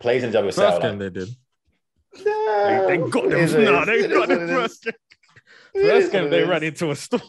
plays 0.00 0.24
in 0.24 0.30
WSL. 0.32 0.44
First 0.54 0.58
like, 0.58 0.82
game 0.82 0.98
they 0.98 1.10
did. 1.10 1.28
Yeah, 2.24 2.84
They, 2.88 2.96
they 2.98 3.10
got 3.10 3.22
them. 3.30 3.38
is 3.38 3.54
No, 3.54 3.84
they 3.84 3.92
It 3.94 3.98
is 4.00 4.06
got 4.08 4.18
what 4.18 4.28
them 4.28 4.48
first 4.48 4.84
game. 4.84 4.92
First 5.74 6.12
game 6.12 6.30
they 6.30 6.44
ran 6.44 6.62
into 6.62 6.90
a 6.90 6.96
storm. 6.96 7.22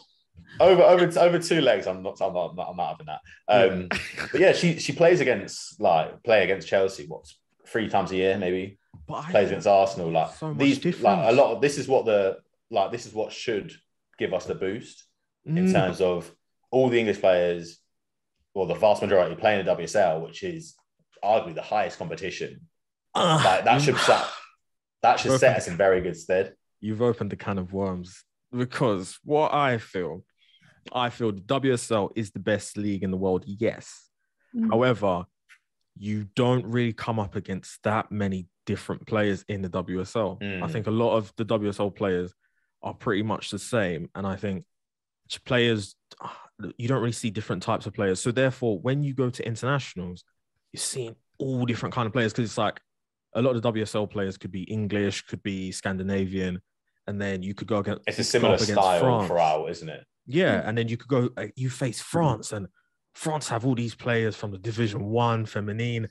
over 0.60 0.82
over 0.82 1.18
over 1.18 1.38
two 1.38 1.60
legs. 1.60 1.86
I'm 1.86 2.02
not. 2.02 2.20
I'm 2.20 2.32
not. 2.34 2.50
I'm 2.50 2.56
not, 2.56 2.68
I'm 2.70 2.76
not 2.76 2.88
having 2.90 3.06
that. 3.06 3.20
Um, 3.48 3.88
but 4.30 4.40
yeah, 4.40 4.52
she 4.52 4.78
she 4.78 4.92
plays 4.92 5.20
against 5.20 5.80
like 5.80 6.22
play 6.22 6.44
against 6.44 6.68
Chelsea. 6.68 7.06
What's 7.06 7.38
three 7.66 7.88
times 7.88 8.10
a 8.12 8.16
year 8.16 8.36
maybe 8.36 8.78
But 9.08 9.14
I 9.24 9.30
plays 9.30 9.48
against 9.48 9.66
Arsenal. 9.66 10.10
Like 10.10 10.34
So 10.34 10.52
these, 10.52 10.78
difference. 10.78 11.02
like 11.02 11.30
a 11.30 11.32
lot 11.34 11.52
of 11.54 11.62
this 11.62 11.78
is 11.78 11.88
what 11.88 12.04
the 12.04 12.38
like 12.70 12.92
this 12.92 13.06
is 13.06 13.14
what 13.14 13.32
should 13.32 13.72
give 14.18 14.32
us 14.32 14.46
the 14.46 14.54
boost 14.54 15.04
in 15.46 15.66
Mm, 15.66 15.72
terms 15.72 16.00
of 16.00 16.30
all 16.70 16.88
the 16.88 16.98
English 16.98 17.20
players, 17.20 17.78
or 18.54 18.66
the 18.66 18.74
vast 18.74 19.02
majority 19.02 19.34
playing 19.34 19.60
in 19.60 19.66
WSL, 19.66 20.22
which 20.24 20.42
is 20.42 20.74
arguably 21.22 21.54
the 21.54 21.62
highest 21.62 21.98
competition. 21.98 22.68
uh, 23.14 23.40
Like 23.44 23.64
that 23.64 23.80
should 23.80 23.98
set 23.98 24.24
that 25.02 25.20
should 25.20 25.38
set 25.38 25.56
us 25.56 25.68
in 25.68 25.76
very 25.76 26.00
good 26.00 26.16
stead. 26.16 26.54
You've 26.80 27.02
opened 27.02 27.30
the 27.30 27.36
can 27.36 27.58
of 27.58 27.72
worms 27.72 28.24
because 28.50 29.18
what 29.24 29.52
I 29.52 29.78
feel, 29.78 30.24
I 30.92 31.10
feel 31.10 31.32
the 31.32 31.40
WSL 31.42 32.10
is 32.16 32.30
the 32.30 32.38
best 32.40 32.76
league 32.76 33.02
in 33.02 33.10
the 33.10 33.16
world. 33.16 33.44
Yes, 33.46 34.08
Mm. 34.54 34.70
However, 34.70 35.24
you 35.96 36.24
don't 36.36 36.64
really 36.66 36.92
come 36.92 37.18
up 37.18 37.34
against 37.36 37.82
that 37.82 38.10
many 38.10 38.46
different 38.66 39.06
players 39.06 39.44
in 39.48 39.62
the 39.62 39.68
WSL. 39.68 40.38
I 40.40 40.44
Mm. 40.66 40.70
think 40.72 40.86
a 40.86 40.90
lot 40.90 41.16
of 41.16 41.32
the 41.36 41.44
WSL 41.44 41.90
players 41.94 42.32
are 42.84 42.94
pretty 42.94 43.22
much 43.22 43.50
the 43.50 43.58
same. 43.58 44.08
And 44.14 44.24
I 44.26 44.36
think 44.36 44.64
players, 45.44 45.96
you 46.76 46.86
don't 46.86 47.00
really 47.00 47.12
see 47.12 47.30
different 47.30 47.62
types 47.62 47.86
of 47.86 47.94
players. 47.94 48.20
So 48.20 48.30
therefore, 48.30 48.78
when 48.78 49.02
you 49.02 49.14
go 49.14 49.30
to 49.30 49.44
internationals, 49.46 50.22
you're 50.72 50.78
seeing 50.80 51.16
all 51.38 51.64
different 51.64 51.94
kind 51.94 52.06
of 52.06 52.12
players 52.12 52.32
because 52.32 52.48
it's 52.50 52.58
like 52.58 52.80
a 53.34 53.42
lot 53.42 53.56
of 53.56 53.62
the 53.62 53.72
WSL 53.72 54.08
players 54.08 54.36
could 54.36 54.52
be 54.52 54.62
English, 54.64 55.22
could 55.22 55.42
be 55.42 55.72
Scandinavian, 55.72 56.60
and 57.06 57.20
then 57.20 57.42
you 57.42 57.54
could 57.54 57.66
go 57.66 57.78
against 57.78 58.02
It's 58.06 58.18
a 58.18 58.22
you 58.22 58.24
could 58.40 58.50
go 58.50 58.56
similar 58.56 58.58
style 58.58 59.00
France. 59.00 59.26
throughout, 59.28 59.70
isn't 59.70 59.88
it? 59.88 60.04
Yeah, 60.26 60.60
Mm. 60.62 60.68
and 60.68 60.78
then 60.78 60.88
you 60.88 60.96
could 60.96 61.08
go. 61.08 61.30
uh, 61.36 61.46
You 61.56 61.70
face 61.70 62.00
France, 62.00 62.52
and 62.52 62.68
France 63.14 63.48
have 63.48 63.66
all 63.66 63.74
these 63.74 63.94
players 63.94 64.36
from 64.36 64.50
the 64.52 64.58
Division 64.58 65.04
One, 65.06 65.46
feminine. 65.46 66.08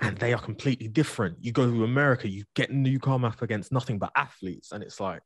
and 0.00 0.16
they 0.18 0.32
are 0.32 0.40
completely 0.40 0.88
different. 0.88 1.36
You 1.40 1.52
go 1.52 1.70
to 1.70 1.84
America, 1.84 2.28
you 2.28 2.44
get 2.56 2.68
you 2.72 2.98
come 2.98 3.24
up 3.24 3.42
against 3.42 3.70
nothing 3.70 3.98
but 3.98 4.10
athletes, 4.16 4.72
and 4.72 4.82
it's 4.82 4.98
like 4.98 5.22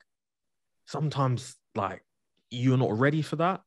sometimes 0.88 1.54
like 1.74 2.02
you're 2.50 2.78
not 2.78 2.98
ready 2.98 3.20
for 3.20 3.36
that. 3.36 3.60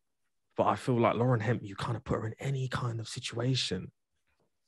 But 0.57 0.65
I 0.65 0.75
feel 0.75 0.99
like 0.99 1.15
Lauren 1.15 1.39
Hemp, 1.39 1.61
you 1.63 1.75
kind 1.75 1.95
of 1.95 2.03
put 2.03 2.19
her 2.19 2.27
in 2.27 2.35
any 2.39 2.67
kind 2.67 2.99
of 2.99 3.07
situation, 3.07 3.91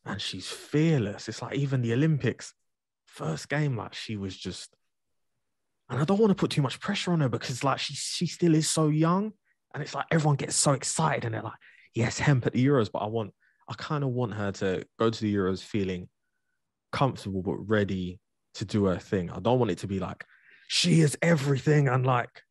and 0.06 0.22
she's 0.22 0.47
fearless. 0.47 1.28
It's 1.28 1.41
like 1.41 1.56
even 1.56 1.82
the 1.82 1.93
Olympics, 1.93 2.54
first 3.06 3.49
game, 3.49 3.76
like 3.76 3.93
she 3.93 4.16
was 4.16 4.38
just. 4.38 4.74
And 5.89 5.99
I 5.99 6.06
don't 6.06 6.20
want 6.20 6.32
to 6.32 6.36
put 6.36 6.51
too 6.51 6.62
much 6.62 6.80
pressure 6.80 7.12
on 7.12 7.20
her 7.20 7.28
because 7.28 7.64
like 7.64 7.80
she 7.80 7.93
she 7.95 8.28
still 8.28 8.56
is 8.56 8.70
so 8.70 8.88
young, 8.88 9.34
and 9.74 9.84
it's 9.84 9.93
like 9.93 10.06
everyone 10.10 10.38
gets 10.38 10.56
so 10.56 10.72
excited 10.72 11.26
and 11.26 11.34
they're 11.34 11.41
like, 11.41 11.60
yes, 11.93 12.18
Hemp 12.18 12.45
at 12.45 12.54
the 12.54 12.66
Euros, 12.66 12.89
but 12.91 12.99
I 12.99 13.08
want 13.08 13.34
I 13.68 13.74
kind 13.74 14.04
of 14.04 14.12
want 14.12 14.34
her 14.34 14.51
to 14.54 14.86
go 14.97 15.10
to 15.10 15.22
the 15.22 15.36
Euros 15.36 15.62
feeling 15.62 16.08
comfortable 16.91 17.41
but 17.41 17.58
ready 17.58 18.20
to 18.56 18.66
do 18.66 18.86
her 18.86 18.97
thing. 18.97 19.30
I 19.32 19.39
don't 19.39 19.60
want 19.60 19.72
it 19.72 19.80
to 19.80 19.88
be 19.88 19.99
like 19.99 20.24
she 20.74 21.02
is 21.02 21.16
everything 21.22 21.88
and 21.88 22.04
like 22.04 22.42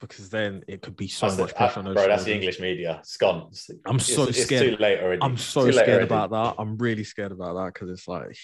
because 0.00 0.30
then 0.30 0.62
it 0.66 0.80
could 0.80 0.96
be 0.96 1.08
so 1.08 1.26
That's 1.26 1.38
much 1.38 1.48
the- 1.50 1.54
pressure 1.56 1.80
uh, 1.80 1.82
on 1.82 1.86
her. 1.86 1.94
bro, 1.94 2.08
that's 2.08 2.24
the. 2.24 2.34
English 2.34 2.58
media. 2.58 3.02
Scones. 3.04 3.70
I'm 3.86 3.98
so 3.98 4.24
it's, 4.24 4.42
scared. 4.42 4.66
It's 4.66 4.76
too 4.76 4.82
late 4.82 5.00
already. 5.00 5.22
I'm 5.22 5.36
so 5.36 5.66
too 5.66 5.72
scared 5.72 5.88
already. 5.88 6.04
about 6.04 6.30
that. 6.30 6.54
I'm 6.58 6.78
really 6.78 7.04
scared 7.04 7.32
about 7.32 7.54
that 7.54 7.74
because 7.74 7.90
it's 7.90 8.08
like 8.08 8.34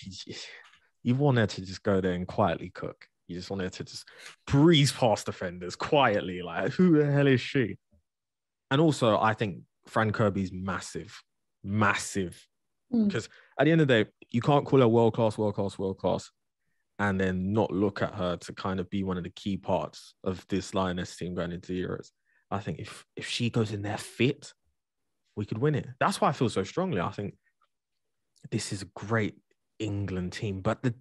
you 1.02 1.14
want 1.14 1.38
her 1.38 1.46
to 1.46 1.60
just 1.62 1.82
go 1.82 2.00
there 2.02 2.12
and 2.12 2.26
quietly 2.26 2.70
cook. 2.74 3.06
You 3.26 3.36
just 3.36 3.48
want 3.48 3.62
her 3.62 3.70
to 3.70 3.84
just 3.84 4.04
breeze 4.46 4.92
past 4.92 5.26
defenders 5.26 5.76
quietly. 5.76 6.42
Like, 6.42 6.72
who 6.72 6.98
the 6.98 7.10
hell 7.10 7.26
is 7.26 7.40
she? 7.40 7.78
And 8.70 8.82
also, 8.82 9.18
I 9.18 9.32
think 9.32 9.60
Fran 9.86 10.12
Kirby's 10.12 10.52
massive, 10.52 11.22
massive. 11.64 12.46
Mm. 12.92 13.06
Because 13.06 13.30
at 13.58 13.64
the 13.64 13.72
end 13.72 13.80
of 13.80 13.88
the 13.88 14.04
day, 14.04 14.10
you 14.30 14.42
can't 14.42 14.66
call 14.66 14.80
her 14.80 14.88
world 14.88 15.14
class, 15.14 15.38
world 15.38 15.54
class, 15.54 15.78
world 15.78 15.98
class, 15.98 16.30
and 16.98 17.20
then 17.20 17.52
not 17.52 17.70
look 17.70 18.02
at 18.02 18.14
her 18.14 18.36
to 18.36 18.52
kind 18.52 18.80
of 18.80 18.88
be 18.90 19.02
one 19.02 19.16
of 19.16 19.24
the 19.24 19.30
key 19.30 19.56
parts 19.56 20.14
of 20.24 20.46
this 20.48 20.74
Lioness 20.74 21.16
team 21.16 21.34
going 21.34 21.52
into 21.52 21.72
Euros. 21.72 22.10
I 22.50 22.58
think 22.58 22.78
if 22.80 23.04
if 23.16 23.26
she 23.28 23.50
goes 23.50 23.72
in 23.72 23.82
there 23.82 23.98
fit, 23.98 24.52
we 25.36 25.46
could 25.46 25.58
win 25.58 25.74
it. 25.74 25.86
That's 25.98 26.20
why 26.20 26.28
I 26.28 26.32
feel 26.32 26.50
so 26.50 26.64
strongly. 26.64 27.00
I 27.00 27.10
think 27.10 27.34
this 28.50 28.72
is 28.72 28.82
a 28.82 28.86
great 28.94 29.36
England 29.78 30.32
team, 30.32 30.60
but 30.60 30.82
the 30.82 30.94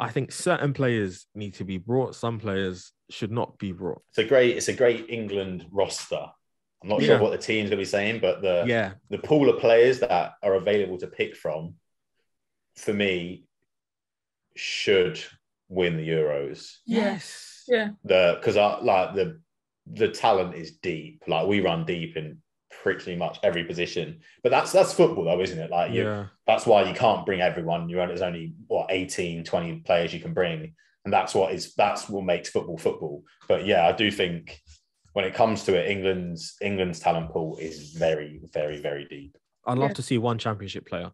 I 0.00 0.10
think 0.10 0.32
certain 0.32 0.72
players 0.72 1.26
need 1.34 1.54
to 1.54 1.64
be 1.64 1.78
brought. 1.78 2.16
Some 2.16 2.40
players 2.40 2.92
should 3.08 3.30
not 3.30 3.58
be 3.58 3.70
brought. 3.72 4.02
It's 4.10 4.18
a 4.18 4.24
great. 4.24 4.56
It's 4.56 4.68
a 4.68 4.72
great 4.72 5.06
England 5.08 5.66
roster. 5.70 6.26
I'm 6.82 6.88
not 6.88 7.00
Yeah. 7.00 7.06
sure 7.08 7.18
what 7.20 7.30
the 7.30 7.38
team's 7.38 7.70
going 7.70 7.78
to 7.78 7.82
be 7.82 7.84
saying, 7.84 8.20
but 8.20 8.42
the 8.42 8.64
Yeah, 8.66 8.94
the 9.10 9.18
pool 9.18 9.48
of 9.48 9.60
players 9.60 10.00
that 10.00 10.32
are 10.42 10.54
available 10.54 10.98
to 10.98 11.06
pick 11.06 11.36
from, 11.36 11.76
for 12.76 12.92
me, 12.92 13.44
should 14.56 15.22
win 15.68 15.96
the 15.96 16.08
Euros. 16.08 16.76
yes, 16.86 17.64
Yeah. 17.68 17.90
The 18.04 18.36
because 18.38 18.56
I 18.56 18.80
like 18.80 19.14
the 19.14 19.40
the 19.86 20.08
talent 20.08 20.54
is 20.54 20.72
deep. 20.76 21.22
Like 21.26 21.46
we 21.46 21.60
run 21.60 21.84
deep 21.84 22.16
in 22.16 22.38
pretty 22.82 23.16
much 23.16 23.38
every 23.42 23.64
position. 23.64 24.20
But 24.42 24.50
that's 24.50 24.72
that's 24.72 24.92
football 24.92 25.24
though, 25.24 25.40
isn't 25.40 25.58
it? 25.58 25.70
Like 25.70 25.92
you, 25.92 26.04
yeah, 26.04 26.26
that's 26.46 26.66
why 26.66 26.82
you 26.88 26.94
can't 26.94 27.26
bring 27.26 27.40
everyone. 27.40 27.88
You 27.88 27.96
there's 27.96 28.22
only 28.22 28.54
what 28.66 28.86
18, 28.90 29.44
20 29.44 29.76
players 29.80 30.12
you 30.14 30.20
can 30.20 30.34
bring. 30.34 30.74
And 31.04 31.12
that's 31.12 31.34
what 31.34 31.52
is 31.52 31.74
that's 31.74 32.08
what 32.08 32.24
makes 32.24 32.48
football 32.50 32.78
football. 32.78 33.24
But 33.48 33.66
yeah, 33.66 33.86
I 33.88 33.92
do 33.92 34.10
think 34.10 34.60
when 35.14 35.24
it 35.24 35.34
comes 35.34 35.64
to 35.64 35.74
it, 35.78 35.90
England's 35.90 36.54
England's 36.60 37.00
talent 37.00 37.30
pool 37.30 37.56
is 37.58 37.92
very, 37.92 38.40
very, 38.52 38.80
very 38.80 39.06
deep. 39.06 39.36
I'd 39.66 39.78
love 39.78 39.90
Yeah. 39.90 39.94
to 39.94 40.02
see 40.02 40.18
one 40.18 40.38
championship 40.38 40.86
player. 40.86 41.10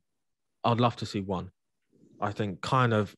I'd 0.65 0.81
love 0.81 0.97
to 0.97 1.07
see 1.07 1.21
one. 1.21 1.51
I 2.21 2.33
think 2.33 2.61
kind 2.61 2.93
of 2.93 3.15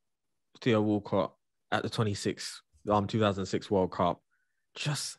Theo 0.60 0.80
Walcott 0.80 1.34
at 1.72 1.82
the 1.82 1.90
26 1.90 2.62
um 2.90 3.06
2006 3.06 3.70
World 3.70 3.92
Cup. 3.92 4.20
Just 4.74 5.18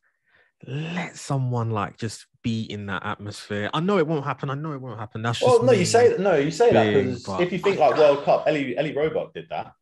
let 0.67 1.15
someone 1.15 1.71
like 1.71 1.97
just 1.97 2.27
be 2.43 2.63
in 2.63 2.85
that 2.87 3.05
atmosphere. 3.05 3.69
I 3.73 3.79
know 3.79 3.97
it 3.97 4.07
won't 4.07 4.25
happen. 4.25 4.49
I 4.49 4.55
know 4.55 4.73
it 4.73 4.81
won't 4.81 4.99
happen. 4.99 5.21
That's 5.21 5.39
just 5.39 5.49
Well, 5.49 5.63
no, 5.63 5.71
you 5.71 5.85
say 5.85 6.15
no, 6.17 6.35
you 6.35 6.51
say 6.51 6.71
that 6.71 6.93
because 6.93 7.27
if 7.39 7.51
you 7.51 7.59
think 7.59 7.79
like 7.79 7.97
World 7.97 8.23
Cup, 8.23 8.45
Ellie 8.47 8.77
Ellie 8.77 8.95
Roebuck 8.95 9.33
did 9.33 9.47
that. 9.49 9.73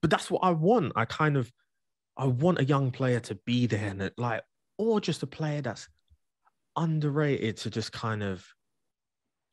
but 0.00 0.10
that's 0.10 0.30
what 0.30 0.40
I 0.42 0.50
want. 0.50 0.92
I 0.96 1.04
kind 1.04 1.36
of 1.36 1.52
I 2.16 2.26
want 2.26 2.58
a 2.60 2.64
young 2.64 2.90
player 2.90 3.20
to 3.20 3.34
be 3.46 3.66
there 3.66 3.88
and 3.88 4.02
it, 4.02 4.14
like 4.18 4.42
or 4.78 5.00
just 5.00 5.22
a 5.22 5.26
player 5.26 5.62
that's 5.62 5.88
underrated 6.76 7.56
to 7.58 7.70
just 7.70 7.92
kind 7.92 8.22
of 8.22 8.46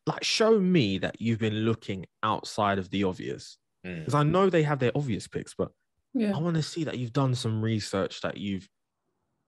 like 0.05 0.23
show 0.23 0.59
me 0.59 0.97
that 0.99 1.21
you've 1.21 1.39
been 1.39 1.65
looking 1.65 2.05
outside 2.23 2.79
of 2.79 2.89
the 2.89 3.03
obvious. 3.03 3.57
Mm. 3.85 3.99
Because 3.99 4.13
I 4.13 4.23
know 4.23 4.49
they 4.49 4.63
have 4.63 4.79
their 4.79 4.91
obvious 4.95 5.27
picks, 5.27 5.53
but 5.53 5.71
Yeah. 6.13 6.35
I 6.35 6.39
want 6.39 6.55
to 6.55 6.63
see 6.63 6.83
that 6.85 6.97
you've 6.97 7.13
done 7.13 7.35
some 7.35 7.61
research, 7.61 8.21
that 8.21 8.37
you've 8.37 8.67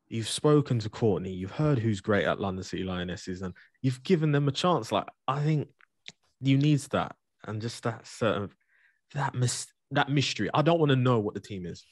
you've 0.07 0.27
spoken 0.29 0.77
to 0.79 0.89
Courtney, 0.89 1.31
you've 1.31 1.51
heard 1.51 1.79
who's 1.79 2.01
great 2.01 2.25
at 2.25 2.39
London 2.39 2.63
City 2.63 2.83
Lionesses, 2.83 3.41
and 3.41 3.53
you've 3.81 4.03
given 4.03 4.31
them 4.33 4.47
a 4.47 4.51
chance. 4.51 4.91
Like 4.91 5.07
I 5.27 5.41
think 5.41 5.69
you 6.41 6.57
needs 6.57 6.87
that, 6.89 7.15
and 7.45 7.61
just 7.61 7.83
that 7.83 8.05
sort 8.07 8.37
of 8.37 8.55
that 9.13 9.33
mis- 9.35 9.71
that 9.91 10.09
mystery. 10.09 10.49
I 10.53 10.61
don't 10.61 10.79
want 10.79 10.89
to 10.91 10.95
know 10.95 11.19
what 11.19 11.33
the 11.33 11.39
team 11.39 11.65
is. 11.65 11.85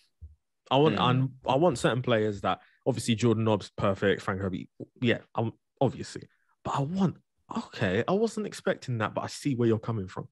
I 0.71 0.77
want 0.77 0.95
Hmm. 0.95 1.01
I'm, 1.01 1.33
I 1.47 1.55
want 1.55 1.79
certain 1.79 2.01
players 2.01 2.41
that 2.41 2.59
obviously 2.85 3.15
Jordan 3.15 3.43
Nobbs 3.43 3.71
perfect, 3.75 4.21
Fran 4.21 4.37
Kirby, 4.39 4.69
yeah, 5.01 5.19
I'm 5.33 5.53
obviously, 5.81 6.27
but 6.63 6.75
I 6.75 6.81
want 6.81 7.17
okay. 7.57 8.03
I 8.07 8.11
wasn't 8.13 8.45
expecting 8.47 8.99
that, 8.99 9.13
but 9.13 9.23
I 9.23 9.27
see 9.27 9.55
where 9.55 9.67
you're 9.67 9.79
coming 9.79 10.07
from. 10.07 10.27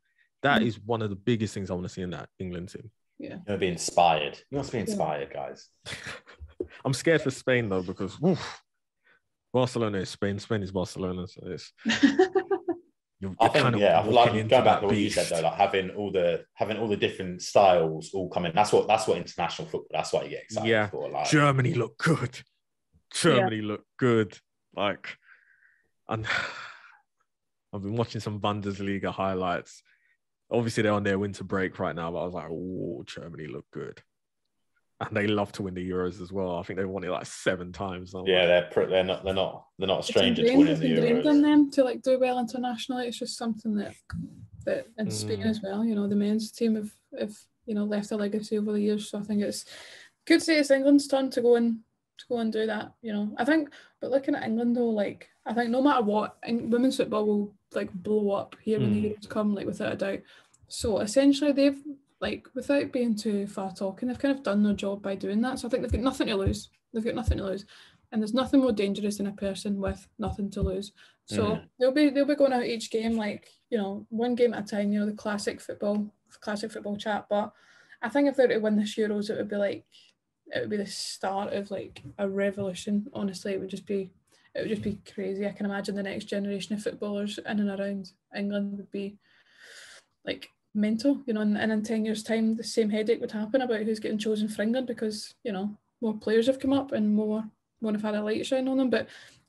That 0.47 0.61
Mm. 0.61 0.67
is 0.67 0.79
one 0.79 1.01
of 1.01 1.09
the 1.09 1.15
biggest 1.15 1.53
things 1.53 1.69
I 1.69 1.73
want 1.73 1.85
to 1.85 1.89
see 1.89 2.01
in 2.01 2.09
that 2.11 2.29
England 2.39 2.69
team. 2.69 2.89
Yeah. 3.19 3.35
You 3.35 3.43
want 3.47 3.59
be 3.59 3.67
inspired. 3.67 4.39
You 4.49 4.57
must 4.59 4.71
be 4.71 4.79
inspired, 4.79 5.31
guys. 5.33 5.69
I'm 6.85 6.93
scared 6.93 7.21
for 7.21 7.31
Spain 7.31 7.69
though 7.69 7.81
because 7.83 8.19
woof, 8.19 8.61
Barcelona 9.53 9.99
is 9.99 10.09
Spain, 10.09 10.39
Spain 10.39 10.61
is 10.63 10.71
Barcelona, 10.71 11.27
so 11.27 11.41
it's 11.45 11.71
you're, 11.85 13.31
I 13.39 13.45
you're 13.45 13.49
think 13.49 13.63
kind 13.63 13.75
of 13.75 13.81
yeah, 13.81 14.05
walking 14.05 14.13
like 14.35 14.47
going 14.49 14.63
back 14.63 14.79
to 14.81 14.87
what 14.87 14.95
you 14.97 15.09
said 15.09 15.27
though, 15.29 15.41
like 15.47 15.53
having 15.55 15.89
all 15.91 16.11
the 16.11 16.45
having 16.53 16.77
all 16.77 16.87
the 16.87 16.97
different 16.97 17.41
styles 17.41 18.11
all 18.13 18.29
coming. 18.29 18.51
That's 18.53 18.71
what 18.71 18.87
that's 18.87 19.07
what 19.07 19.17
international 19.17 19.67
football. 19.67 19.87
That's 19.91 20.13
what 20.13 20.23
you 20.25 20.31
get 20.31 20.43
excited 20.43 20.69
Yeah. 20.69 20.89
for. 20.89 21.09
Like 21.09 21.29
Germany 21.29 21.73
look 21.73 21.97
good. 21.97 22.39
Germany 23.13 23.61
look 23.61 23.83
good. 23.97 24.37
Like, 24.75 25.17
and 26.09 26.25
I've 27.73 27.81
been 27.81 27.95
watching 27.95 28.21
some 28.21 28.39
Bundesliga 28.39 29.11
highlights. 29.11 29.81
Obviously, 30.49 30.83
they're 30.83 30.93
on 30.93 31.03
their 31.03 31.19
winter 31.19 31.43
break 31.43 31.77
right 31.79 31.95
now, 31.95 32.11
but 32.11 32.19
I 32.19 32.25
was 32.25 32.33
like, 32.33 32.47
oh, 32.49 33.03
Germany 33.05 33.47
look 33.47 33.65
good. 33.71 34.01
And 34.99 35.15
they 35.15 35.27
love 35.27 35.51
to 35.53 35.61
win 35.63 35.75
the 35.75 35.87
Euros 35.89 36.21
as 36.21 36.31
well. 36.31 36.57
I 36.57 36.63
think 36.63 36.79
they 36.79 36.85
won 36.85 37.03
it 37.03 37.09
like 37.11 37.25
seven 37.27 37.71
times. 37.71 38.13
I'm 38.15 38.25
yeah, 38.25 38.39
like, 38.39 38.47
they're 38.47 38.69
pr- 38.71 38.89
they're 38.89 39.03
not 39.03 39.23
they're 39.23 39.33
not 39.35 39.67
they're 39.77 39.87
not 39.87 39.99
a 39.99 40.03
stranger 40.03 40.41
to 40.43 40.55
winning 40.57 40.79
the 40.79 40.87
it's 40.91 40.99
ingrained 40.99 41.27
on 41.27 41.41
them 41.43 41.69
to 41.71 41.83
like 41.83 42.01
do 42.01 42.17
well 42.19 42.39
internationally. 42.39 43.07
It's 43.07 43.19
just 43.19 43.37
something 43.37 43.75
that 43.75 43.93
that 44.65 44.87
in 44.97 45.11
Spain 45.11 45.41
Mm. 45.41 45.45
as 45.45 45.61
well. 45.61 45.85
You 45.85 45.93
know, 45.93 46.07
the 46.07 46.15
men's 46.15 46.51
team 46.51 46.75
have, 46.75 46.89
have 47.19 47.35
you 47.67 47.75
know 47.75 47.83
left 47.83 48.11
a 48.11 48.15
legacy 48.17 48.57
over 48.57 48.71
the 48.71 48.81
years. 48.81 49.11
So 49.11 49.19
I 49.19 49.21
think 49.21 49.43
it's 49.43 49.65
good 50.25 50.39
to 50.39 50.45
say 50.45 50.57
it's 50.57 50.71
England's 50.71 51.07
turn 51.07 51.29
to 51.29 51.41
go 51.41 51.57
and 51.57 51.81
to 52.17 52.25
go 52.27 52.39
and 52.39 52.51
do 52.51 52.65
that. 52.65 52.93
You 53.03 53.13
know, 53.13 53.35
I 53.37 53.45
think. 53.45 53.69
But 54.01 54.09
looking 54.09 54.33
at 54.33 54.43
England 54.45 54.75
though, 54.75 54.89
like 54.89 55.29
I 55.45 55.53
think 55.53 55.69
no 55.69 55.83
matter 55.83 56.01
what, 56.03 56.37
Eng- 56.43 56.71
women's 56.71 56.97
football 56.97 57.25
will 57.27 57.55
like 57.73 57.91
blow 57.93 58.31
up 58.31 58.55
here 58.61 58.79
when 58.79 58.93
the 58.93 59.03
Mm. 59.09 59.17
Euros 59.17 59.29
come, 59.29 59.53
like 59.55 59.65
without 59.65 59.93
a 59.93 59.95
doubt. 59.95 60.19
So 60.67 60.99
essentially, 60.99 61.51
they've 61.51 61.81
like 62.19 62.47
without 62.55 62.91
being 62.91 63.15
too 63.15 63.45
far 63.47 63.71
talking, 63.71 64.07
they've 64.07 64.17
kind 64.19 64.35
of 64.35 64.43
done 64.43 64.63
their 64.63 64.73
job 64.73 65.01
by 65.03 65.15
doing 65.15 65.41
that. 65.41 65.59
So 65.59 65.67
I 65.67 65.71
think 65.71 65.83
they've 65.83 65.91
got 65.91 66.01
nothing 66.01 66.27
to 66.27 66.35
lose. 66.35 66.69
They've 66.93 67.03
got 67.03 67.15
nothing 67.15 67.37
to 67.37 67.45
lose. 67.45 67.65
And 68.11 68.21
there's 68.21 68.33
nothing 68.33 68.61
more 68.61 68.71
dangerous 68.71 69.17
than 69.17 69.27
a 69.27 69.33
person 69.33 69.79
with 69.79 70.07
nothing 70.17 70.49
to 70.51 70.61
lose. 70.61 70.93
So 71.25 71.43
Mhm. 71.57 71.63
they'll 71.79 71.91
be 71.91 72.09
they'll 72.09 72.25
be 72.25 72.35
going 72.35 72.53
out 72.53 72.65
each 72.65 72.89
game 72.89 73.17
like 73.17 73.51
you 73.69 73.77
know 73.77 74.05
one 74.09 74.33
game 74.35 74.53
at 74.53 74.63
a 74.63 74.67
time. 74.67 74.91
You 74.91 75.01
know 75.01 75.05
the 75.05 75.13
classic 75.13 75.59
football 75.61 76.11
classic 76.39 76.71
football 76.71 76.97
chat. 76.97 77.27
But 77.29 77.53
I 78.01 78.09
think 78.09 78.27
if 78.27 78.35
they 78.35 78.43
were 78.47 78.53
to 78.53 78.59
win 78.59 78.77
this 78.77 78.95
Euros, 78.95 79.29
it 79.29 79.37
would 79.37 79.49
be 79.49 79.55
like 79.57 79.85
it 80.47 80.61
would 80.61 80.69
be 80.69 80.77
the 80.77 80.85
start 80.87 81.53
of 81.53 81.69
like 81.69 82.01
a 82.17 82.27
revolution. 82.27 83.07
Honestly, 83.13 83.53
it 83.53 83.59
would 83.59 83.69
just 83.69 83.85
be 83.85 84.09
it 84.55 84.61
would 84.61 84.69
just 84.69 84.81
be 84.81 84.99
crazy. 85.13 85.45
I 85.45 85.51
can 85.51 85.65
imagine 85.65 85.95
the 85.95 86.03
next 86.03 86.25
generation 86.25 86.75
of 86.75 86.83
footballers 86.83 87.37
in 87.37 87.59
and 87.59 87.79
around 87.79 88.11
England 88.35 88.77
would 88.77 88.91
be 88.91 89.17
like 90.25 90.49
mental. 90.73 91.21
You 91.25 91.33
know, 91.33 91.41
and, 91.41 91.57
and 91.57 91.71
in 91.71 91.83
ten 91.83 92.05
years' 92.05 92.23
time, 92.23 92.55
the 92.55 92.63
same 92.63 92.89
headache 92.89 93.21
would 93.21 93.31
happen 93.31 93.61
about 93.61 93.81
who's 93.81 93.99
getting 93.99 94.17
chosen 94.17 94.47
for 94.47 94.61
England 94.61 94.87
because 94.87 95.33
you 95.43 95.51
know 95.51 95.75
more 96.01 96.15
players 96.15 96.47
have 96.47 96.59
come 96.59 96.73
up 96.73 96.91
and 96.91 97.15
more 97.15 97.43
more 97.81 97.91
have 97.91 98.01
had 98.01 98.15
a 98.15 98.21
light 98.21 98.45
shine 98.45 98.67
on 98.67 98.77
them. 98.77 98.89
But 98.89 99.07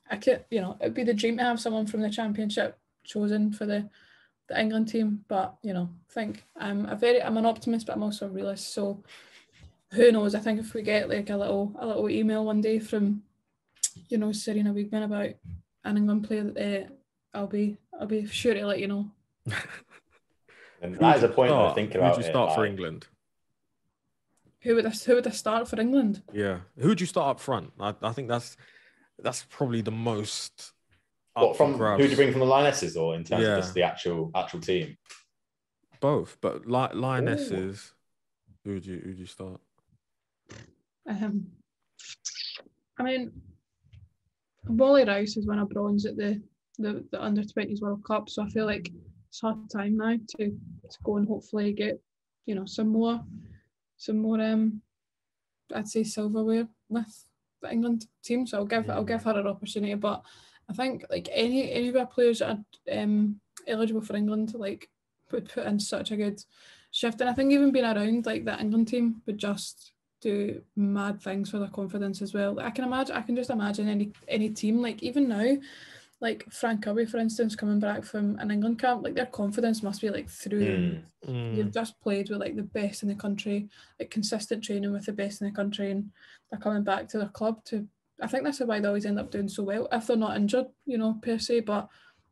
I 0.09 0.17
could, 0.17 0.45
you 0.49 0.61
know, 0.61 0.77
it'd 0.81 0.93
be 0.93 1.03
the 1.03 1.13
dream 1.13 1.37
to 1.37 1.43
have 1.43 1.59
someone 1.59 1.87
from 1.87 2.01
the 2.01 2.09
championship 2.09 2.77
chosen 3.03 3.51
for 3.51 3.65
the 3.65 3.89
the 4.47 4.59
England 4.59 4.89
team. 4.89 5.23
But 5.27 5.55
you 5.61 5.73
know, 5.73 5.89
I 6.09 6.13
think 6.13 6.43
I'm 6.57 6.85
a 6.85 6.95
very 6.95 7.21
I'm 7.21 7.37
an 7.37 7.45
optimist, 7.45 7.87
but 7.87 7.95
I'm 7.95 8.03
also 8.03 8.25
a 8.27 8.29
realist. 8.29 8.73
So 8.73 9.03
who 9.91 10.11
knows? 10.11 10.35
I 10.35 10.39
think 10.39 10.59
if 10.59 10.73
we 10.73 10.81
get 10.81 11.09
like 11.09 11.29
a 11.29 11.37
little 11.37 11.75
a 11.79 11.87
little 11.87 12.09
email 12.09 12.45
one 12.45 12.61
day 12.61 12.79
from, 12.79 13.23
you 14.09 14.17
know, 14.17 14.29
Sarina 14.29 14.73
Wiegman 14.73 15.05
about 15.05 15.29
an 15.85 15.97
England 15.97 16.27
player, 16.27 16.51
uh, 16.59 17.37
I'll 17.37 17.47
be 17.47 17.77
I'll 17.99 18.07
be 18.07 18.25
sure 18.27 18.53
to 18.53 18.65
let 18.65 18.79
you 18.79 18.87
know. 18.87 19.11
And 20.81 20.93
Who 20.93 20.99
that 21.01 21.15
would 21.15 21.17
is 21.25 21.29
a 21.29 21.33
point 21.33 21.49
start? 21.49 21.69
of 21.71 21.75
thinking 21.75 21.99
Who 21.99 22.07
would 22.07 22.15
you 22.15 22.23
it, 22.23 22.29
start 22.29 22.55
for 22.55 22.61
like- 22.61 22.69
England? 22.69 23.07
Who 24.61 24.75
would 24.75 24.85
I, 24.85 24.89
who 24.91 25.15
would 25.15 25.27
I 25.27 25.31
start 25.31 25.67
for 25.67 25.77
England? 25.79 26.23
Yeah. 26.33 26.59
Who 26.77 26.87
would 26.87 27.01
you 27.01 27.07
start 27.07 27.31
up 27.31 27.39
front? 27.41 27.73
I, 27.79 27.93
I 28.01 28.13
think 28.13 28.29
that's 28.29 28.55
that's 29.21 29.45
probably 29.49 29.81
the 29.81 29.91
most. 29.91 30.71
What 31.33 31.57
from 31.57 31.73
who 31.73 31.77
grabs. 31.79 32.01
do 32.03 32.09
you 32.09 32.15
bring 32.15 32.31
from 32.31 32.39
the 32.39 32.45
Lionesses 32.45 32.95
or 32.95 33.13
in 33.15 33.25
terms 33.25 33.43
Yeah. 33.43 33.55
of 33.57 33.59
just 33.63 33.73
the 33.73 33.83
actual 33.83 34.31
actual 34.33 34.61
team? 34.61 34.97
Both, 35.99 36.37
but 36.39 36.65
li- 36.65 36.93
lionesses. 36.93 37.93
Who 38.63 38.75
would 38.75 38.85
you 38.85 38.99
who 39.03 39.09
would 39.09 39.19
you 39.19 39.25
start? 39.25 39.59
Um, 41.09 41.47
I 42.97 43.03
mean, 43.03 43.31
Wally 44.69 45.03
Rice 45.03 45.35
has 45.35 45.45
won 45.45 45.59
a 45.59 45.65
bronze 45.65 46.05
at 46.05 46.15
the 46.15 46.41
the, 46.77 47.03
the 47.11 47.21
under 47.21 47.43
twenties 47.43 47.81
World 47.81 48.03
Cup, 48.05 48.29
so 48.29 48.43
I 48.43 48.49
feel 48.49 48.65
like 48.65 48.89
it's 49.27 49.41
hard 49.41 49.69
time 49.69 49.97
now 49.97 50.15
to, 50.37 50.47
to 50.47 50.97
go 51.03 51.17
and 51.17 51.27
hopefully 51.27 51.73
get 51.73 52.01
you 52.45 52.55
know 52.55 52.65
some 52.65 52.87
more 52.87 53.21
some 53.97 54.17
more 54.17 54.39
um 54.39 54.81
I'd 55.75 55.87
say 55.87 56.03
silverware 56.03 56.67
with 56.87 57.23
the 57.61 57.71
England 57.71 58.07
team. 58.23 58.47
So 58.47 58.59
I'll 58.59 58.65
give 58.65 58.89
I'll 58.89 59.03
give 59.03 59.23
her 59.23 59.39
an 59.39 59.47
opportunity, 59.47 59.95
but 59.95 60.23
I 60.69 60.73
think 60.73 61.03
like 61.09 61.27
any 61.31 61.71
any 61.71 61.89
of 61.89 61.95
our 61.95 62.05
players 62.05 62.39
that 62.39 62.57
are 62.57 62.99
um 62.99 63.39
eligible 63.67 64.01
for 64.01 64.15
England 64.15 64.53
like 64.55 64.89
would 65.31 65.49
put 65.49 65.65
in 65.65 65.79
such 65.79 66.11
a 66.11 66.17
good 66.17 66.41
shift, 66.91 67.21
and 67.21 67.29
I 67.29 67.33
think 67.33 67.51
even 67.51 67.71
being 67.71 67.85
around 67.85 68.25
like 68.25 68.45
that 68.45 68.61
England 68.61 68.87
team 68.87 69.21
would 69.25 69.37
just 69.37 69.93
do 70.21 70.61
mad 70.75 71.21
things 71.21 71.49
for 71.49 71.59
their 71.59 71.69
confidence 71.69 72.21
as 72.21 72.33
well. 72.33 72.59
I 72.59 72.69
can 72.69 72.85
imagine, 72.85 73.15
I 73.15 73.21
can 73.21 73.35
just 73.35 73.49
imagine 73.49 73.87
any 73.87 74.11
any 74.27 74.49
team, 74.49 74.81
like 74.81 75.01
even 75.03 75.27
now, 75.27 75.57
like 76.21 76.45
Fran 76.51 76.81
Kirby, 76.81 77.05
for 77.05 77.17
instance, 77.17 77.55
coming 77.55 77.79
back 77.79 78.03
from 78.03 78.37
an 78.39 78.51
England 78.51 78.79
camp, 78.79 79.03
like 79.03 79.15
their 79.15 79.25
confidence 79.25 79.81
must 79.81 80.01
be 80.01 80.09
like 80.09 80.29
through. 80.29 80.59
the 80.59 80.65
roof. 80.65 81.03
Mm. 81.27 81.55
You've 81.55 81.73
just 81.73 81.99
played 82.01 82.29
with 82.29 82.39
like 82.39 82.55
the 82.55 82.63
best 82.63 83.03
in 83.03 83.09
the 83.09 83.15
country, 83.15 83.69
like 83.99 84.11
consistent 84.11 84.63
training 84.63 84.91
with 84.91 85.05
the 85.05 85.13
best 85.13 85.41
in 85.41 85.47
the 85.47 85.53
country, 85.53 85.91
and 85.91 86.11
they're 86.49 86.59
coming 86.59 86.83
back 86.83 87.07
to 87.09 87.17
their 87.17 87.29
club 87.29 87.63
to. 87.65 87.87
I 88.21 88.27
think 88.27 88.43
that's 88.43 88.59
why 88.59 88.81
they 88.81 88.87
always 88.87 89.05
end 89.05 89.19
up 89.19 89.31
doing 89.31 89.47
so 89.47 89.63
well 89.63 89.87
if 89.93 90.07
they're 90.07 90.17
not 90.17 90.35
injured, 90.35 90.67
you 90.85 90.97
know, 90.97 91.17
per 91.21 91.39
se. 91.39 91.61
But 91.61 91.87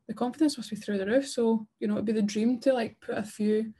the 0.06 0.14
confidence 0.14 0.58
must 0.58 0.70
be 0.70 0.76
through 0.76 0.98
the 0.98 1.06
roof. 1.06 1.26
So 1.28 1.66
you 1.80 1.88
know, 1.88 1.94
it'd 1.94 2.04
be 2.04 2.12
the 2.12 2.22
dream 2.22 2.58
to 2.60 2.74
like 2.74 3.00
put 3.00 3.16
a 3.16 3.22
few 3.22 3.72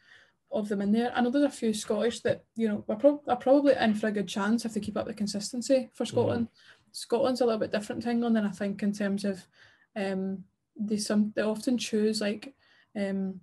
of 0.51 0.69
them 0.69 0.81
in 0.81 0.93
there. 0.93 1.13
I 1.15 1.21
know 1.21 1.31
there's 1.31 1.45
a 1.45 1.51
few 1.51 1.75
Scottish 1.75 2.21
that 2.21 2.45
you 2.57 2.69
know 2.69 2.85
are, 2.89 2.97
prob- 2.97 3.23
are 3.29 3.37
probably 3.37 3.75
in 3.75 3.95
for 3.95 4.07
a 4.09 4.13
good 4.13 4.29
chance 4.29 4.65
if 4.65 4.75
they 4.75 4.81
keep 4.81 4.97
up 4.97 5.07
the 5.07 5.15
consistency 5.15 5.91
for 5.95 6.05
Scotland. 6.07 6.49
Scotland's 6.93 7.41
a 7.41 7.45
little 7.45 7.61
bit 7.61 7.73
different 7.73 8.03
to 8.03 8.11
England, 8.11 8.39
and 8.39 8.47
I 8.47 8.51
think 8.51 8.83
in 8.83 8.93
terms 8.93 9.25
of 9.25 9.47
um, 9.95 10.45
they 10.77 10.97
some 10.97 11.33
they 11.37 11.43
often 11.43 11.77
choose 11.77 12.21
like 12.21 12.55
um, 12.97 13.41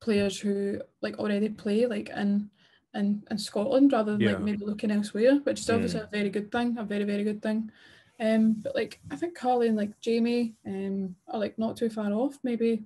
players 0.00 0.38
who 0.40 0.80
like 1.00 1.18
already 1.18 1.48
play 1.48 1.86
like 1.86 2.08
in 2.10 2.50
in, 2.94 3.22
in 3.30 3.36
Scotland 3.38 3.92
rather 3.92 4.12
than 4.12 4.22
Yeah. 4.22 4.30
like 4.32 4.40
maybe 4.40 4.64
looking 4.64 4.90
elsewhere, 4.90 5.36
which 5.44 5.60
is 5.60 5.68
obviously 5.70 6.00
a 6.00 6.08
very 6.10 6.30
good 6.30 6.50
thing, 6.50 6.78
a 6.78 6.84
very 6.84 7.04
very 7.04 7.24
good 7.24 7.42
thing. 7.42 7.70
Um, 8.18 8.52
but 8.54 8.74
like 8.74 9.00
I 9.10 9.16
think 9.16 9.36
Carly 9.36 9.68
and 9.68 9.76
like 9.76 9.98
Jamie 10.00 10.54
um 10.66 11.16
are 11.28 11.38
like 11.38 11.58
not 11.58 11.76
too 11.76 11.90
far 11.90 12.12
off. 12.12 12.38
Maybe 12.42 12.84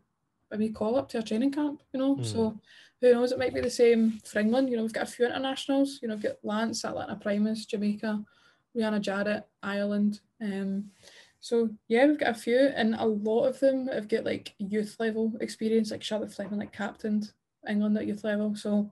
maybe 0.51 0.71
call 0.71 0.97
up 0.97 1.09
to 1.11 1.18
a 1.18 1.23
training 1.23 1.53
camp, 1.53 1.83
you 1.93 2.01
know. 2.01 2.18
So 2.23 2.59
who 3.01 3.12
knows? 3.12 3.32
It 3.32 3.38
might 3.38 3.55
be 3.55 3.61
the 3.61 3.70
same 3.70 4.20
for 4.24 4.38
England. 4.40 4.68
You 4.68 4.76
know, 4.76 4.82
we've 4.82 4.92
got 4.92 5.09
a 5.09 5.11
few 5.11 5.26
internationals. 5.26 5.98
You 6.03 6.09
know, 6.09 6.14
we've 6.14 6.24
got 6.24 6.44
Lance, 6.44 6.84
Atlanta 6.84 7.16
Primus, 7.16 7.64
Jamaica, 7.64 8.22
Rianna 8.76 9.01
Jarrett, 9.01 9.46
Ireland. 9.62 10.20
Um, 10.40 10.90
so 11.40 11.70
yeah, 11.88 12.07
we've 12.07 12.20
got 12.20 12.30
a 12.30 12.34
few, 12.34 12.59
and 12.59 12.94
a 12.94 13.05
lot 13.05 13.46
of 13.46 13.59
them 13.61 13.88
have 13.88 14.09
got 14.09 14.24
like 14.24 14.55
youth 14.59 14.96
level 15.01 15.32
experience. 15.40 15.90
Like 15.90 16.03
Charlotte 16.03 16.32
Fleming, 16.32 16.59
like 16.59 16.72
captained 16.72 17.32
England 17.68 17.96
at 17.96 18.07
youth 18.07 18.24
level. 18.24 18.55
So 18.55 18.90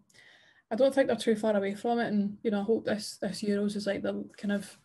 I 0.71 0.77
don't 0.77 0.95
think 0.95 1.09
they're 1.09 1.17
too 1.17 1.37
far 1.37 1.57
away 1.57 1.75
from 1.75 1.99
it. 1.99 2.09
And 2.09 2.39
you 2.43 2.51
know, 2.51 2.61
I 2.61 2.65
hope 2.65 2.87
this 2.87 3.19
this 3.21 3.43
Euros 3.43 3.77
is 3.77 3.87
like 3.87 4.03
the 4.03 4.25
kind 4.39 4.53
of 4.53 4.79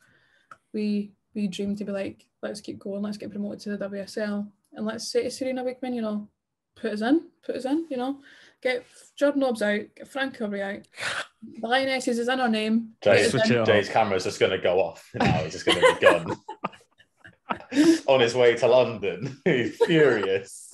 we 0.74 1.13
we 1.34 1.47
dream 1.47 1.76
to 1.78 1.86
be 1.86 1.91
like, 1.91 2.26
let's 2.41 2.61
keep 2.61 2.80
going, 2.80 3.01
let's 3.01 3.17
get 3.17 3.32
promoted 3.32 3.61
to 3.61 3.78
the 3.78 3.89
WSL, 3.89 4.45
and 4.74 4.86
let's 4.86 5.07
say 5.09 5.24
to 5.24 5.30
Sarina 5.30 5.63
Wiegman, 5.63 5.95
you 5.95 6.01
know, 6.01 6.28
put 6.76 6.91
us 6.91 7.01
in, 7.01 7.28
put 7.43 7.55
us 7.55 7.65
in, 7.65 7.86
you 7.89 7.97
know, 7.97 8.19
get 8.64 8.86
Jordan 9.16 9.41
Nobbs 9.41 9.61
out, 9.61 9.82
get 9.95 10.07
Fran 10.07 10.32
Kirby 10.32 10.61
out, 10.61 10.80
the 11.61 11.68
Lionesses 11.68 12.18
is 12.18 12.28
in 12.30 12.39
our 12.39 12.49
name. 12.49 12.93
get 13.01 13.18
Jay's, 13.18 13.32
camera 13.32 13.41
Switch 13.41 13.51
in. 13.51 13.57
it 13.57 13.59
up. 13.59 13.68
Jay's 13.68 13.89
camera's 13.89 14.24
just 14.24 14.39
going 14.39 14.51
to 14.51 14.57
go 14.57 14.80
off 14.80 15.09
now. 15.14 15.43
He's 15.43 15.53
just 15.53 15.66
going 15.66 15.80
to 15.80 15.95
be 15.95 16.05
gone. 16.05 16.38
On 18.07 18.20
his 18.20 18.34
way 18.34 18.55
to 18.55 18.68
London. 18.68 19.39
He's 19.45 19.76
furious. 19.78 20.74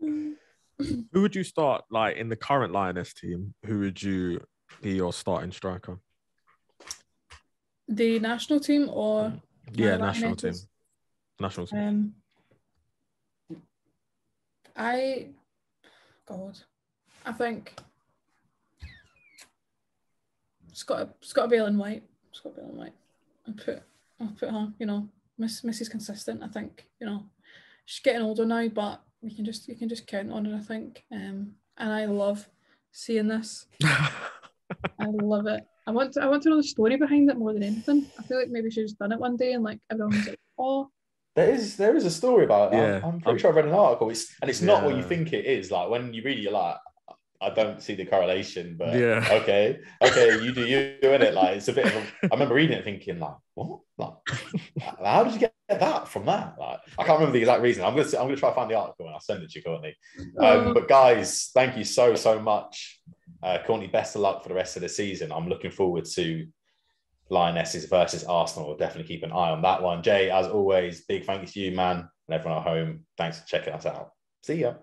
Who 0.00 1.22
would 1.22 1.34
you 1.34 1.44
start 1.44 1.84
like 1.90 2.16
in 2.16 2.28
the 2.28 2.36
current 2.36 2.72
Lioness 2.72 3.14
team? 3.14 3.54
Who 3.64 3.78
would 3.80 4.02
you 4.02 4.40
be 4.82 4.94
your 4.94 5.12
starting 5.12 5.52
striker? 5.52 5.98
The 7.88 8.18
national 8.18 8.60
team 8.60 8.90
or 8.90 9.32
Yeah, 9.72 9.96
my 9.96 10.06
national 10.08 10.36
team. 10.36 10.54
National 11.40 11.66
team. 11.66 11.78
Um, 11.78 12.14
I, 14.76 15.28
God, 16.26 16.58
I 17.24 17.32
think 17.32 17.74
it's 20.68 20.82
got 20.82 21.08
it's 21.22 21.32
got 21.32 21.44
to 21.44 21.48
be 21.48 21.56
Ellen 21.56 21.78
White. 21.78 22.02
It's 22.30 22.40
got 22.40 22.54
to 22.54 22.60
be 22.60 22.62
Ellen 22.62 22.76
White. 22.76 22.94
I 23.48 23.52
put 23.52 23.82
I 24.20 24.26
put 24.38 24.50
her. 24.50 24.72
You 24.78 24.86
know, 24.86 25.08
Miss 25.38 25.62
Missy's 25.62 25.88
consistent. 25.88 26.42
I 26.42 26.48
think 26.48 26.86
you 27.00 27.06
know 27.06 27.24
she's 27.84 28.02
getting 28.02 28.22
older 28.22 28.44
now, 28.44 28.68
but 28.68 29.02
you 29.22 29.34
can 29.34 29.44
just 29.44 29.68
you 29.68 29.76
can 29.76 29.88
just 29.88 30.06
count 30.06 30.32
on 30.32 30.44
her. 30.46 30.56
I 30.56 30.60
think. 30.60 31.04
Um, 31.12 31.52
and 31.78 31.92
I 31.92 32.06
love 32.06 32.48
seeing 32.92 33.28
this. 33.28 33.66
I 33.84 35.06
love 35.06 35.46
it. 35.46 35.64
I 35.86 35.92
want 35.92 36.12
to 36.14 36.22
I 36.22 36.26
want 36.26 36.42
to 36.42 36.50
know 36.50 36.56
the 36.56 36.64
story 36.64 36.96
behind 36.96 37.30
it 37.30 37.38
more 37.38 37.52
than 37.52 37.62
anything. 37.62 38.06
I 38.18 38.22
feel 38.24 38.38
like 38.38 38.50
maybe 38.50 38.70
she's 38.70 38.94
done 38.94 39.12
it 39.12 39.20
one 39.20 39.36
day 39.36 39.52
and 39.52 39.62
like 39.62 39.78
everyone's 39.90 40.26
like, 40.26 40.40
oh, 40.58 40.90
There 41.36 41.50
is 41.50 41.76
there 41.76 41.94
is 41.96 42.04
a 42.06 42.10
story 42.10 42.44
about 42.44 42.72
it. 42.72 42.78
I'm- 42.78 43.04
I'm, 43.04 43.12
pretty 43.20 43.26
I'm- 43.26 43.38
sure 43.38 43.52
I 43.52 43.56
read 43.56 43.66
an 43.66 43.72
article. 43.74 44.10
It's, 44.10 44.34
and 44.40 44.50
it's 44.50 44.62
not 44.62 44.82
what 44.84 44.96
you 44.96 45.02
think 45.02 45.32
it 45.32 45.44
is. 45.44 45.70
Like 45.70 45.90
when 45.90 46.12
you 46.14 46.22
read 46.22 46.38
it, 46.38 46.42
you're 46.42 46.52
like, 46.52 46.76
I 47.40 47.50
don't 47.50 47.82
see 47.82 47.94
the 47.94 48.06
correlation, 48.06 48.76
but 48.78 48.94
Yeah. 48.98 49.22
okay, 49.42 49.78
okay, 50.02 50.42
you 50.42 50.52
do 50.52 50.64
you 50.66 50.96
doing 51.02 51.20
it. 51.20 51.34
Like 51.34 51.56
it's 51.58 51.68
a 51.68 51.74
bit 51.74 51.84
of 51.86 51.94
a, 51.94 52.00
I 52.24 52.28
remember 52.32 52.54
reading 52.54 52.78
it 52.78 52.84
thinking 52.84 53.18
like, 53.20 53.34
what? 53.54 53.80
Like, 53.98 54.14
how 55.04 55.24
did 55.24 55.34
you 55.34 55.38
get 55.40 55.54
that 55.68 56.08
from 56.08 56.24
that? 56.26 56.56
Like 56.58 56.80
I 56.98 57.04
can't 57.04 57.18
remember 57.18 57.32
the 57.34 57.40
exact 57.40 57.60
reason. 57.62 57.84
I'm 57.84 57.94
gonna 57.94 58.08
I'm 58.08 58.26
gonna 58.28 58.36
try 58.36 58.48
to 58.50 58.54
find 58.54 58.70
the 58.70 58.78
article 58.78 59.04
and 59.06 59.14
I'll 59.14 59.20
send 59.20 59.42
it 59.42 59.50
to 59.50 59.58
you, 59.58 59.62
Courtney. 59.62 59.94
Um, 60.40 60.72
but 60.74 60.88
guys, 60.88 61.50
thank 61.52 61.76
you 61.76 61.84
so 61.84 62.14
so 62.14 62.40
much. 62.40 63.00
Uh, 63.42 63.58
Courtney, 63.66 63.86
best 63.88 64.14
of 64.16 64.22
luck 64.22 64.42
for 64.42 64.48
the 64.48 64.54
rest 64.54 64.76
of 64.76 64.82
the 64.82 64.88
season. 64.88 65.30
I'm 65.32 65.48
looking 65.48 65.70
forward 65.70 66.06
to 66.14 66.46
Lionesses 67.28 67.86
versus 67.86 68.24
Arsenal. 68.24 68.68
We'll 68.68 68.76
definitely 68.76 69.08
keep 69.08 69.22
an 69.22 69.32
eye 69.32 69.50
on 69.50 69.62
that 69.62 69.82
one. 69.82 70.02
Jay, 70.02 70.30
as 70.30 70.46
always, 70.46 71.04
big 71.04 71.24
thank 71.24 71.42
you 71.42 71.48
to 71.48 71.60
you, 71.60 71.76
man, 71.76 72.08
and 72.28 72.34
everyone 72.34 72.58
at 72.58 72.66
home. 72.66 73.06
Thanks 73.16 73.40
for 73.40 73.46
checking 73.46 73.72
us 73.72 73.86
out. 73.86 74.10
See 74.42 74.60
ya. 74.60 74.74